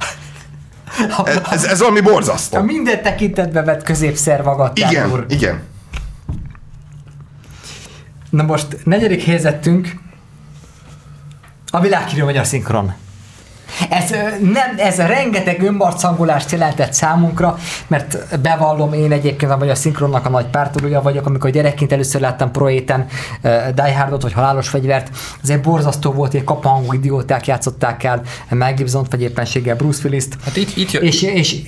Ez, 1.25 1.41
ez, 1.51 1.65
ez 1.65 1.79
valami 1.79 2.01
borzasztó. 2.01 2.59
A 2.59 2.63
minden 2.63 3.03
tekintetbe 3.03 3.63
vett 3.63 3.83
középszervagat. 3.83 4.79
Igen, 4.79 5.11
úr. 5.13 5.25
igen. 5.29 5.63
Na 8.31 8.43
most 8.43 8.67
negyedik 8.85 9.23
helyzetünk 9.23 9.95
a 11.71 11.81
világhírű 11.81 12.25
magyar 12.25 12.47
szinkron. 12.47 12.95
Ez, 13.91 14.11
nem, 14.43 14.75
ez 14.77 14.97
rengeteg 14.97 15.63
önmarcangolást 15.63 16.51
jelentett 16.51 16.93
számunkra, 16.93 17.59
mert 17.87 18.41
bevallom, 18.41 18.93
én 18.93 19.13
egyébként 19.13 19.55
vagy 19.55 19.71
a 19.71 19.75
szinkronnak 19.75 20.27
a 20.27 20.29
nagy 20.29 20.47
pártolója 20.47 21.03
vagyok, 21.03 21.27
amikor 21.27 21.51
gyerekként 21.51 21.93
először 21.93 22.21
láttam 22.21 22.51
Proéten 22.51 23.07
uh, 23.43 23.69
Die 23.69 23.99
Hardot, 23.99 24.23
vagy 24.23 24.33
Halálos 24.33 24.69
Fegyvert, 24.69 25.11
egy 25.49 25.61
borzasztó 25.61 26.13
volt, 26.13 26.35
egy 26.35 26.45
kapahangú 26.45 26.93
idióták 26.93 27.47
játszották 27.47 28.05
el 28.05 28.23
Mel 28.49 28.75
gibson 28.75 29.07
vagy 29.11 29.23
éppenséggel 29.23 29.77
Bruce 29.77 30.01
Willis-t. 30.05 30.37
Hát 30.45 30.57
itt, 30.57 30.77
itt 30.77 30.91
jön. 30.91 31.03
És, 31.03 31.23
és, 31.23 31.33
és 31.33 31.63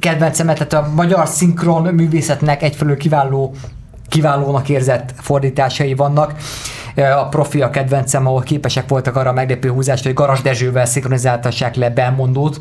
kedvencemet, 0.00 0.66
tehát 0.66 0.86
a 0.86 0.92
magyar 0.94 1.26
szinkron 1.28 1.82
művészetnek 1.82 2.62
egyfelől 2.62 2.96
kiváló 2.96 3.54
kiválónak 4.08 4.68
érzett 4.68 5.14
fordításai 5.20 5.94
vannak 5.94 6.34
a 6.96 7.28
profi 7.28 7.62
a 7.62 7.70
kedvencem, 7.70 8.26
ahol 8.26 8.42
képesek 8.42 8.88
voltak 8.88 9.16
arra 9.16 9.30
a 9.30 9.32
meglepő 9.32 9.70
húzást, 9.70 10.04
hogy 10.04 10.14
Garas 10.14 10.42
Dezsővel 10.42 10.86
szinkronizáltassák 10.86 11.74
le 11.74 11.90
Belmondót, 11.90 12.58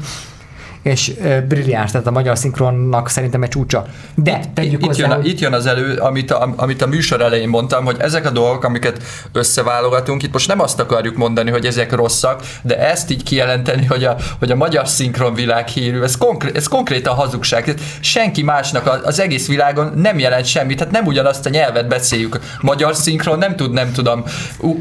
és 0.86 1.14
brilliáns, 1.48 1.92
tehát 1.92 2.08
a 2.08 2.12
magyar 2.12 2.38
szinkronnak 2.38 3.10
szerintem 3.10 3.44
egy 3.44 3.50
csúcsa. 3.50 3.86
De 4.16 4.40
tegyük 4.54 4.82
itt, 4.82 4.88
hozzá, 4.88 5.08
jön, 5.08 5.16
hogy... 5.16 5.28
itt 5.28 5.40
jön 5.40 5.54
az 5.54 5.66
elő, 5.66 5.96
amit 5.98 6.32
a, 6.32 6.54
amit 6.56 6.82
a 6.82 6.88
műsor 6.88 7.22
elején 7.22 7.50
mondtam, 7.50 7.86
hogy 7.86 7.96
ezek 8.00 8.26
a 8.26 8.30
dolgok, 8.30 8.64
amiket 8.64 9.04
összeválogatunk, 9.32 10.24
itt 10.24 10.34
most 10.34 10.48
nem 10.48 10.60
azt 10.60 10.80
akarjuk 10.80 11.16
mondani, 11.16 11.52
hogy 11.52 11.66
ezek 11.66 11.92
rosszak, 11.92 12.42
de 12.62 12.90
ezt 12.90 13.12
így 13.12 13.24
kijelenteni, 13.24 13.86
hogy 13.86 14.04
a, 14.04 14.16
hogy 14.40 14.52
a 14.52 14.56
magyar 14.56 14.88
szinkron 14.88 15.34
világhírű, 15.34 16.02
ez, 16.02 16.18
konkrét, 16.18 16.56
ez 16.56 16.68
konkrétan 16.68 17.16
hazugság. 17.16 17.64
Tehát 17.64 17.82
senki 18.00 18.44
másnak 18.44 19.02
az 19.04 19.20
egész 19.20 19.48
világon 19.48 19.92
nem 19.96 20.20
jelent 20.20 20.46
semmit, 20.46 20.78
tehát 20.78 20.94
nem 20.94 21.06
ugyanazt 21.06 21.46
a 21.46 21.50
nyelvet 21.50 21.88
beszéljük. 21.88 22.40
Magyar 22.62 22.96
szinkron 22.96 23.38
nem 23.38 23.56
tud, 23.56 23.72
nem 23.72 23.92
tudom, 23.92 24.24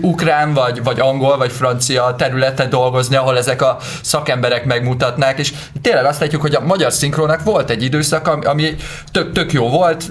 ukrán, 0.00 0.54
vagy, 0.54 0.82
vagy 0.82 1.00
angol, 1.00 1.36
vagy 1.36 1.52
francia 1.52 2.14
területen 2.18 2.68
dolgozni, 2.68 3.16
ahol 3.16 3.38
ezek 3.38 3.62
a 3.62 3.78
szakemberek 4.02 4.64
megmutatnák, 4.64 5.38
és 5.38 5.52
tényleg 5.80 5.92
tényleg 5.94 6.12
azt 6.12 6.20
látjuk, 6.20 6.42
hogy 6.42 6.54
a 6.54 6.60
magyar 6.60 6.92
szinkronnak 6.92 7.42
volt 7.42 7.70
egy 7.70 7.82
időszak, 7.82 8.28
ami 8.46 8.74
tök, 9.12 9.32
tök 9.32 9.52
jó 9.52 9.68
volt, 9.68 10.04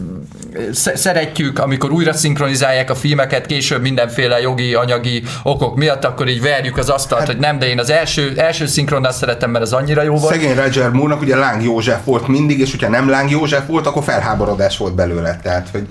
szeretjük, 0.93 1.59
amikor 1.59 1.91
újra 1.91 2.13
szinkronizálják 2.13 2.89
a 2.89 2.95
filmeket, 2.95 3.45
később 3.45 3.81
mindenféle 3.81 4.41
jogi, 4.41 4.73
anyagi 4.73 5.23
okok 5.43 5.75
miatt, 5.75 6.05
akkor 6.05 6.27
így 6.27 6.41
verjük 6.41 6.77
az 6.77 6.89
asztalt, 6.89 7.21
hát, 7.21 7.29
hogy 7.29 7.39
nem, 7.39 7.59
de 7.59 7.67
én 7.67 7.79
az 7.79 7.89
első, 7.89 8.33
első 8.35 8.65
szinkronnal 8.65 9.11
szeretem, 9.11 9.51
mert 9.51 9.63
az 9.63 9.73
annyira 9.73 10.01
jó 10.03 10.15
volt. 10.15 10.33
Szegény 10.33 10.55
Roger 10.55 10.89
Moore-nak 10.89 11.21
ugye 11.21 11.35
Láng 11.35 11.63
József 11.63 12.05
volt 12.05 12.27
mindig, 12.27 12.59
és 12.59 12.71
hogyha 12.71 12.89
nem 12.89 13.09
Láng 13.09 13.29
József 13.29 13.67
volt, 13.67 13.87
akkor 13.87 14.03
felháborodás 14.03 14.77
volt 14.77 14.95
belőle. 14.95 15.39
Tehát, 15.43 15.67
hogy 15.71 15.87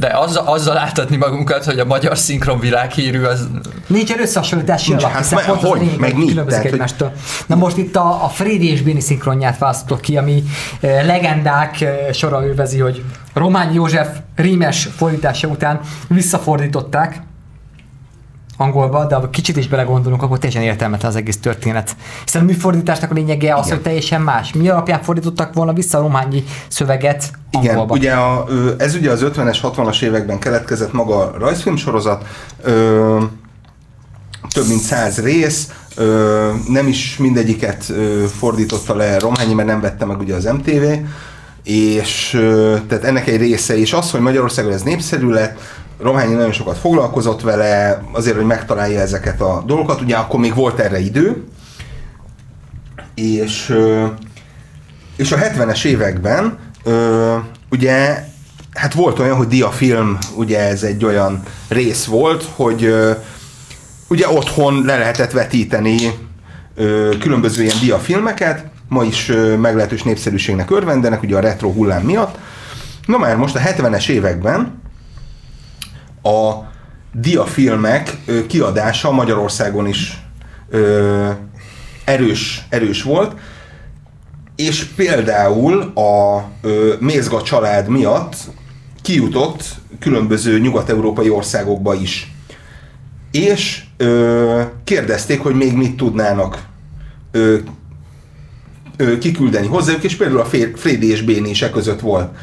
de 0.00 0.06
azzal, 0.06 0.46
azzal 0.46 0.74
láthatni 0.74 1.16
magunkat, 1.16 1.64
hogy 1.64 1.78
a 1.78 1.84
magyar 1.84 2.18
szinkron 2.18 2.60
világhírű 2.60 3.22
az... 3.22 3.48
Nincsen 3.86 4.20
összehasonlítási 4.20 4.92
alap, 4.92 5.10
hát 5.10 5.22
hiszen 5.22 5.44
pont 5.44 5.60
hogy, 5.60 5.96
meg 5.98 6.16
mi? 6.16 6.34
Tehát, 6.34 6.64
egymástól. 6.64 7.08
Hogy... 7.08 7.18
Na 7.46 7.54
most 7.54 7.76
itt 7.76 7.96
a, 7.96 8.24
a 8.24 8.28
Frédi 8.28 8.70
és 8.70 8.82
Béni 8.82 9.00
szinkronját 9.00 9.58
választottuk 9.58 10.00
ki, 10.00 10.16
ami 10.16 10.42
eh, 10.80 11.04
legendák 11.06 11.80
eh, 11.80 12.12
sora 12.12 12.46
ülvezi, 12.46 12.78
hogy 12.78 13.04
Romány 13.34 13.72
József 13.72 14.08
rímes 14.36 14.88
fordítása 14.96 15.48
után 15.48 15.80
visszafordították, 16.08 17.22
angolba, 18.60 19.06
de 19.06 19.14
ha 19.14 19.30
kicsit 19.30 19.56
is 19.56 19.68
belegondolunk, 19.68 20.22
akkor 20.22 20.38
teljesen 20.38 20.62
értelmetlen 20.62 21.10
az 21.10 21.16
egész 21.16 21.36
történet. 21.40 21.96
Hiszen 22.24 22.42
a 22.42 22.44
műfordításnak 22.44 23.10
a 23.10 23.14
lényege 23.14 23.54
az, 23.54 23.64
Igen. 23.64 23.76
hogy 23.76 23.84
teljesen 23.84 24.20
más. 24.20 24.52
Mi 24.52 24.68
alapján 24.68 25.02
fordítottak 25.02 25.54
volna 25.54 25.72
vissza 25.72 25.98
a 25.98 26.00
rományi 26.00 26.44
szöveget 26.68 27.30
angolba? 27.52 27.96
Igen, 27.96 28.12
ugye 28.12 28.12
a, 28.12 28.46
ez 28.78 28.94
ugye 28.94 29.10
az 29.10 29.24
50-es, 29.24 29.58
60-as 29.62 30.02
években 30.02 30.38
keletkezett 30.38 30.92
maga 30.92 31.16
a 31.16 31.38
rajzfilm 31.38 31.76
sorozat, 31.76 32.26
ö, 32.62 33.22
több 34.52 34.68
mint 34.68 34.80
száz 34.80 35.22
rész, 35.22 35.68
ö, 35.94 36.50
nem 36.68 36.86
is 36.86 37.16
mindegyiket 37.16 37.84
ö, 37.88 38.24
fordította 38.38 38.94
le 38.94 39.18
Rományi, 39.18 39.54
mert 39.54 39.68
nem 39.68 39.80
vette 39.80 40.04
meg 40.04 40.18
ugye 40.18 40.34
az 40.34 40.44
MTV, 40.44 40.84
és 41.64 42.34
ö, 42.34 42.76
tehát 42.88 43.04
ennek 43.04 43.26
egy 43.28 43.36
része 43.36 43.76
is 43.76 43.92
az, 43.92 44.10
hogy 44.10 44.20
Magyarországon 44.20 44.72
ez 44.72 44.82
népszerű 44.82 45.28
lett, 45.28 45.58
Rományi 46.02 46.34
nagyon 46.34 46.52
sokat 46.52 46.78
foglalkozott 46.78 47.40
vele, 47.40 48.02
azért, 48.12 48.36
hogy 48.36 48.44
megtalálja 48.44 49.00
ezeket 49.00 49.40
a 49.40 49.62
dolgokat. 49.66 50.00
Ugye 50.00 50.16
akkor 50.16 50.40
még 50.40 50.54
volt 50.54 50.78
erre 50.78 50.98
idő, 50.98 51.44
és, 53.14 53.76
és 55.16 55.32
a 55.32 55.36
70-es 55.36 55.84
években 55.84 56.58
ugye 57.70 58.24
hát 58.74 58.94
volt 58.94 59.18
olyan, 59.18 59.36
hogy 59.36 59.46
diafilm, 59.46 60.18
ugye 60.34 60.58
ez 60.58 60.82
egy 60.82 61.04
olyan 61.04 61.42
rész 61.68 62.04
volt, 62.04 62.44
hogy 62.54 62.94
ugye 64.08 64.28
otthon 64.28 64.84
le 64.84 64.98
lehetett 64.98 65.30
vetíteni 65.30 66.10
különböző 67.18 67.62
ilyen 67.62 67.78
diafilmeket, 67.80 68.64
ma 68.88 69.04
is 69.04 69.32
meglehetős 69.60 70.02
népszerűségnek 70.02 70.70
örvendenek, 70.70 71.22
ugye 71.22 71.36
a 71.36 71.40
retro 71.40 71.72
hullám 71.72 72.02
miatt. 72.02 72.38
Na 73.06 73.18
már 73.18 73.36
most 73.36 73.56
a 73.56 73.60
70-es 73.60 74.08
években 74.08 74.80
a 76.22 76.68
diafilmek 77.12 78.16
kiadása 78.46 79.10
Magyarországon 79.10 79.86
is 79.86 80.22
ö, 80.68 81.28
erős, 82.04 82.66
erős 82.68 83.02
volt, 83.02 83.34
és 84.56 84.84
például 84.84 85.80
a 85.82 86.44
ö, 86.62 86.94
Mézga 87.00 87.42
család 87.42 87.88
miatt 87.88 88.36
kijutott 89.02 89.64
különböző 89.98 90.58
nyugat-európai 90.58 91.30
országokba 91.30 91.94
is. 91.94 92.34
És 93.30 93.84
ö, 93.96 94.62
kérdezték, 94.84 95.40
hogy 95.40 95.54
még 95.54 95.76
mit 95.76 95.96
tudnának 95.96 96.66
ö, 97.30 97.56
ö, 98.96 99.18
kiküldeni 99.18 99.66
hozzájuk, 99.66 100.02
és 100.02 100.16
például 100.16 100.40
a 100.40 100.48
Frédi 100.74 101.10
és 101.10 101.22
Béni 101.22 101.54
se 101.54 101.70
között 101.70 102.00
volt. 102.00 102.36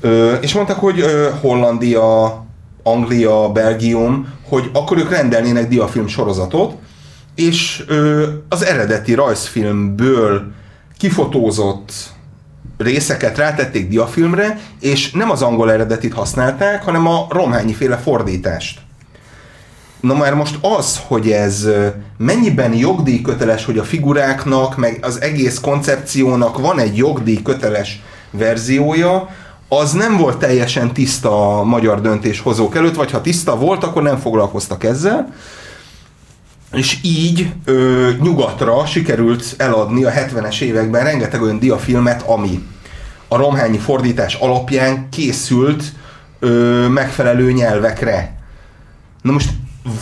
Ö, 0.00 0.34
és 0.34 0.54
mondtak, 0.54 0.78
hogy 0.78 1.00
ö, 1.00 1.28
Hollandia, 1.40 2.44
Anglia, 2.82 3.48
Belgium, 3.48 4.34
hogy 4.48 4.70
akkor 4.72 4.98
ők 4.98 5.10
rendelnének 5.10 5.68
diafilm 5.68 6.06
sorozatot, 6.06 6.74
és 7.34 7.84
ö, 7.86 8.28
az 8.48 8.64
eredeti 8.64 9.14
rajzfilmből 9.14 10.52
kifotózott 10.98 11.92
részeket 12.78 13.38
rátették 13.38 13.88
diafilmre, 13.88 14.58
és 14.80 15.10
nem 15.10 15.30
az 15.30 15.42
angol 15.42 15.72
eredetit 15.72 16.14
használták, 16.14 16.82
hanem 16.82 17.06
a 17.06 17.26
romhányi 17.30 17.72
féle 17.72 17.96
fordítást. 17.96 18.80
Na 20.00 20.14
már 20.14 20.34
most 20.34 20.58
az, 20.60 21.00
hogy 21.06 21.30
ez 21.30 21.68
mennyiben 22.18 22.74
jogdíj 22.74 23.20
köteles, 23.20 23.64
hogy 23.64 23.78
a 23.78 23.84
figuráknak, 23.84 24.76
meg 24.76 24.98
az 25.02 25.20
egész 25.20 25.58
koncepciónak 25.58 26.58
van 26.58 26.78
egy 26.78 26.96
jogdíj 26.96 27.42
köteles 27.42 28.02
verziója, 28.30 29.28
az 29.72 29.92
nem 29.92 30.16
volt 30.16 30.38
teljesen 30.38 30.92
tiszta 30.92 31.58
a 31.58 31.62
magyar 31.62 32.00
döntéshozók 32.00 32.76
előtt, 32.76 32.94
vagy 32.94 33.10
ha 33.10 33.20
tiszta 33.20 33.56
volt, 33.56 33.84
akkor 33.84 34.02
nem 34.02 34.18
foglalkoztak 34.18 34.84
ezzel. 34.84 35.34
És 36.72 36.98
így 37.02 37.52
ö, 37.64 38.08
nyugatra 38.20 38.86
sikerült 38.86 39.54
eladni 39.56 40.04
a 40.04 40.10
70-es 40.10 40.60
években 40.60 41.04
rengeteg 41.04 41.42
olyan 41.42 41.58
diafilmet, 41.58 42.22
ami 42.22 42.64
a 43.28 43.36
romhányi 43.36 43.78
fordítás 43.78 44.34
alapján 44.34 45.08
készült 45.10 45.84
ö, 46.38 46.86
megfelelő 46.88 47.52
nyelvekre. 47.52 48.34
Na 49.22 49.32
most 49.32 49.50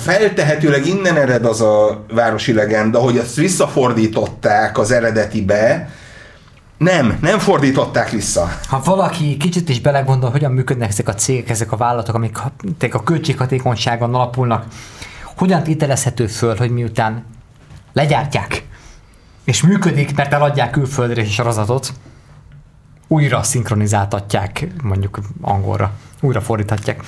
feltehetőleg 0.03 0.87
innen 0.87 1.17
ered 1.17 1.45
az 1.45 1.61
a 1.61 2.05
városi 2.13 2.53
legenda, 2.53 2.99
hogy 2.99 3.17
ezt 3.17 3.37
visszafordították 3.37 4.79
az 4.79 4.91
eredetibe, 4.91 5.91
nem, 6.79 7.19
nem 7.21 7.39
fordították 7.39 8.11
vissza. 8.11 8.49
Ha 8.69 8.81
valaki 8.85 9.37
kicsit 9.37 9.69
is 9.69 9.81
belegondol, 9.81 10.31
hogyan 10.31 10.53
működnek 10.53 10.89
ezek 10.89 11.09
a 11.09 11.15
cégek, 11.15 11.49
ezek 11.49 11.73
a 11.73 11.77
vállalatok, 11.77 12.15
amik 12.15 12.39
a 12.95 13.03
költséghatékonyságon 13.03 14.15
alapulnak, 14.15 14.65
hogyan 15.37 15.63
tételezhető 15.63 16.27
föl, 16.27 16.57
hogy 16.57 16.71
miután 16.71 17.25
legyártják, 17.93 18.67
és 19.45 19.63
működik, 19.63 20.17
mert 20.17 20.33
eladják 20.33 20.71
külföldre 20.71 21.23
is 21.23 21.35
sorozatot, 21.35 21.93
újra 23.09 23.43
szinkronizáltatják 23.43 24.67
mondjuk 24.83 25.19
angolra, 25.41 25.93
újra 26.21 26.41
fordíthatják. 26.41 27.03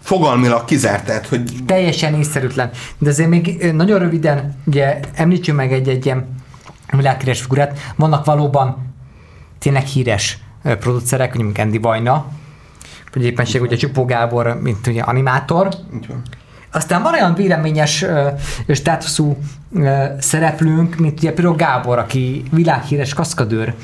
Fogalmilag 0.00 0.64
kizárt, 0.64 1.04
tehát, 1.04 1.26
hogy 1.26 1.50
Teljesen 1.66 2.14
észszerűtlen. 2.14 2.70
De 2.98 3.10
azért 3.10 3.28
még 3.28 3.72
nagyon 3.72 3.98
röviden, 3.98 4.56
ugye 4.64 5.00
említsünk 5.14 5.56
meg 5.56 5.72
egy-egy 5.72 6.06
ilyen 6.06 6.41
világhíres 6.96 7.40
figurát. 7.40 7.78
Vannak 7.96 8.24
valóban 8.24 8.94
tényleg 9.58 9.84
híres 9.84 10.38
producerek, 10.62 11.34
mondjuk 11.34 11.58
Andy 11.58 11.78
Vajna, 11.78 12.26
vagy 13.12 13.24
éppenség 13.24 13.62
ugye 13.62 13.76
Csupó 13.76 14.04
Gábor, 14.04 14.60
mint 14.62 14.86
ugye 14.86 15.02
animátor. 15.02 15.68
így 15.94 16.06
van. 16.06 16.22
Aztán 16.72 17.02
van 17.02 17.12
olyan 17.12 17.34
véleményes 17.34 18.02
ö, 18.02 18.28
státuszú 18.68 19.36
ö, 19.74 20.04
szereplőnk, 20.18 20.96
mint 20.96 21.18
ugye 21.18 21.32
például 21.32 21.56
Gábor, 21.56 21.98
aki 21.98 22.42
világhíres 22.50 23.14
kaszkadőr, 23.14 23.74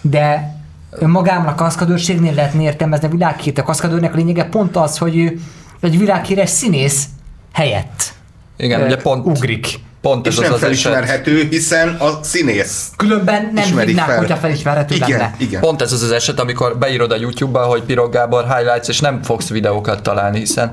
de 0.00 0.54
önmagában 0.90 1.46
a 1.46 1.54
kaszkadőrségnél 1.54 2.34
lehetne 2.34 2.62
értelmezni 2.62 3.06
a 3.06 3.10
világhírt. 3.10 3.58
A 3.58 3.62
kaszkadőrnek 3.62 4.12
a 4.12 4.16
lényege 4.16 4.44
pont 4.44 4.76
az, 4.76 4.98
hogy 4.98 5.16
ő 5.16 5.40
egy 5.80 5.98
világhíres 5.98 6.50
színész 6.50 7.04
helyett 7.52 8.12
Igen, 8.56 8.80
ö, 8.80 8.84
ugye 8.84 8.96
pont, 8.96 9.26
ugrik. 9.26 9.66
Pont 10.06 10.26
És 10.26 10.32
ez 10.32 10.38
az 10.38 10.44
nem 10.44 10.52
az 10.52 10.62
eset. 10.62 10.68
felismerhető, 10.68 11.46
hiszen 11.50 11.88
a 11.88 12.18
színész. 12.22 12.90
Különben 12.96 13.50
nem 13.54 13.78
hívnák, 13.78 14.06
fel. 14.06 14.18
hogyha 14.18 14.36
felismerhető 14.36 14.94
Igen, 14.94 15.10
lenne. 15.10 15.34
igen. 15.38 15.60
Pont 15.60 15.82
ez 15.82 15.92
az 15.92 16.02
az 16.02 16.10
eset, 16.10 16.40
amikor 16.40 16.78
beírod 16.78 17.12
a 17.12 17.16
YouTube-ba, 17.16 17.64
hogy 17.64 17.82
Pirog 17.82 18.12
Gábor 18.12 18.44
highlights, 18.56 18.88
és 18.88 19.00
nem 19.00 19.22
fogsz 19.22 19.48
videókat 19.48 20.02
találni, 20.02 20.38
hiszen 20.38 20.72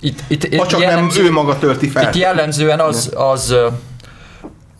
itt, 0.00 0.18
itt, 0.28 0.54
Ha 0.56 0.64
itt 0.64 0.66
csak 0.66 0.80
nem 0.80 1.10
ő 1.18 1.30
maga 1.30 1.58
tölti 1.58 1.88
fel. 1.88 2.02
Itt 2.02 2.16
jellemzően 2.16 2.80
az, 2.80 3.10
az 3.14 3.50
ö, 3.50 3.66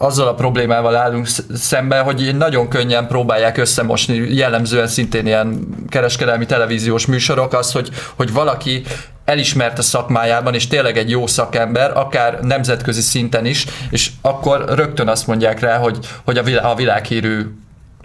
azzal 0.02 0.28
a 0.28 0.34
problémával 0.34 0.96
állunk 0.96 1.26
sz- 1.26 1.56
szembe, 1.56 1.98
hogy 1.98 2.36
nagyon 2.36 2.68
könnyen 2.68 3.06
próbálják 3.06 3.56
összemosni, 3.56 4.34
jellemzően 4.34 4.86
szintén 4.86 5.26
ilyen 5.26 5.66
kereskedelmi 5.88 6.46
televíziós 6.46 7.06
műsorok, 7.06 7.52
az, 7.52 7.72
hogy, 7.72 7.90
hogy 8.16 8.32
valaki 8.32 8.82
elismert 9.24 9.78
a 9.78 9.82
szakmájában, 9.82 10.54
és 10.54 10.66
tényleg 10.66 10.96
egy 10.96 11.10
jó 11.10 11.26
szakember, 11.26 11.96
akár 11.96 12.40
nemzetközi 12.40 13.00
szinten 13.00 13.46
is, 13.46 13.66
és 13.90 14.10
akkor 14.20 14.64
rögtön 14.68 15.08
azt 15.08 15.26
mondják 15.26 15.60
rá, 15.60 15.78
hogy, 15.78 15.98
hogy 16.24 16.38
a, 16.38 16.42
vilá, 16.42 16.70
a 16.70 16.74
világhírű 16.74 17.40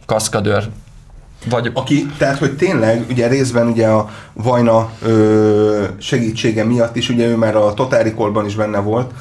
kaszkadőr. 0.05 0.69
Vagy 1.49 1.71
Aki, 1.73 2.05
tehát, 2.17 2.37
hogy 2.37 2.55
tényleg, 2.55 3.05
ugye 3.09 3.27
részben 3.27 3.67
ugye 3.67 3.87
a 3.87 4.09
Vajna 4.33 4.89
ö, 5.01 5.83
segítsége 5.97 6.63
miatt 6.63 6.95
is, 6.95 7.09
ugye 7.09 7.27
ő 7.27 7.35
már 7.35 7.55
a 7.55 7.73
Total 7.73 8.03
Recall-ban 8.03 8.45
is 8.45 8.55
benne 8.55 8.79
volt, 8.79 9.11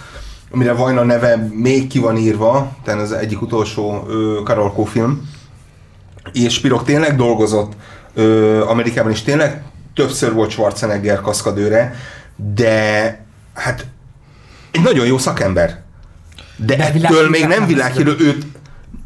amire 0.57 0.73
Vajna 0.73 1.03
neve 1.03 1.37
még 1.53 1.87
ki 1.87 1.99
van 1.99 2.17
írva, 2.17 2.77
tehát 2.85 3.01
az 3.01 3.13
egyik 3.13 3.43
utolsó 3.43 4.05
ö, 4.09 4.41
Karolkó 4.45 4.85
film, 4.85 5.31
és 6.33 6.61
Pirog 6.61 6.83
tényleg 6.83 7.17
dolgozott 7.17 7.73
ö, 8.15 8.65
Amerikában 8.67 9.11
is, 9.13 9.23
tényleg 9.23 9.63
többször 9.95 10.33
volt 10.33 10.51
Schwarzenegger 10.51 11.21
kaszkadőre, 11.21 11.95
de 12.55 13.25
hát 13.55 13.87
egy 14.71 14.81
nagyon 14.81 15.07
jó 15.07 15.19
szakember. 15.19 15.83
De, 16.57 16.77
De 16.77 16.85
ettől 16.85 17.29
még 17.29 17.47
nem 17.47 17.67
világhírű, 17.67 18.11
őt, 18.19 18.47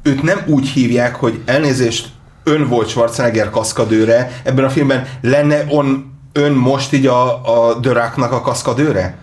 őt 0.03 0.23
nem 0.23 0.43
úgy 0.47 0.69
hívják, 0.69 1.15
hogy 1.15 1.41
elnézést, 1.45 2.09
ön 2.45 2.69
volt 2.69 2.89
Schwarzenegger 2.89 3.51
kaszkadőre, 3.51 4.41
ebben 4.43 4.65
a 4.65 4.71
filmben 4.71 5.07
lenne 5.21 5.65
on, 5.69 6.13
ön 6.33 6.53
most 6.53 6.93
így 6.93 7.07
a, 7.07 7.45
a 7.69 7.81
The 7.81 7.93
Rocknak 7.93 8.33
a 8.33 8.41
kaszkadőre? 8.41 9.19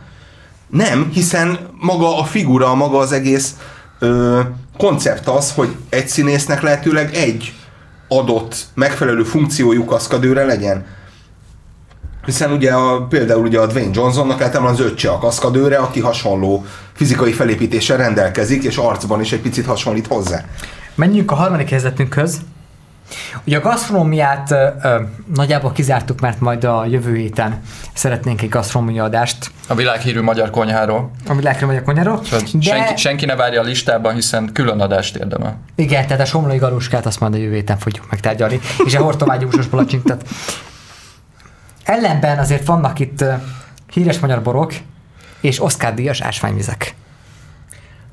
Nem, 0.68 1.10
hiszen 1.14 1.58
maga 1.80 2.20
a 2.20 2.24
figura, 2.24 2.76
maga 2.76 2.98
az 2.98 3.12
egész 3.12 3.56
ö, 4.00 4.40
koncept 4.78 5.28
az, 5.28 5.52
hogy 5.52 5.76
egy 5.90 6.08
színésznek 6.08 6.62
lehetőleg 6.62 7.14
egy 7.14 7.54
adott, 8.08 8.66
megfelelő 8.74 9.24
funkciójú 9.24 9.86
kaszkadőre 9.86 10.46
legyen. 10.46 10.86
Hiszen 12.26 12.52
ugye 12.52 12.74
a, 12.74 13.02
például 13.02 13.46
ugye 13.46 13.60
a 13.60 13.66
Dwayne 13.66 13.92
Johnsonnak 13.94 14.42
általában 14.42 14.74
az 14.74 14.80
öccse 14.80 15.10
a 15.10 15.18
kaszkadőre, 15.18 15.78
aki 15.78 16.00
hasonló 16.00 16.66
fizikai 16.94 17.32
felépítéssel 17.32 17.98
rendelkezik, 17.98 18.64
és 18.64 18.78
arcban 18.78 19.22
is 19.22 19.32
egy 19.32 19.42
picit 19.42 19.66
hasonlít 19.66 20.08
hozzá. 20.08 20.46
Menjünk 20.96 21.32
a 21.32 21.36
harmadik 21.36 21.70
helyzetünkhöz. 21.70 22.40
Ugye 23.46 23.58
a 23.58 23.62
gasztronómiát 23.62 24.52
ö, 24.52 25.02
nagyjából 25.36 25.72
kizártuk, 25.72 26.20
mert 26.20 26.40
majd 26.40 26.64
a 26.64 26.86
jövő 26.86 27.16
héten 27.16 27.62
szeretnénk 27.94 28.42
egy 28.42 28.50
gasztronómia 28.50 29.04
adást 29.04 29.52
a 29.68 29.76
világhírű 29.76 30.22
magyar 30.22 30.50
konyháról. 30.50 31.12
a 31.28 31.34
a 31.66 31.82
konyáról. 31.82 32.16
Hogy 32.30 32.50
De 32.54 32.62
senki, 32.62 32.96
senki 32.96 33.26
ne 33.26 33.36
várja 33.36 33.62
a 33.62 33.64
listában, 33.64 34.14
hiszen 34.14 34.50
külön 34.54 34.80
adást 34.80 35.16
érdemel. 35.16 35.60
igen, 35.76 36.08
tehát 36.08 36.22
a 36.22 36.26
somlói 36.26 36.58
galuskát 36.58 37.06
azt 37.06 37.20
majd 37.20 37.34
a 37.34 37.38
jövő 37.38 37.54
héten 37.54 37.78
fogjuk 37.78 38.10
megtárgyalni, 38.10 38.60
és 38.86 38.96
a 38.96 39.02
hortovágyi 39.02 39.46
húsos 39.46 39.66
palacsintat. 39.66 40.28
Ellenben 41.84 42.40
azért 42.40 42.66
vannak 42.66 43.00
itt 43.00 43.24
híres 43.94 44.20
magyar 44.20 44.42
borok 44.42 44.74
és 45.42 45.62
Oscar 45.62 45.94
díjas 45.94 46.22
ásványvizek. 46.22 46.96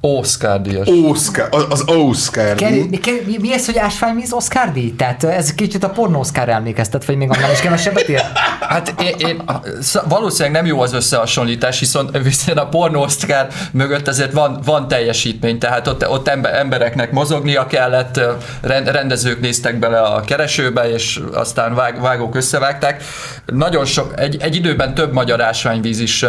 Oscar 0.07 0.61
díjas. 0.61 0.89
Oscar, 0.89 1.49
az, 1.51 1.65
az 1.69 1.83
Oscar. 1.87 2.55
Ker, 2.55 2.71
mi, 2.71 2.99
ker, 2.99 3.15
mi, 3.27 3.37
mi 3.41 3.53
ez, 3.53 3.67
hogy 3.67 3.79
ásványvíz 3.79 4.33
Oscar 4.33 4.73
díj? 4.73 4.95
Tehát 4.97 5.25
ez 5.25 5.55
kicsit 5.55 5.85
a 5.85 5.89
pornó 5.91 6.19
Oscar 6.19 6.49
emlékeztet, 6.49 7.05
vagy 7.05 7.17
még 7.17 7.31
annál 7.31 7.53
is 7.53 7.61
kevesebbet 7.61 8.09
ér? 8.09 8.21
Hát 8.61 8.95
én, 9.03 9.15
én, 9.29 9.43
sz- 9.83 10.03
valószínűleg 10.09 10.53
nem 10.53 10.67
jó 10.67 10.81
az 10.81 10.93
összehasonlítás, 10.93 11.81
viszont, 11.81 12.19
viszont 12.23 12.59
a 12.59 12.67
pornó 12.67 13.03
Oscar 13.03 13.47
mögött 13.73 14.09
ezért 14.09 14.33
van, 14.33 14.61
van 14.65 14.89
teljesítmény, 14.89 15.59
tehát 15.59 15.87
ott, 15.87 16.09
ott 16.09 16.29
ember, 16.29 16.55
embereknek 16.55 17.13
mozognia 17.13 17.67
kellett, 17.67 18.21
rendezők 18.63 19.41
néztek 19.41 19.79
bele 19.79 20.01
a 20.01 20.21
keresőbe, 20.21 20.91
és 20.91 21.21
aztán 21.33 21.75
vág, 21.75 22.01
vágók 22.01 22.35
összevágták. 22.35 23.03
Nagyon 23.47 23.85
sok, 23.85 24.13
egy, 24.17 24.37
egy 24.41 24.57
időben 24.57 24.95
több 24.95 25.13
magyar 25.13 25.41
ásványvíz 25.41 26.01
is 26.01 26.25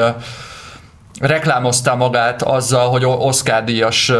reklámozta 1.19 1.95
magát 1.95 2.41
azzal, 2.41 2.89
hogy 2.89 3.05
Oscar 3.05 3.63
díjas 3.63 4.11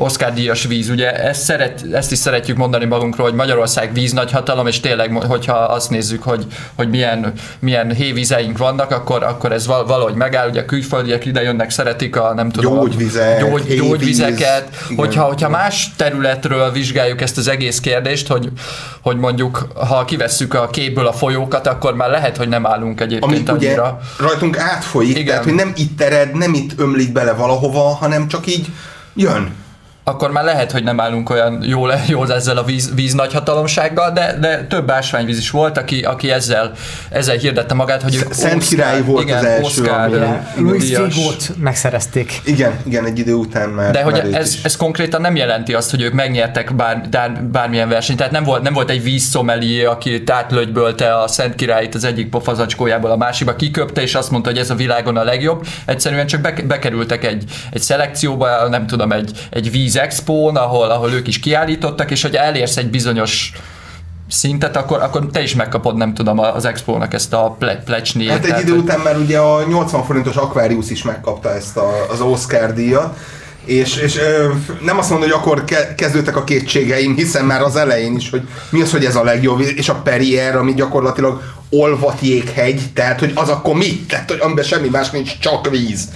Oscar 0.00 0.32
díjas 0.32 0.64
víz, 0.66 0.88
ugye 0.88 1.12
ezt, 1.12 1.42
szeret, 1.42 1.84
ezt 1.92 2.12
is 2.12 2.18
szeretjük 2.18 2.56
mondani 2.56 2.84
magunkról, 2.84 3.26
hogy 3.26 3.36
Magyarország 3.36 3.92
víz 3.92 4.12
nagy 4.12 4.30
hatalom, 4.32 4.66
és 4.66 4.80
tényleg, 4.80 5.12
hogyha 5.12 5.54
azt 5.54 5.90
nézzük, 5.90 6.22
hogy, 6.22 6.46
hogy 6.74 6.88
milyen, 6.88 7.32
milyen 7.58 7.92
hévízeink 7.94 8.58
vannak, 8.58 8.90
akkor, 8.90 9.22
akkor 9.22 9.52
ez 9.52 9.66
val- 9.66 9.88
valahogy 9.88 10.14
megáll, 10.14 10.48
ugye 10.48 10.60
a 10.60 10.64
külföldiek 10.64 11.24
ide 11.24 11.42
jönnek, 11.42 11.70
szeretik 11.70 12.16
a 12.16 12.34
nem 12.34 12.50
tudom, 12.50 12.74
Gyógyvizek, 12.74 13.40
gyógy, 13.40 13.62
hévíz, 13.62 13.88
gyógyvizeket, 13.88 14.68
igen. 14.88 15.04
hogyha, 15.04 15.22
hogyha 15.24 15.48
más 15.48 15.90
területről 15.96 16.72
vizsgáljuk 16.72 17.20
ezt 17.20 17.38
az 17.38 17.48
egész 17.48 17.80
kérdést, 17.80 18.28
hogy, 18.28 18.48
hogy 19.02 19.16
mondjuk, 19.16 19.66
ha 19.88 20.04
kivesszük 20.04 20.54
a 20.54 20.68
képből 20.68 21.06
a 21.06 21.12
folyókat, 21.12 21.66
akkor 21.66 21.94
már 21.94 22.10
lehet, 22.10 22.36
hogy 22.36 22.48
nem 22.48 22.66
állunk 22.66 23.00
Ami 23.00 23.12
egyébként 23.12 23.50
ugye 23.50 23.68
annyira. 23.68 24.00
rajtunk 24.18 24.58
átfolyik, 24.58 25.10
Igen. 25.10 25.26
tehát 25.26 25.44
hogy 25.44 25.54
nem 25.54 25.72
itt 25.76 26.00
ered, 26.00 26.34
nem 26.36 26.54
itt 26.54 26.70
ömlik 26.76 27.12
bele 27.12 27.32
valahova, 27.32 27.80
hanem 27.80 28.28
csak 28.28 28.46
így 28.46 28.66
jön. 29.14 29.58
Akkor 30.04 30.30
már 30.30 30.44
lehet, 30.44 30.72
hogy 30.72 30.82
nem 30.82 31.00
állunk 31.00 31.30
olyan 31.30 31.62
jól, 31.62 31.94
jól 32.06 32.32
ezzel 32.32 32.56
a 32.56 32.64
víz, 32.64 32.94
víz 32.94 33.12
nagyhatalomsággal, 33.12 34.10
de, 34.10 34.36
de 34.40 34.66
több 34.66 34.90
ásványvíz 34.90 35.38
is 35.38 35.50
volt, 35.50 35.78
aki, 35.78 36.02
aki 36.02 36.30
ezzel, 36.30 36.72
ezzel 37.10 37.36
hirdette 37.36 37.74
magát, 37.74 38.02
hogy 38.02 38.16
ők 38.16 38.32
Szent 38.32 38.68
Király 38.68 39.02
volt 39.02 39.22
igen, 39.22 39.38
az 39.38 39.44
első, 39.44 39.62
Oscar, 39.64 40.10
Louis 40.56 40.96
megszerezték. 41.56 42.40
Igen, 42.44 42.72
igen, 42.86 43.04
egy 43.04 43.18
idő 43.18 43.32
után 43.34 43.68
már. 43.68 43.92
De 43.92 44.02
hogy 44.02 44.12
már 44.12 44.26
ez, 44.32 44.54
ez 44.62 44.76
konkrétan 44.76 45.20
nem 45.20 45.36
jelenti 45.36 45.74
azt, 45.74 45.90
hogy 45.90 46.02
ők 46.02 46.12
megnyertek 46.12 46.74
bár, 46.74 47.08
bár, 47.10 47.42
bármilyen 47.42 47.88
versenyt. 47.88 48.18
Tehát 48.18 48.32
nem 48.32 48.44
volt, 48.44 48.62
nem 48.62 48.72
volt 48.72 48.90
egy 48.90 49.02
vízszomelié, 49.02 49.84
aki 49.84 50.22
átlögybölte 50.26 51.18
a 51.18 51.28
Szent 51.28 51.54
Királyt 51.54 51.94
az 51.94 52.04
egyik 52.04 52.28
pofazacskójából 52.28 53.10
a 53.10 53.16
másikba, 53.16 53.56
kiköpte, 53.56 54.02
és 54.02 54.14
azt 54.14 54.30
mondta, 54.30 54.50
hogy 54.50 54.58
ez 54.58 54.70
a 54.70 54.74
világon 54.74 55.16
a 55.16 55.24
legjobb. 55.24 55.66
Egyszerűen 55.84 56.26
csak 56.26 56.40
bek- 56.40 56.66
bekerültek 56.66 57.24
egy, 57.24 57.44
egy 57.72 57.80
szelekcióba, 57.80 58.68
nem 58.68 58.86
tudom, 58.86 59.12
egy, 59.12 59.30
egy 59.50 59.70
vízexpón, 59.90 60.56
ahol, 60.56 60.90
ahol 60.90 61.12
ők 61.12 61.26
is 61.28 61.38
kiállítottak, 61.38 62.10
és 62.10 62.22
hogy 62.22 62.34
elérsz 62.34 62.76
egy 62.76 62.90
bizonyos 62.90 63.52
szintet, 64.28 64.76
akkor, 64.76 65.02
akkor 65.02 65.26
te 65.32 65.42
is 65.42 65.54
megkapod, 65.54 65.96
nem 65.96 66.14
tudom, 66.14 66.38
az 66.38 66.64
expónak 66.64 67.14
ezt 67.14 67.32
a 67.32 67.56
ple- 67.58 67.82
plecsniét. 67.84 68.30
Hát 68.30 68.44
egy 68.44 68.60
idő 68.60 68.72
után 68.72 69.00
már 69.00 69.16
ugye 69.16 69.38
a 69.38 69.62
80 69.68 70.04
forintos 70.04 70.36
Aquarius 70.36 70.90
is 70.90 71.02
megkapta 71.02 71.54
ezt 71.54 71.76
a, 71.76 72.06
az 72.10 72.20
Oscar 72.20 72.72
díjat, 72.72 73.16
és, 73.64 73.96
és 73.96 74.18
ö, 74.18 74.52
nem 74.82 74.98
azt 74.98 75.10
mondom, 75.10 75.28
hogy 75.28 75.38
akkor 75.38 75.64
ke- 75.64 75.94
kezdődtek 75.94 76.36
a 76.36 76.44
kétségeim, 76.44 77.14
hiszen 77.14 77.44
már 77.44 77.62
az 77.62 77.76
elején 77.76 78.16
is, 78.16 78.30
hogy 78.30 78.48
mi 78.70 78.80
az, 78.82 78.90
hogy 78.90 79.04
ez 79.04 79.16
a 79.16 79.24
legjobb, 79.24 79.60
és 79.60 79.88
a 79.88 79.94
Perrier, 79.94 80.56
ami 80.56 80.74
gyakorlatilag 80.74 81.42
olvat 81.70 82.20
jéghegy, 82.20 82.80
tehát 82.94 83.18
hogy 83.18 83.32
az 83.34 83.48
akkor 83.48 83.74
mi? 83.74 84.04
Tehát, 84.08 84.30
hogy 84.30 84.40
amiben 84.40 84.64
semmi 84.64 84.88
más 84.88 85.10
nincs, 85.10 85.38
csak 85.38 85.70
víz. 85.70 86.08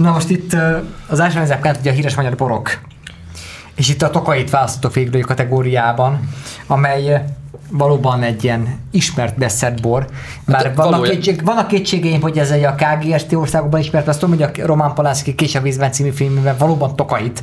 Na 0.00 0.12
most 0.12 0.30
itt 0.30 0.56
az 1.08 1.20
ásványvizek 1.20 1.62
mellett 1.62 1.80
ugye 1.80 1.90
a 1.90 1.94
híres 1.94 2.14
magyar 2.14 2.36
borok. 2.36 2.80
És 3.74 3.88
itt 3.88 4.02
a 4.02 4.10
tokait 4.10 4.50
választottok 4.50 4.94
végül 4.94 5.20
kategóriában, 5.20 6.28
amely 6.66 7.24
valóban 7.70 8.22
egy 8.22 8.44
ilyen 8.44 8.78
ismert 8.90 9.38
beszett 9.38 9.80
bor. 9.80 10.06
Bár 10.46 10.64
Hát 10.64 10.74
vannak, 10.74 10.76
valójában- 10.76 11.10
kétség, 11.10 11.44
vannak 11.44 11.66
kétségeim, 11.68 12.20
hogy 12.20 12.38
ez 12.38 12.50
egy 12.50 12.64
a 12.64 12.74
KGST 12.74 13.32
országokban 13.32 13.80
ismert, 13.80 14.08
azt 14.08 14.20
tudom, 14.20 14.38
hogy 14.38 14.60
a 14.60 14.66
Román 14.66 14.94
Palánszki 14.94 15.34
Kés 15.34 15.54
a 15.54 15.60
vízben 15.60 15.92
című 15.92 16.10
filmben 16.10 16.56
valóban 16.58 16.96
tokait 16.96 17.42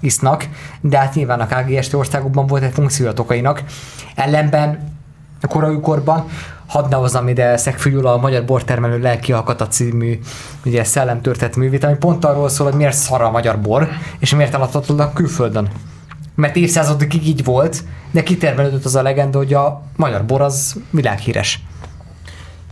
isznak, 0.00 0.48
de 0.80 0.98
hát 0.98 1.14
nyilván 1.14 1.40
a 1.40 1.46
KGST 1.46 1.94
országokban 1.94 2.46
volt 2.46 2.62
egy 2.62 2.72
funkció 2.72 3.06
a 3.08 3.12
tokainak. 3.12 3.62
Ellenben 4.14 4.95
korai 5.40 5.80
korban 5.80 6.24
hadd 6.66 6.88
ne 6.88 6.96
hozzam 6.96 7.28
ide 7.28 7.56
Szegfűjül 7.56 8.06
a 8.06 8.16
Magyar 8.16 8.44
Bortermelő 8.44 8.98
Lelki 8.98 9.32
Alkata 9.32 9.66
című 9.66 10.18
ugye, 10.64 10.84
szellemtörtett 10.84 11.56
művét, 11.56 11.84
ami 11.84 11.96
pont 11.96 12.24
arról 12.24 12.48
szól, 12.48 12.66
hogy 12.66 12.76
miért 12.76 12.96
szar 12.96 13.22
a 13.22 13.30
magyar 13.30 13.60
bor, 13.60 13.88
és 14.18 14.34
miért 14.34 14.54
eladhatatlan 14.54 15.12
külföldön. 15.12 15.68
Mert 16.34 16.56
évszázadokig 16.56 17.26
így 17.26 17.44
volt, 17.44 17.84
de 18.10 18.22
kitermelődött 18.22 18.84
az 18.84 18.96
a 18.96 19.02
legenda, 19.02 19.38
hogy 19.38 19.54
a 19.54 19.82
magyar 19.96 20.24
bor 20.24 20.40
az 20.40 20.76
világhíres. 20.90 21.62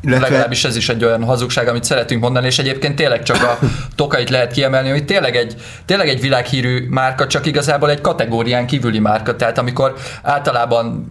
Illetve 0.07 0.29
Legalábbis 0.29 0.65
ez 0.65 0.77
is 0.77 0.89
egy 0.89 1.05
olyan 1.05 1.25
hazugság, 1.25 1.69
amit 1.69 1.85
szeretünk 1.85 2.23
mondani, 2.23 2.47
és 2.47 2.59
egyébként 2.59 2.97
tényleg 2.97 3.23
csak 3.23 3.43
a 3.43 3.59
tokait 3.97 4.31
lehet 4.31 4.53
kiemelni, 4.53 4.91
hogy 4.91 5.05
tényleg 5.05 5.37
egy, 5.37 5.55
tényleg 5.87 6.09
egy 6.09 6.21
világhírű 6.21 6.87
márka, 6.91 7.27
csak 7.27 7.47
igazából 7.47 7.91
egy 7.91 8.01
kategórián 8.01 8.67
kívüli 8.67 8.99
márka. 8.99 9.37
Tehát 9.37 9.59
amikor 9.59 9.95
általában 10.23 11.09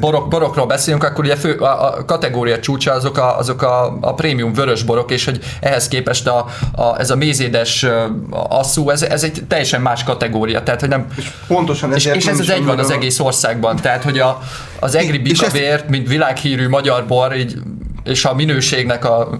borok, 0.00 0.28
borokról 0.28 0.66
beszélünk, 0.66 1.04
akkor 1.04 1.24
ugye 1.24 1.36
fő, 1.36 1.52
a, 1.52 1.86
a 1.86 2.04
kategória 2.04 2.58
csúcsa 2.58 2.92
azok 2.92 3.18
a, 3.18 3.38
azok 3.38 3.62
a, 3.62 3.98
a 4.00 4.14
prémium 4.14 4.52
vörös 4.52 4.82
borok, 4.82 5.10
és 5.10 5.24
hogy 5.24 5.40
ehhez 5.60 5.88
képest 5.88 6.26
a, 6.26 6.46
a, 6.72 6.98
ez 6.98 7.10
a 7.10 7.16
mézédes 7.16 7.86
asszú, 8.30 8.90
ez, 8.90 9.02
ez 9.02 9.24
egy 9.24 9.42
teljesen 9.48 9.80
más 9.80 10.04
kategória. 10.04 10.62
Tehát, 10.62 10.80
hogy 10.80 10.88
nem, 10.88 11.06
pontosan 11.46 11.90
és, 11.90 11.96
ezért 11.96 12.16
és 12.16 12.24
nem 12.24 12.34
ez 12.34 12.40
az 12.40 12.50
egy 12.50 12.64
van 12.64 12.78
az 12.78 12.90
egész 12.90 13.18
országban. 13.18 13.76
Tehát, 13.76 14.02
hogy 14.02 14.18
a, 14.18 14.38
az 14.80 14.94
egri 14.94 15.16
És 15.16 15.22
bikavért, 15.22 15.88
mint 15.88 16.08
világhírű 16.08 16.68
magyar 16.68 17.06
bor, 17.06 17.36
így, 17.36 17.58
és 18.04 18.24
a 18.24 18.34
minőségnek 18.34 19.04
a, 19.04 19.20
a 19.20 19.38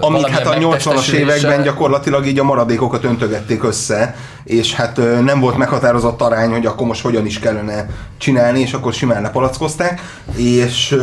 Amik 0.00 0.26
hát 0.26 0.40
a 0.40 0.44
valamilyen 0.44 0.70
80-as 0.70 0.84
megtestesülése- 0.84 1.36
években 1.38 1.62
gyakorlatilag 1.62 2.26
így 2.26 2.38
a 2.38 2.44
maradékokat 2.44 3.04
öntögették 3.04 3.62
össze, 3.64 4.16
és 4.44 4.74
hát 4.74 4.96
nem 5.24 5.40
volt 5.40 5.56
meghatározott 5.56 6.20
arány, 6.20 6.50
hogy 6.50 6.66
akkor 6.66 6.86
most 6.86 7.00
hogyan 7.02 7.26
is 7.26 7.38
kellene 7.38 7.86
csinálni, 8.18 8.60
és 8.60 8.72
akkor 8.72 8.92
simán 8.92 9.22
lepalackozták, 9.22 10.00
és 10.36 10.96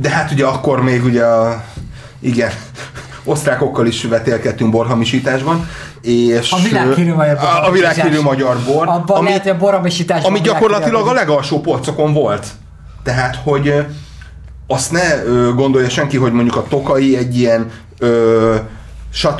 de 0.00 0.08
hát 0.08 0.30
ugye 0.30 0.44
akkor 0.46 0.82
még 0.82 1.04
ugye 1.04 1.24
a, 1.24 1.62
igen, 2.20 2.50
osztrákokkal 3.24 3.86
is 3.86 4.04
vetélkedtünk 4.04 4.70
borhamisításban, 4.70 5.68
és 6.02 6.52
A 6.52 6.56
világhírű 6.62 7.14
magyar 7.14 7.34
bor. 7.36 7.44
a, 7.44 7.66
a 7.66 7.70
világhírű 7.70 8.20
magyar 8.20 8.56
bor, 8.66 8.88
Abban 8.88 9.16
ami- 9.16 9.26
lehet, 9.26 9.42
hogy 9.42 9.50
a 9.52 9.56
borhamisítás 9.56 10.24
ami 10.24 10.40
gyakorlatilag 10.40 11.06
a 11.06 11.12
legalsó 11.12 11.60
polcokon 11.60 12.12
volt. 12.12 12.46
Tehát, 13.02 13.36
hogy 13.44 13.84
azt 14.66 14.92
ne 14.92 15.24
ö, 15.24 15.52
gondolja 15.54 15.88
senki, 15.88 16.16
hogy 16.16 16.32
mondjuk 16.32 16.56
a 16.56 16.66
Tokai 16.68 17.16
egy 17.16 17.38
ilyen 17.38 17.70
ö, 17.98 18.56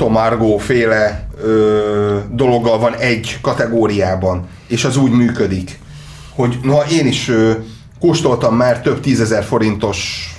Margaux 0.09 0.63
féle 0.63 1.27
ö, 1.43 2.17
dologgal 2.31 2.79
van 2.79 2.95
egy 2.95 3.37
kategóriában, 3.41 4.47
és 4.67 4.85
az 4.85 4.97
úgy 4.97 5.11
működik, 5.11 5.79
hogy 6.35 6.59
noha 6.61 6.85
én 6.91 7.07
is 7.07 7.29
ö, 7.29 7.51
kóstoltam 7.99 8.55
már 8.55 8.81
több 8.81 8.99
tízezer 8.99 9.43
forintos 9.43 10.29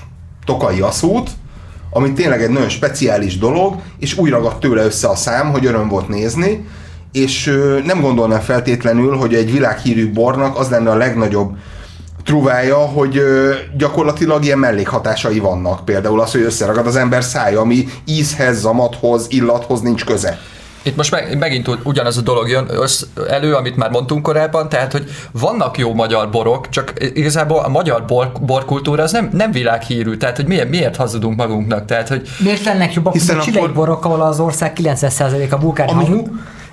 Tokai 0.44 0.80
aszút, 0.80 1.30
ami 1.90 2.12
tényleg 2.12 2.42
egy 2.42 2.50
nagyon 2.50 2.68
speciális 2.68 3.38
dolog, 3.38 3.80
és 3.98 4.18
úgy 4.18 4.30
ragadt 4.30 4.60
tőle 4.60 4.84
össze 4.84 5.08
a 5.08 5.16
szám, 5.16 5.50
hogy 5.50 5.66
öröm 5.66 5.88
volt 5.88 6.08
nézni, 6.08 6.66
és 7.12 7.46
ö, 7.46 7.78
nem 7.84 8.00
gondolnám 8.00 8.40
feltétlenül, 8.40 9.16
hogy 9.16 9.34
egy 9.34 9.52
világhírű 9.52 10.12
bornak 10.12 10.58
az 10.58 10.68
lenne 10.68 10.90
a 10.90 10.96
legnagyobb 10.96 11.56
truvája, 12.26 12.76
hogy 12.76 13.16
ö, 13.16 13.54
gyakorlatilag 13.76 14.44
ilyen 14.44 14.58
mellékhatásai 14.58 15.38
vannak. 15.38 15.84
Például 15.84 16.20
az, 16.20 16.32
hogy 16.32 16.40
összeragad 16.40 16.86
az 16.86 16.96
ember 16.96 17.24
szája, 17.24 17.60
ami 17.60 17.88
ízhez, 18.04 18.60
zamathoz, 18.60 19.26
illathoz 19.28 19.80
nincs 19.80 20.04
köze. 20.04 20.38
Itt 20.82 20.96
most 20.96 21.10
meg, 21.10 21.38
megint 21.38 21.68
ugyanaz 21.82 22.16
a 22.16 22.20
dolog 22.20 22.48
jön 22.48 22.66
össz, 22.70 23.02
elő, 23.28 23.54
amit 23.54 23.76
már 23.76 23.90
mondtunk 23.90 24.22
korábban, 24.22 24.68
tehát, 24.68 24.92
hogy 24.92 25.04
vannak 25.32 25.78
jó 25.78 25.94
magyar 25.94 26.30
borok, 26.30 26.68
csak 26.68 26.92
igazából 27.14 27.58
a 27.58 27.68
magyar 27.68 28.04
bor, 28.04 28.32
borkultúra 28.40 29.02
az 29.02 29.12
nem, 29.12 29.30
nem 29.32 29.50
világhírű, 29.52 30.16
tehát, 30.16 30.36
hogy 30.36 30.46
miért, 30.46 30.68
miért 30.68 30.96
hazudunk 30.96 31.36
magunknak, 31.36 31.84
tehát, 31.84 32.08
hogy 32.08 32.28
Miért 32.38 32.64
lennek 32.64 32.94
jobbak, 32.94 33.14
mint 33.14 33.30
a 33.30 33.40
csilei 33.40 33.60
akkor- 33.60 33.74
borok, 33.74 34.04
ahol 34.04 34.20
az 34.22 34.40
ország 34.40 34.72
90%-a 34.82 35.60
vulkán 35.60 35.88
Ami, 35.88 36.22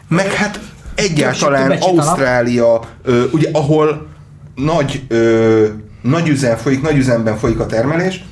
meg 0.07 0.31
hát 0.31 0.59
egyáltalán. 0.95 1.71
Ausztrália, 1.71 2.79
ö, 3.03 3.23
ugye 3.31 3.49
ahol 3.51 4.11
nagy, 4.55 5.03
ö, 5.07 5.65
nagy 6.01 6.27
üzem 6.27 6.57
folyik, 6.57 6.81
nagy 6.81 6.97
üzemben 6.97 7.37
folyik 7.37 7.59
a 7.59 7.65
termelés, 7.65 8.23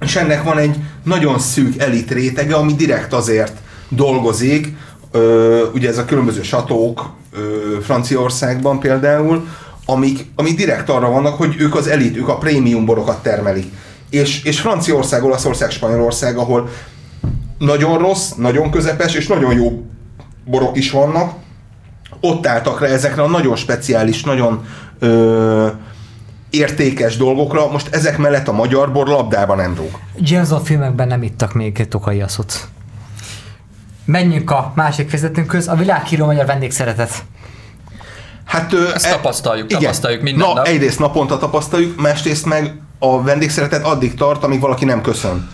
és 0.00 0.16
ennek 0.16 0.42
van 0.42 0.58
egy 0.58 0.76
nagyon 1.02 1.38
szűk 1.38 1.78
elit 1.78 2.10
rétege, 2.10 2.54
ami 2.54 2.74
direkt 2.74 3.12
azért 3.12 3.56
dolgozik, 3.88 4.74
ö, 5.10 5.62
ugye 5.74 5.88
ez 5.88 5.98
a 5.98 6.04
különböző 6.04 6.42
satók 6.42 7.10
ö, 7.32 7.40
Franciaországban 7.80 8.80
például, 8.80 9.46
amik, 9.86 10.30
amik 10.34 10.56
direkt 10.56 10.88
arra 10.88 11.10
vannak, 11.10 11.36
hogy 11.36 11.54
ők 11.58 11.74
az 11.74 11.86
elit, 11.86 12.16
ők 12.16 12.28
a 12.28 12.38
prémium 12.38 12.84
borokat 12.84 13.22
termelik. 13.22 13.66
És, 14.10 14.42
és 14.42 14.60
Franciaország, 14.60 15.24
Olaszország, 15.24 15.70
Spanyolország, 15.70 16.36
ahol 16.36 16.68
nagyon 17.58 17.98
rossz, 17.98 18.30
nagyon 18.36 18.70
közepes 18.70 19.14
és 19.14 19.26
nagyon 19.26 19.54
jó 19.54 19.84
borok 20.44 20.76
is 20.76 20.90
vannak, 20.90 21.32
ott 22.20 22.46
álltak 22.46 22.80
rá 22.80 22.86
ezekre 22.86 23.22
a 23.22 23.28
nagyon 23.28 23.56
speciális, 23.56 24.22
nagyon 24.22 24.64
ö, 24.98 25.68
értékes 26.50 27.16
dolgokra, 27.16 27.70
most 27.70 27.94
ezek 27.94 28.18
mellett 28.18 28.48
a 28.48 28.52
magyar 28.52 28.92
bor 28.92 29.06
labdába 29.08 29.54
nem 29.54 29.74
rúg. 29.76 29.90
James 30.18 30.48
Bond 30.48 30.66
filmekben 30.66 31.08
nem 31.08 31.22
ittak 31.22 31.54
még 31.54 31.88
tokai 31.88 32.20
aszot. 32.20 32.68
Menjünk 34.04 34.50
a 34.50 34.72
másik 34.74 35.08
fizetőnkhöz, 35.10 35.68
a 35.68 35.74
világhíró 35.74 36.24
magyar 36.26 36.46
vendégszeretet. 36.46 37.10
Hát, 38.44 38.72
ö, 38.72 38.92
Ezt 38.94 39.10
tapasztaljuk, 39.10 39.66
tapasztaljuk 39.68 40.22
minden 40.22 40.48
Na, 40.48 40.54
nap. 40.54 40.66
egyrészt 40.66 40.98
naponta 40.98 41.38
tapasztaljuk, 41.38 42.00
másrészt 42.00 42.44
meg 42.46 42.80
a 42.98 43.22
vendégszeretet 43.22 43.84
addig 43.84 44.14
tart, 44.14 44.44
amíg 44.44 44.60
valaki 44.60 44.84
nem 44.84 45.00
köszön. 45.00 45.48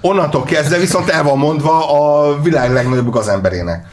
Onnantól 0.00 0.42
kezdve 0.42 0.78
viszont 0.78 1.08
el 1.08 1.22
van 1.22 1.38
mondva 1.38 1.90
a 2.00 2.40
világ 2.42 2.72
legnagyobb 2.72 3.10
gazemberének. 3.10 3.86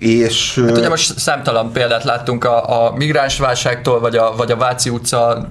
És... 0.00 0.60
Hát 0.66 0.76
ugye 0.76 0.88
most 0.88 1.18
számtalan 1.18 1.72
példát 1.72 2.04
láttunk 2.04 2.44
a, 2.44 2.84
a 2.84 2.92
migránsválságtól, 2.96 4.00
vagy 4.00 4.16
a, 4.16 4.36
vagy 4.36 4.50
a 4.50 4.56
Váci 4.56 4.90
utca 4.90 5.48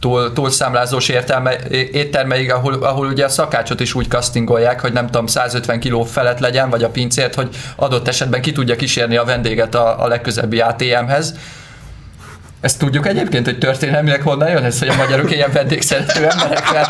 túl, 0.00 0.32
túlszámlázós 0.32 1.08
értelme, 1.08 1.56
éttermeig, 1.70 2.52
ahol, 2.52 2.74
ahol 2.74 3.06
ugye 3.06 3.24
a 3.24 3.28
szakácsot 3.28 3.80
is 3.80 3.94
úgy 3.94 4.08
castingolják, 4.08 4.80
hogy 4.80 4.92
nem 4.92 5.06
tudom, 5.06 5.26
150 5.26 5.80
kiló 5.80 6.02
felett 6.02 6.38
legyen, 6.38 6.70
vagy 6.70 6.82
a 6.82 6.88
pincért, 6.88 7.34
hogy 7.34 7.48
adott 7.76 8.08
esetben 8.08 8.42
ki 8.42 8.52
tudja 8.52 8.76
kísérni 8.76 9.16
a 9.16 9.24
vendéget 9.24 9.74
a, 9.74 10.02
a 10.02 10.06
legközelebbi 10.06 10.60
ATM-hez. 10.60 11.34
Ezt 12.60 12.78
tudjuk 12.78 13.06
egyébként, 13.06 13.44
hogy 13.44 13.58
történelmileg 13.58 14.22
honnan 14.22 14.48
jön 14.48 14.64
ez, 14.64 14.78
hogy 14.78 14.88
a 14.88 14.94
magyarok 14.96 15.30
ilyen 15.30 15.50
vendégszerető 15.52 16.26
emberek? 16.28 16.64
Hát, 16.64 16.88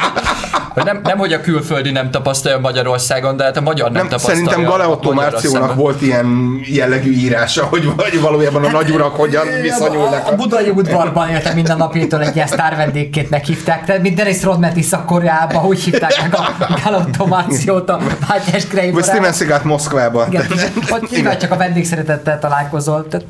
hogy 0.69 0.85
nem, 0.85 1.01
nem, 1.03 1.19
hogy 1.19 1.33
a 1.33 1.41
külföldi 1.41 1.91
nem 1.91 2.11
tapasztalja 2.11 2.59
Magyarországon, 2.59 3.37
de 3.37 3.45
hát 3.45 3.57
a 3.57 3.61
magyar 3.61 3.85
nem, 3.85 3.93
nem, 3.93 4.09
tapasztalja. 4.09 4.45
szerintem 4.45 4.71
Galeotto 4.71 5.13
Márciónak 5.13 5.75
volt 5.75 6.03
ilyen 6.03 6.61
jellegű 6.65 7.13
írása, 7.13 7.65
hogy 7.65 7.95
vagy 7.97 8.21
valójában 8.21 8.65
a 8.65 8.71
nagyurak 8.71 9.17
hogyan 9.17 9.47
viszonyulnak. 9.63 10.27
A, 10.27 10.31
a 10.31 10.35
budai 10.35 10.69
udvarban 10.69 11.29
éltem 11.29 11.55
minden 11.55 11.77
napjától 11.77 12.23
egy 12.23 12.35
ilyen 12.35 12.47
sztár 12.47 12.77
vendégként 12.77 13.31
meghívták, 13.31 13.85
tehát 13.85 14.03
mint 14.03 14.17
Dennis 14.17 14.43
Rodman 14.43 14.77
Észak-Koreában, 14.77 15.65
úgy 15.65 15.83
hívták 15.83 16.23
meg 16.23 16.35
a 16.35 16.81
galautomációt 16.85 17.91
a 17.91 18.01
Mátyás 18.29 18.67
Krei 18.67 18.91
Vagy 18.91 19.05
Steven 19.05 19.33
Seagal 19.33 19.61
Moszkvában. 19.65 20.29
Igen, 20.29 20.47
hogy 20.89 21.09
nyilván 21.11 21.39
csak 21.39 21.51
a 21.51 21.57
vendégszeretettel 21.57 22.39
találkozol. 22.39 23.07
Tehát 23.09 23.27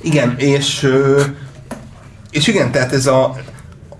Igen, 0.00 0.34
és, 0.38 0.88
és 2.30 2.46
igen, 2.46 2.70
tehát 2.70 2.92
ez 2.92 3.06
a, 3.06 3.36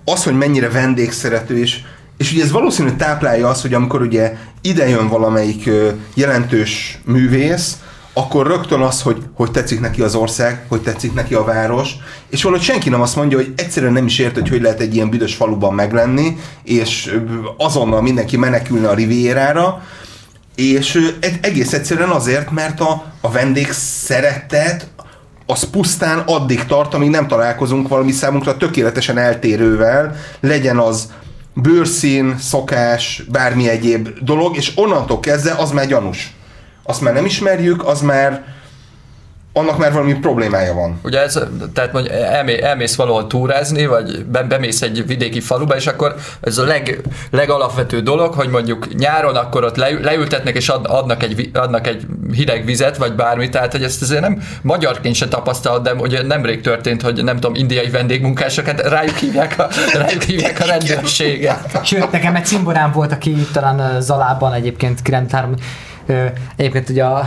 az, 0.05 0.25
hogy 0.25 0.37
mennyire 0.37 0.71
vendégszerető, 0.71 1.59
és, 1.59 1.81
és 2.17 2.33
ugye 2.33 2.43
ez 2.43 2.51
valószínű 2.51 2.91
táplálja 2.91 3.49
azt, 3.49 3.63
hogy 3.63 3.75
amikor 3.75 4.03
ugye 4.03 4.37
ide 4.61 4.89
jön 4.89 5.09
valamelyik 5.09 5.71
jelentős 6.15 7.01
művész, 7.05 7.77
akkor 8.13 8.47
rögtön 8.47 8.81
az, 8.81 9.03
hogy, 9.03 9.23
hogy 9.35 9.51
tetszik 9.51 9.81
neki 9.81 10.03
az 10.03 10.15
ország, 10.15 10.65
hogy 10.69 10.83
tetszik 10.83 11.15
neki 11.15 11.35
a 11.35 11.45
város, 11.45 11.97
és 12.31 12.43
valahogy 12.43 12.65
senki 12.65 12.89
nem 12.89 13.01
azt 13.01 13.17
mondja, 13.17 13.37
hogy 13.37 13.53
egyszerűen 13.57 13.93
nem 13.93 14.07
is 14.07 14.19
ért, 14.19 14.35
hogy 14.35 14.49
hogy 14.49 14.63
lehet 14.63 14.81
egy 14.81 14.95
ilyen 14.95 15.11
büdös 15.11 15.35
faluban 15.35 15.75
meglenni, 15.75 16.37
és 16.65 17.19
azonnal 17.57 18.03
mindenki 18.03 18.37
menekülne 18.37 18.89
a 18.89 18.95
Rivierára, 18.95 19.83
és 20.55 21.15
egész 21.41 21.73
egyszerűen 21.73 22.09
azért, 22.09 22.51
mert 22.51 22.81
a, 22.81 23.13
a 23.21 23.31
vendég 23.31 23.73
szeretet 23.73 24.87
az 25.51 25.71
pusztán 25.71 26.19
addig 26.19 26.65
tart, 26.65 26.95
amíg 26.95 27.11
nem 27.11 27.27
találkozunk 27.27 27.89
valami 27.89 28.13
számunkra 28.13 28.57
tökéletesen 28.57 29.19
eltérővel, 29.19 30.15
legyen 30.41 30.79
az 30.79 31.13
bőrszín, 31.55 32.37
szokás, 32.39 33.23
bármi 33.29 33.69
egyéb 33.69 34.09
dolog, 34.21 34.57
és 34.57 34.73
onnantól 34.75 35.21
kezdve 35.21 35.55
az 35.59 35.71
már 35.71 35.87
gyanús. 35.87 36.33
Azt 36.83 37.01
már 37.01 37.15
nem 37.15 37.25
ismerjük, 37.25 37.87
az 37.87 38.01
már 38.01 38.45
annak 39.59 39.79
már 39.79 39.93
valami 39.93 40.15
problémája 40.15 40.75
van. 40.75 41.01
Ugye 41.03 41.23
ez, 41.23 41.39
tehát 41.75 41.93
mondjuk 41.93 42.15
elmé, 42.15 42.63
elmész 42.63 42.97
valahol 42.97 43.27
túrázni, 43.27 43.87
vagy 43.87 44.25
be, 44.25 44.43
bemész 44.43 44.83
egy 44.83 45.07
vidéki 45.07 45.41
faluba, 45.41 45.77
és 45.77 45.87
akkor 45.87 46.15
ez 46.41 46.59
a 46.59 46.65
leg, 46.65 47.01
legalapvető 47.31 48.01
dolog, 48.01 48.35
hogy 48.35 48.49
mondjuk 48.49 48.95
nyáron 48.95 49.37
akkor 49.37 49.65
ott 49.65 49.77
le, 49.77 49.91
leültetnek 50.03 50.57
és 50.57 50.69
ad, 50.69 50.87
adnak, 50.89 51.23
egy, 51.23 51.51
adnak 51.55 51.87
egy 51.87 52.07
hideg 52.33 52.65
vizet, 52.65 52.97
vagy 52.97 53.15
bármi, 53.15 53.49
tehát 53.49 53.73
hogy 53.73 53.83
ezt 53.83 54.03
azért 54.03 54.21
nem 54.21 54.43
magyarként 54.63 55.15
se 55.15 55.29
tapasztalod, 55.29 55.83
de 55.83 55.95
ugye 55.95 56.23
nemrég 56.23 56.61
történt, 56.61 57.03
hogy 57.03 57.25
nem 57.25 57.35
tudom, 57.35 57.55
indiai 57.55 57.91
vendégmunkásokat 57.91 58.81
rájuk 58.81 59.17
hívják 59.17 59.59
a, 59.59 59.69
rájuk 59.93 60.23
hívják 60.23 60.61
a 60.61 60.65
rendőrséget. 60.65 61.85
Sőt, 61.85 62.11
nekem 62.11 62.35
egy 62.35 62.45
cimborám 62.45 62.93
volt, 62.93 63.13
aki 63.13 63.35
talán 63.53 64.01
Zalában 64.01 64.53
egyébként 64.53 65.03
93 65.03 65.55
Egyébként 66.57 66.89
ugye 66.89 67.05
a 67.05 67.25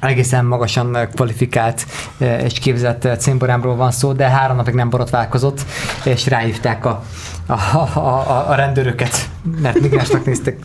egészen 0.00 0.44
magasan 0.44 1.08
kvalifikált 1.14 1.86
és 2.18 2.58
képzett 2.58 3.08
cimborámról 3.18 3.76
van 3.76 3.90
szó, 3.90 4.12
de 4.12 4.28
három 4.28 4.56
napig 4.56 4.74
nem 4.74 4.90
borotválkozott, 4.90 5.64
és 6.04 6.26
ráhívták 6.26 6.84
a, 6.84 7.04
a, 7.46 7.52
a, 7.52 7.98
a, 7.98 8.50
a 8.50 8.54
rendőröket, 8.54 9.28
mert 9.60 9.80
migránsnak 9.80 10.24
néztek. 10.24 10.58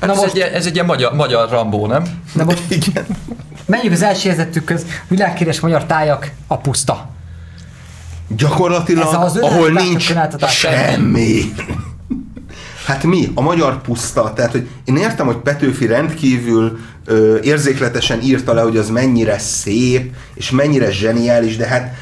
Hát 0.00 0.06
Na 0.06 0.12
ez, 0.12 0.18
most, 0.18 0.34
egy, 0.34 0.40
ez 0.40 0.66
egy 0.66 0.74
ilyen 0.74 0.86
magyar, 0.86 1.14
magyar 1.14 1.50
Rambó, 1.50 1.86
nem? 1.86 2.04
Na 2.32 2.44
most 2.44 2.62
igen. 2.86 3.04
Menjünk 3.66 3.94
az 3.94 4.02
első 4.02 4.28
helyzetükhöz. 4.28 4.86
Világhíres 5.08 5.60
magyar 5.60 5.84
tájak, 5.84 6.30
a 6.46 6.56
puszta. 6.56 7.08
Gyakorlatilag, 8.28 9.06
ez 9.06 9.14
az 9.14 9.36
ahol 9.36 9.70
nincs 9.70 10.12
semmi. 10.48 11.40
Hát 12.88 13.04
mi? 13.04 13.30
A 13.34 13.40
magyar 13.40 13.80
puszta. 13.80 14.32
Tehát, 14.32 14.50
hogy 14.50 14.68
én 14.84 14.96
értem, 14.96 15.26
hogy 15.26 15.36
Petőfi 15.36 15.86
rendkívül 15.86 16.78
ö, 17.04 17.38
érzékletesen 17.42 18.22
írta 18.22 18.52
le, 18.52 18.60
hogy 18.60 18.76
az 18.76 18.88
mennyire 18.90 19.38
szép, 19.38 20.14
és 20.34 20.50
mennyire 20.50 20.90
zseniális, 20.90 21.56
de 21.56 21.66
hát 21.66 21.94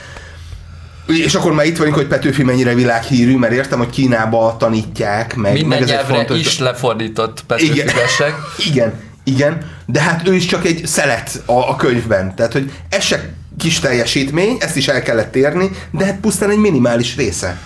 és 1.07 1.35
akkor 1.35 1.53
már 1.53 1.67
itt 1.67 1.77
vagyunk, 1.77 1.97
hogy 1.97 2.07
Petőfi 2.07 2.43
mennyire 2.43 2.75
világhírű, 2.75 3.37
mert 3.37 3.53
értem, 3.53 3.79
hogy 3.79 3.91
Kínába 3.91 4.57
tanítják, 4.59 5.35
meg, 5.35 5.53
Minden 5.53 5.79
meg 5.79 5.89
ez 5.89 5.99
egy 5.99 6.07
fontos... 6.07 6.41
is 6.41 6.59
lefordított 6.59 7.45
Petőfi 7.47 7.73
igen, 7.73 7.89
igen, 8.71 8.93
igen, 9.25 9.71
de 9.87 10.01
hát 10.01 10.29
ő 10.29 10.35
is 10.35 10.47
csak 10.47 10.67
egy 10.67 10.87
szelet 10.87 11.43
a, 11.47 11.71
a 11.71 11.77
könyvben. 11.77 12.35
Tehát, 12.35 12.53
hogy 12.53 12.73
ez 12.89 13.05
se 13.05 13.33
kis 13.59 13.79
teljesítmény, 13.79 14.57
ezt 14.61 14.77
is 14.77 14.89
el 14.89 15.03
kellett 15.03 15.37
érni, 15.37 15.71
de 15.91 16.05
hát 16.05 16.21
pusztán 16.21 16.51
egy 16.51 16.59
minimális 16.59 17.17
része. 17.17 17.59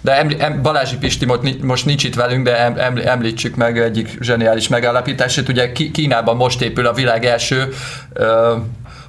De 0.00 0.16
emlí- 0.18 0.40
em- 0.40 0.62
Balázsi 0.62 0.96
Pisti 0.96 1.26
most 1.62 1.86
nincs 1.86 2.04
itt 2.04 2.14
velünk, 2.14 2.44
de 2.44 2.58
em- 2.58 2.98
említsük 2.98 3.56
meg 3.56 3.78
egyik 3.78 4.16
zseniális 4.20 4.68
megállapítását. 4.68 5.48
Ugye 5.48 5.72
Kínában 5.72 6.36
most 6.36 6.62
épül 6.62 6.86
a 6.86 6.92
világ 6.92 7.24
első 7.24 7.72
ö, 8.12 8.56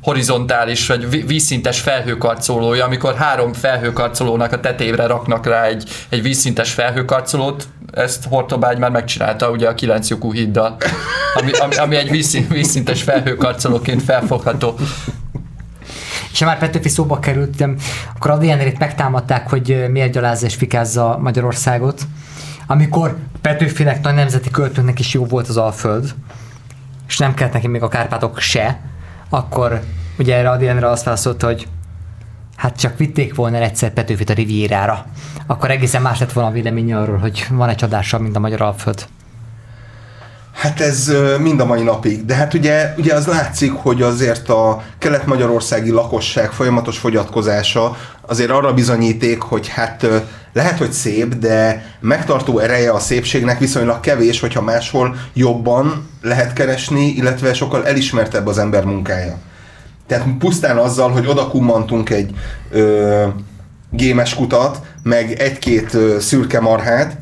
horizontális 0.02 0.88
vagy 0.88 1.28
vízszintes 1.28 1.80
felhőkarcolója, 1.80 2.86
amikor 2.86 3.16
három 3.16 3.54
felhőkarcolónak 3.54 4.52
a 4.52 4.60
tetévre 4.60 5.06
raknak 5.06 5.46
rá 5.46 5.64
egy, 5.64 5.90
egy 6.10 6.22
vízszintes 6.22 6.72
felhőkarcolót, 6.72 7.68
ezt 7.94 8.26
Hortobágy 8.30 8.78
már 8.78 8.92
megcsinálta 8.92 9.50
ugye 9.50 9.68
a 9.68 9.74
kilenc 9.74 10.10
lyukú 10.10 10.34
híddal, 10.34 10.78
ami, 11.34 11.52
ami, 11.52 11.76
ami 11.76 11.96
egy 11.96 12.10
vízszintes 12.50 13.02
felhőkarcolóként 13.04 14.04
felfogható. 14.04 14.76
És 16.32 16.40
már 16.40 16.58
Petőfi 16.58 16.90
szóba 16.90 17.20
került, 17.20 17.68
akkor 18.16 18.32
a 18.32 18.38
DNR-t 18.38 18.80
megtámadták, 18.80 19.50
hogy 19.50 19.86
miért 19.90 20.12
gyalázza 20.12 20.46
és 20.46 20.56
fikázza 20.56 21.18
Magyarországot, 21.22 22.02
amikor 22.68 23.18
Petőfinek 23.42 24.02
nagy 24.02 24.14
nemzeti 24.14 24.50
költőnek 24.50 25.00
is 25.00 25.14
jó 25.14 25.26
volt 25.26 25.48
az 25.48 25.58
Alföld, 25.58 26.14
és 27.08 27.18
nem 27.18 27.34
kellett 27.34 27.54
neki 27.54 27.68
még 27.68 27.82
a 27.82 27.88
Kárpátok 27.88 28.40
se, 28.40 28.80
akkor 29.30 29.82
ugye 30.20 30.36
erre 30.36 30.50
a 30.50 30.58
DNR 30.58 30.84
azt 30.84 31.04
válaszolta, 31.04 31.46
hogy 31.46 31.68
hát 32.56 32.80
csak 32.80 32.98
vitték 32.98 33.36
volna 33.36 33.58
egyszer 33.58 33.90
Petőfit 33.94 34.30
a 34.30 34.34
Rivierára, 34.34 35.06
akkor 35.46 35.72
egészen 35.72 36.02
más 36.02 36.20
lett 36.20 36.32
volna 36.32 36.50
a 36.50 36.54
vélemény 36.54 36.94
arról, 36.94 37.18
hogy 37.18 37.48
van 37.50 37.70
egy 37.70 37.76
csodással, 37.76 38.20
mint 38.20 38.36
a 38.36 38.40
Magyar 38.40 38.62
Alföld. 38.62 39.08
Hát 40.62 40.80
ez 40.80 41.12
mind 41.40 41.60
a 41.60 41.66
mai 41.66 41.82
napig, 41.82 42.26
de 42.26 42.36
hát 42.36 42.54
ugye, 42.54 42.94
ugye 42.98 43.14
az 43.14 43.26
látszik, 43.26 43.72
hogy 43.72 44.02
azért 44.02 44.50
a 44.50 44.84
kelet-magyarországi 44.98 45.92
lakosság 45.92 46.52
folyamatos 46.52 46.98
fogyatkozása 46.98 47.96
azért 48.28 48.50
arra 48.50 48.74
bizonyíték, 48.74 49.42
hogy 49.42 49.68
hát 49.68 50.08
lehet, 50.54 50.78
hogy 50.78 50.92
szép, 50.92 51.36
de 51.36 51.86
megtartó 52.00 52.60
ereje 52.60 52.92
a 52.92 53.00
szépségnek 53.00 53.60
viszonylag 53.60 54.00
kevés, 54.00 54.40
hogyha 54.40 54.62
máshol 54.62 55.16
jobban 55.34 56.10
lehet 56.22 56.54
keresni, 56.54 57.06
illetve 57.06 57.54
sokkal 57.54 57.88
elismertebb 57.88 58.48
az 58.48 58.58
ember 58.58 58.86
munkája. 58.86 59.38
Tehát 60.08 60.28
pusztán 60.40 60.78
azzal, 60.78 61.10
hogy 61.10 61.28
oda 61.28 61.48
kummantunk 61.48 62.10
egy 62.10 62.36
ö, 62.72 63.28
gémes 63.92 64.36
kutat, 64.36 64.80
meg 65.04 65.32
egy-két 65.32 65.98
szürke 66.20 66.60
marhát, 66.60 67.18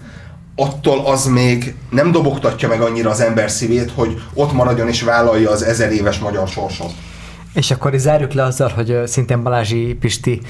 attól 0.60 1.06
az 1.06 1.26
még 1.26 1.76
nem 1.90 2.12
dobogtatja 2.12 2.68
meg 2.68 2.82
annyira 2.82 3.10
az 3.10 3.20
ember 3.22 3.52
szívét, 3.52 3.92
hogy 3.92 4.22
ott 4.34 4.52
maradjon 4.52 4.88
és 4.88 5.02
vállalja 5.02 5.52
az 5.52 5.64
ezer 5.64 5.92
éves 5.92 6.20
magyar 6.20 6.48
sorsot. 6.48 6.92
És 7.54 7.72
akkor 7.72 7.94
is 7.94 8.02
zárjuk 8.02 8.34
le 8.34 8.44
azzal, 8.44 8.70
hogy 8.70 9.02
szintén 9.06 9.44
Balázsi 9.44 9.98
Pisti 10.00 10.42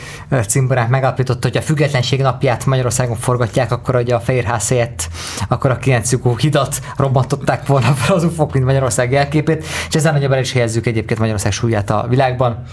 cimborák 0.47 0.89
megállapította, 0.89 1.47
hogy 1.47 1.57
a 1.57 1.61
függetlenség 1.61 2.21
napját 2.21 2.65
Magyarországon 2.65 3.15
forgatják, 3.15 3.71
akkor 3.71 3.95
hogy 3.95 4.11
a 4.11 4.19
Fehérház 4.19 4.67
helyett 4.67 5.09
akkor 5.47 5.71
a 5.71 5.77
9 5.77 6.37
hidat 6.37 6.81
robbantották 6.97 7.67
volna 7.67 7.93
fel 7.93 8.15
az 8.15 8.23
ufok, 8.23 8.53
mint 8.53 8.65
Magyarország 8.65 9.11
jelképét, 9.11 9.65
és 9.89 9.95
ezzel 9.95 10.11
nagyobb 10.11 10.31
el 10.31 10.39
is 10.39 10.51
helyezzük 10.51 10.85
egyébként 10.85 11.19
Magyarország 11.19 11.51
súlyát 11.51 11.89
a 11.89 12.05
világban. 12.09 12.63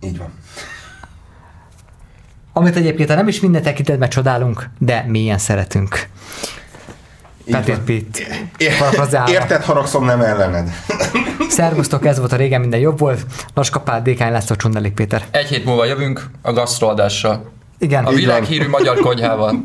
Így 0.00 0.18
van 0.18 0.28
amit 2.58 2.76
egyébként 2.76 3.08
nem 3.08 3.28
is 3.28 3.40
minden 3.40 3.62
tekintetben 3.62 4.08
csodálunk, 4.08 4.68
de 4.78 5.04
milyen 5.08 5.38
szeretünk. 5.38 6.08
Petét 7.50 7.78
Pitt. 7.78 8.22
Érted, 9.28 9.62
haragszom, 9.62 10.04
nem 10.04 10.20
ellened. 10.20 10.68
Szervusztok, 11.48 12.06
ez 12.06 12.18
volt 12.18 12.32
a 12.32 12.36
régen, 12.36 12.60
minden 12.60 12.80
jobb 12.80 12.98
volt. 12.98 13.26
Laskapál, 13.54 14.02
Dékány 14.02 14.32
László, 14.32 14.56
Csundelik 14.56 14.92
Péter. 14.92 15.24
Egy 15.30 15.46
hét 15.46 15.64
múlva 15.64 15.84
jövünk 15.84 16.30
a 16.42 16.52
gasztroadással. 16.52 17.50
Igen. 17.78 18.04
A 18.04 18.10
világhírű 18.10 18.68
magyar 18.68 18.98
konyhával. 18.98 19.62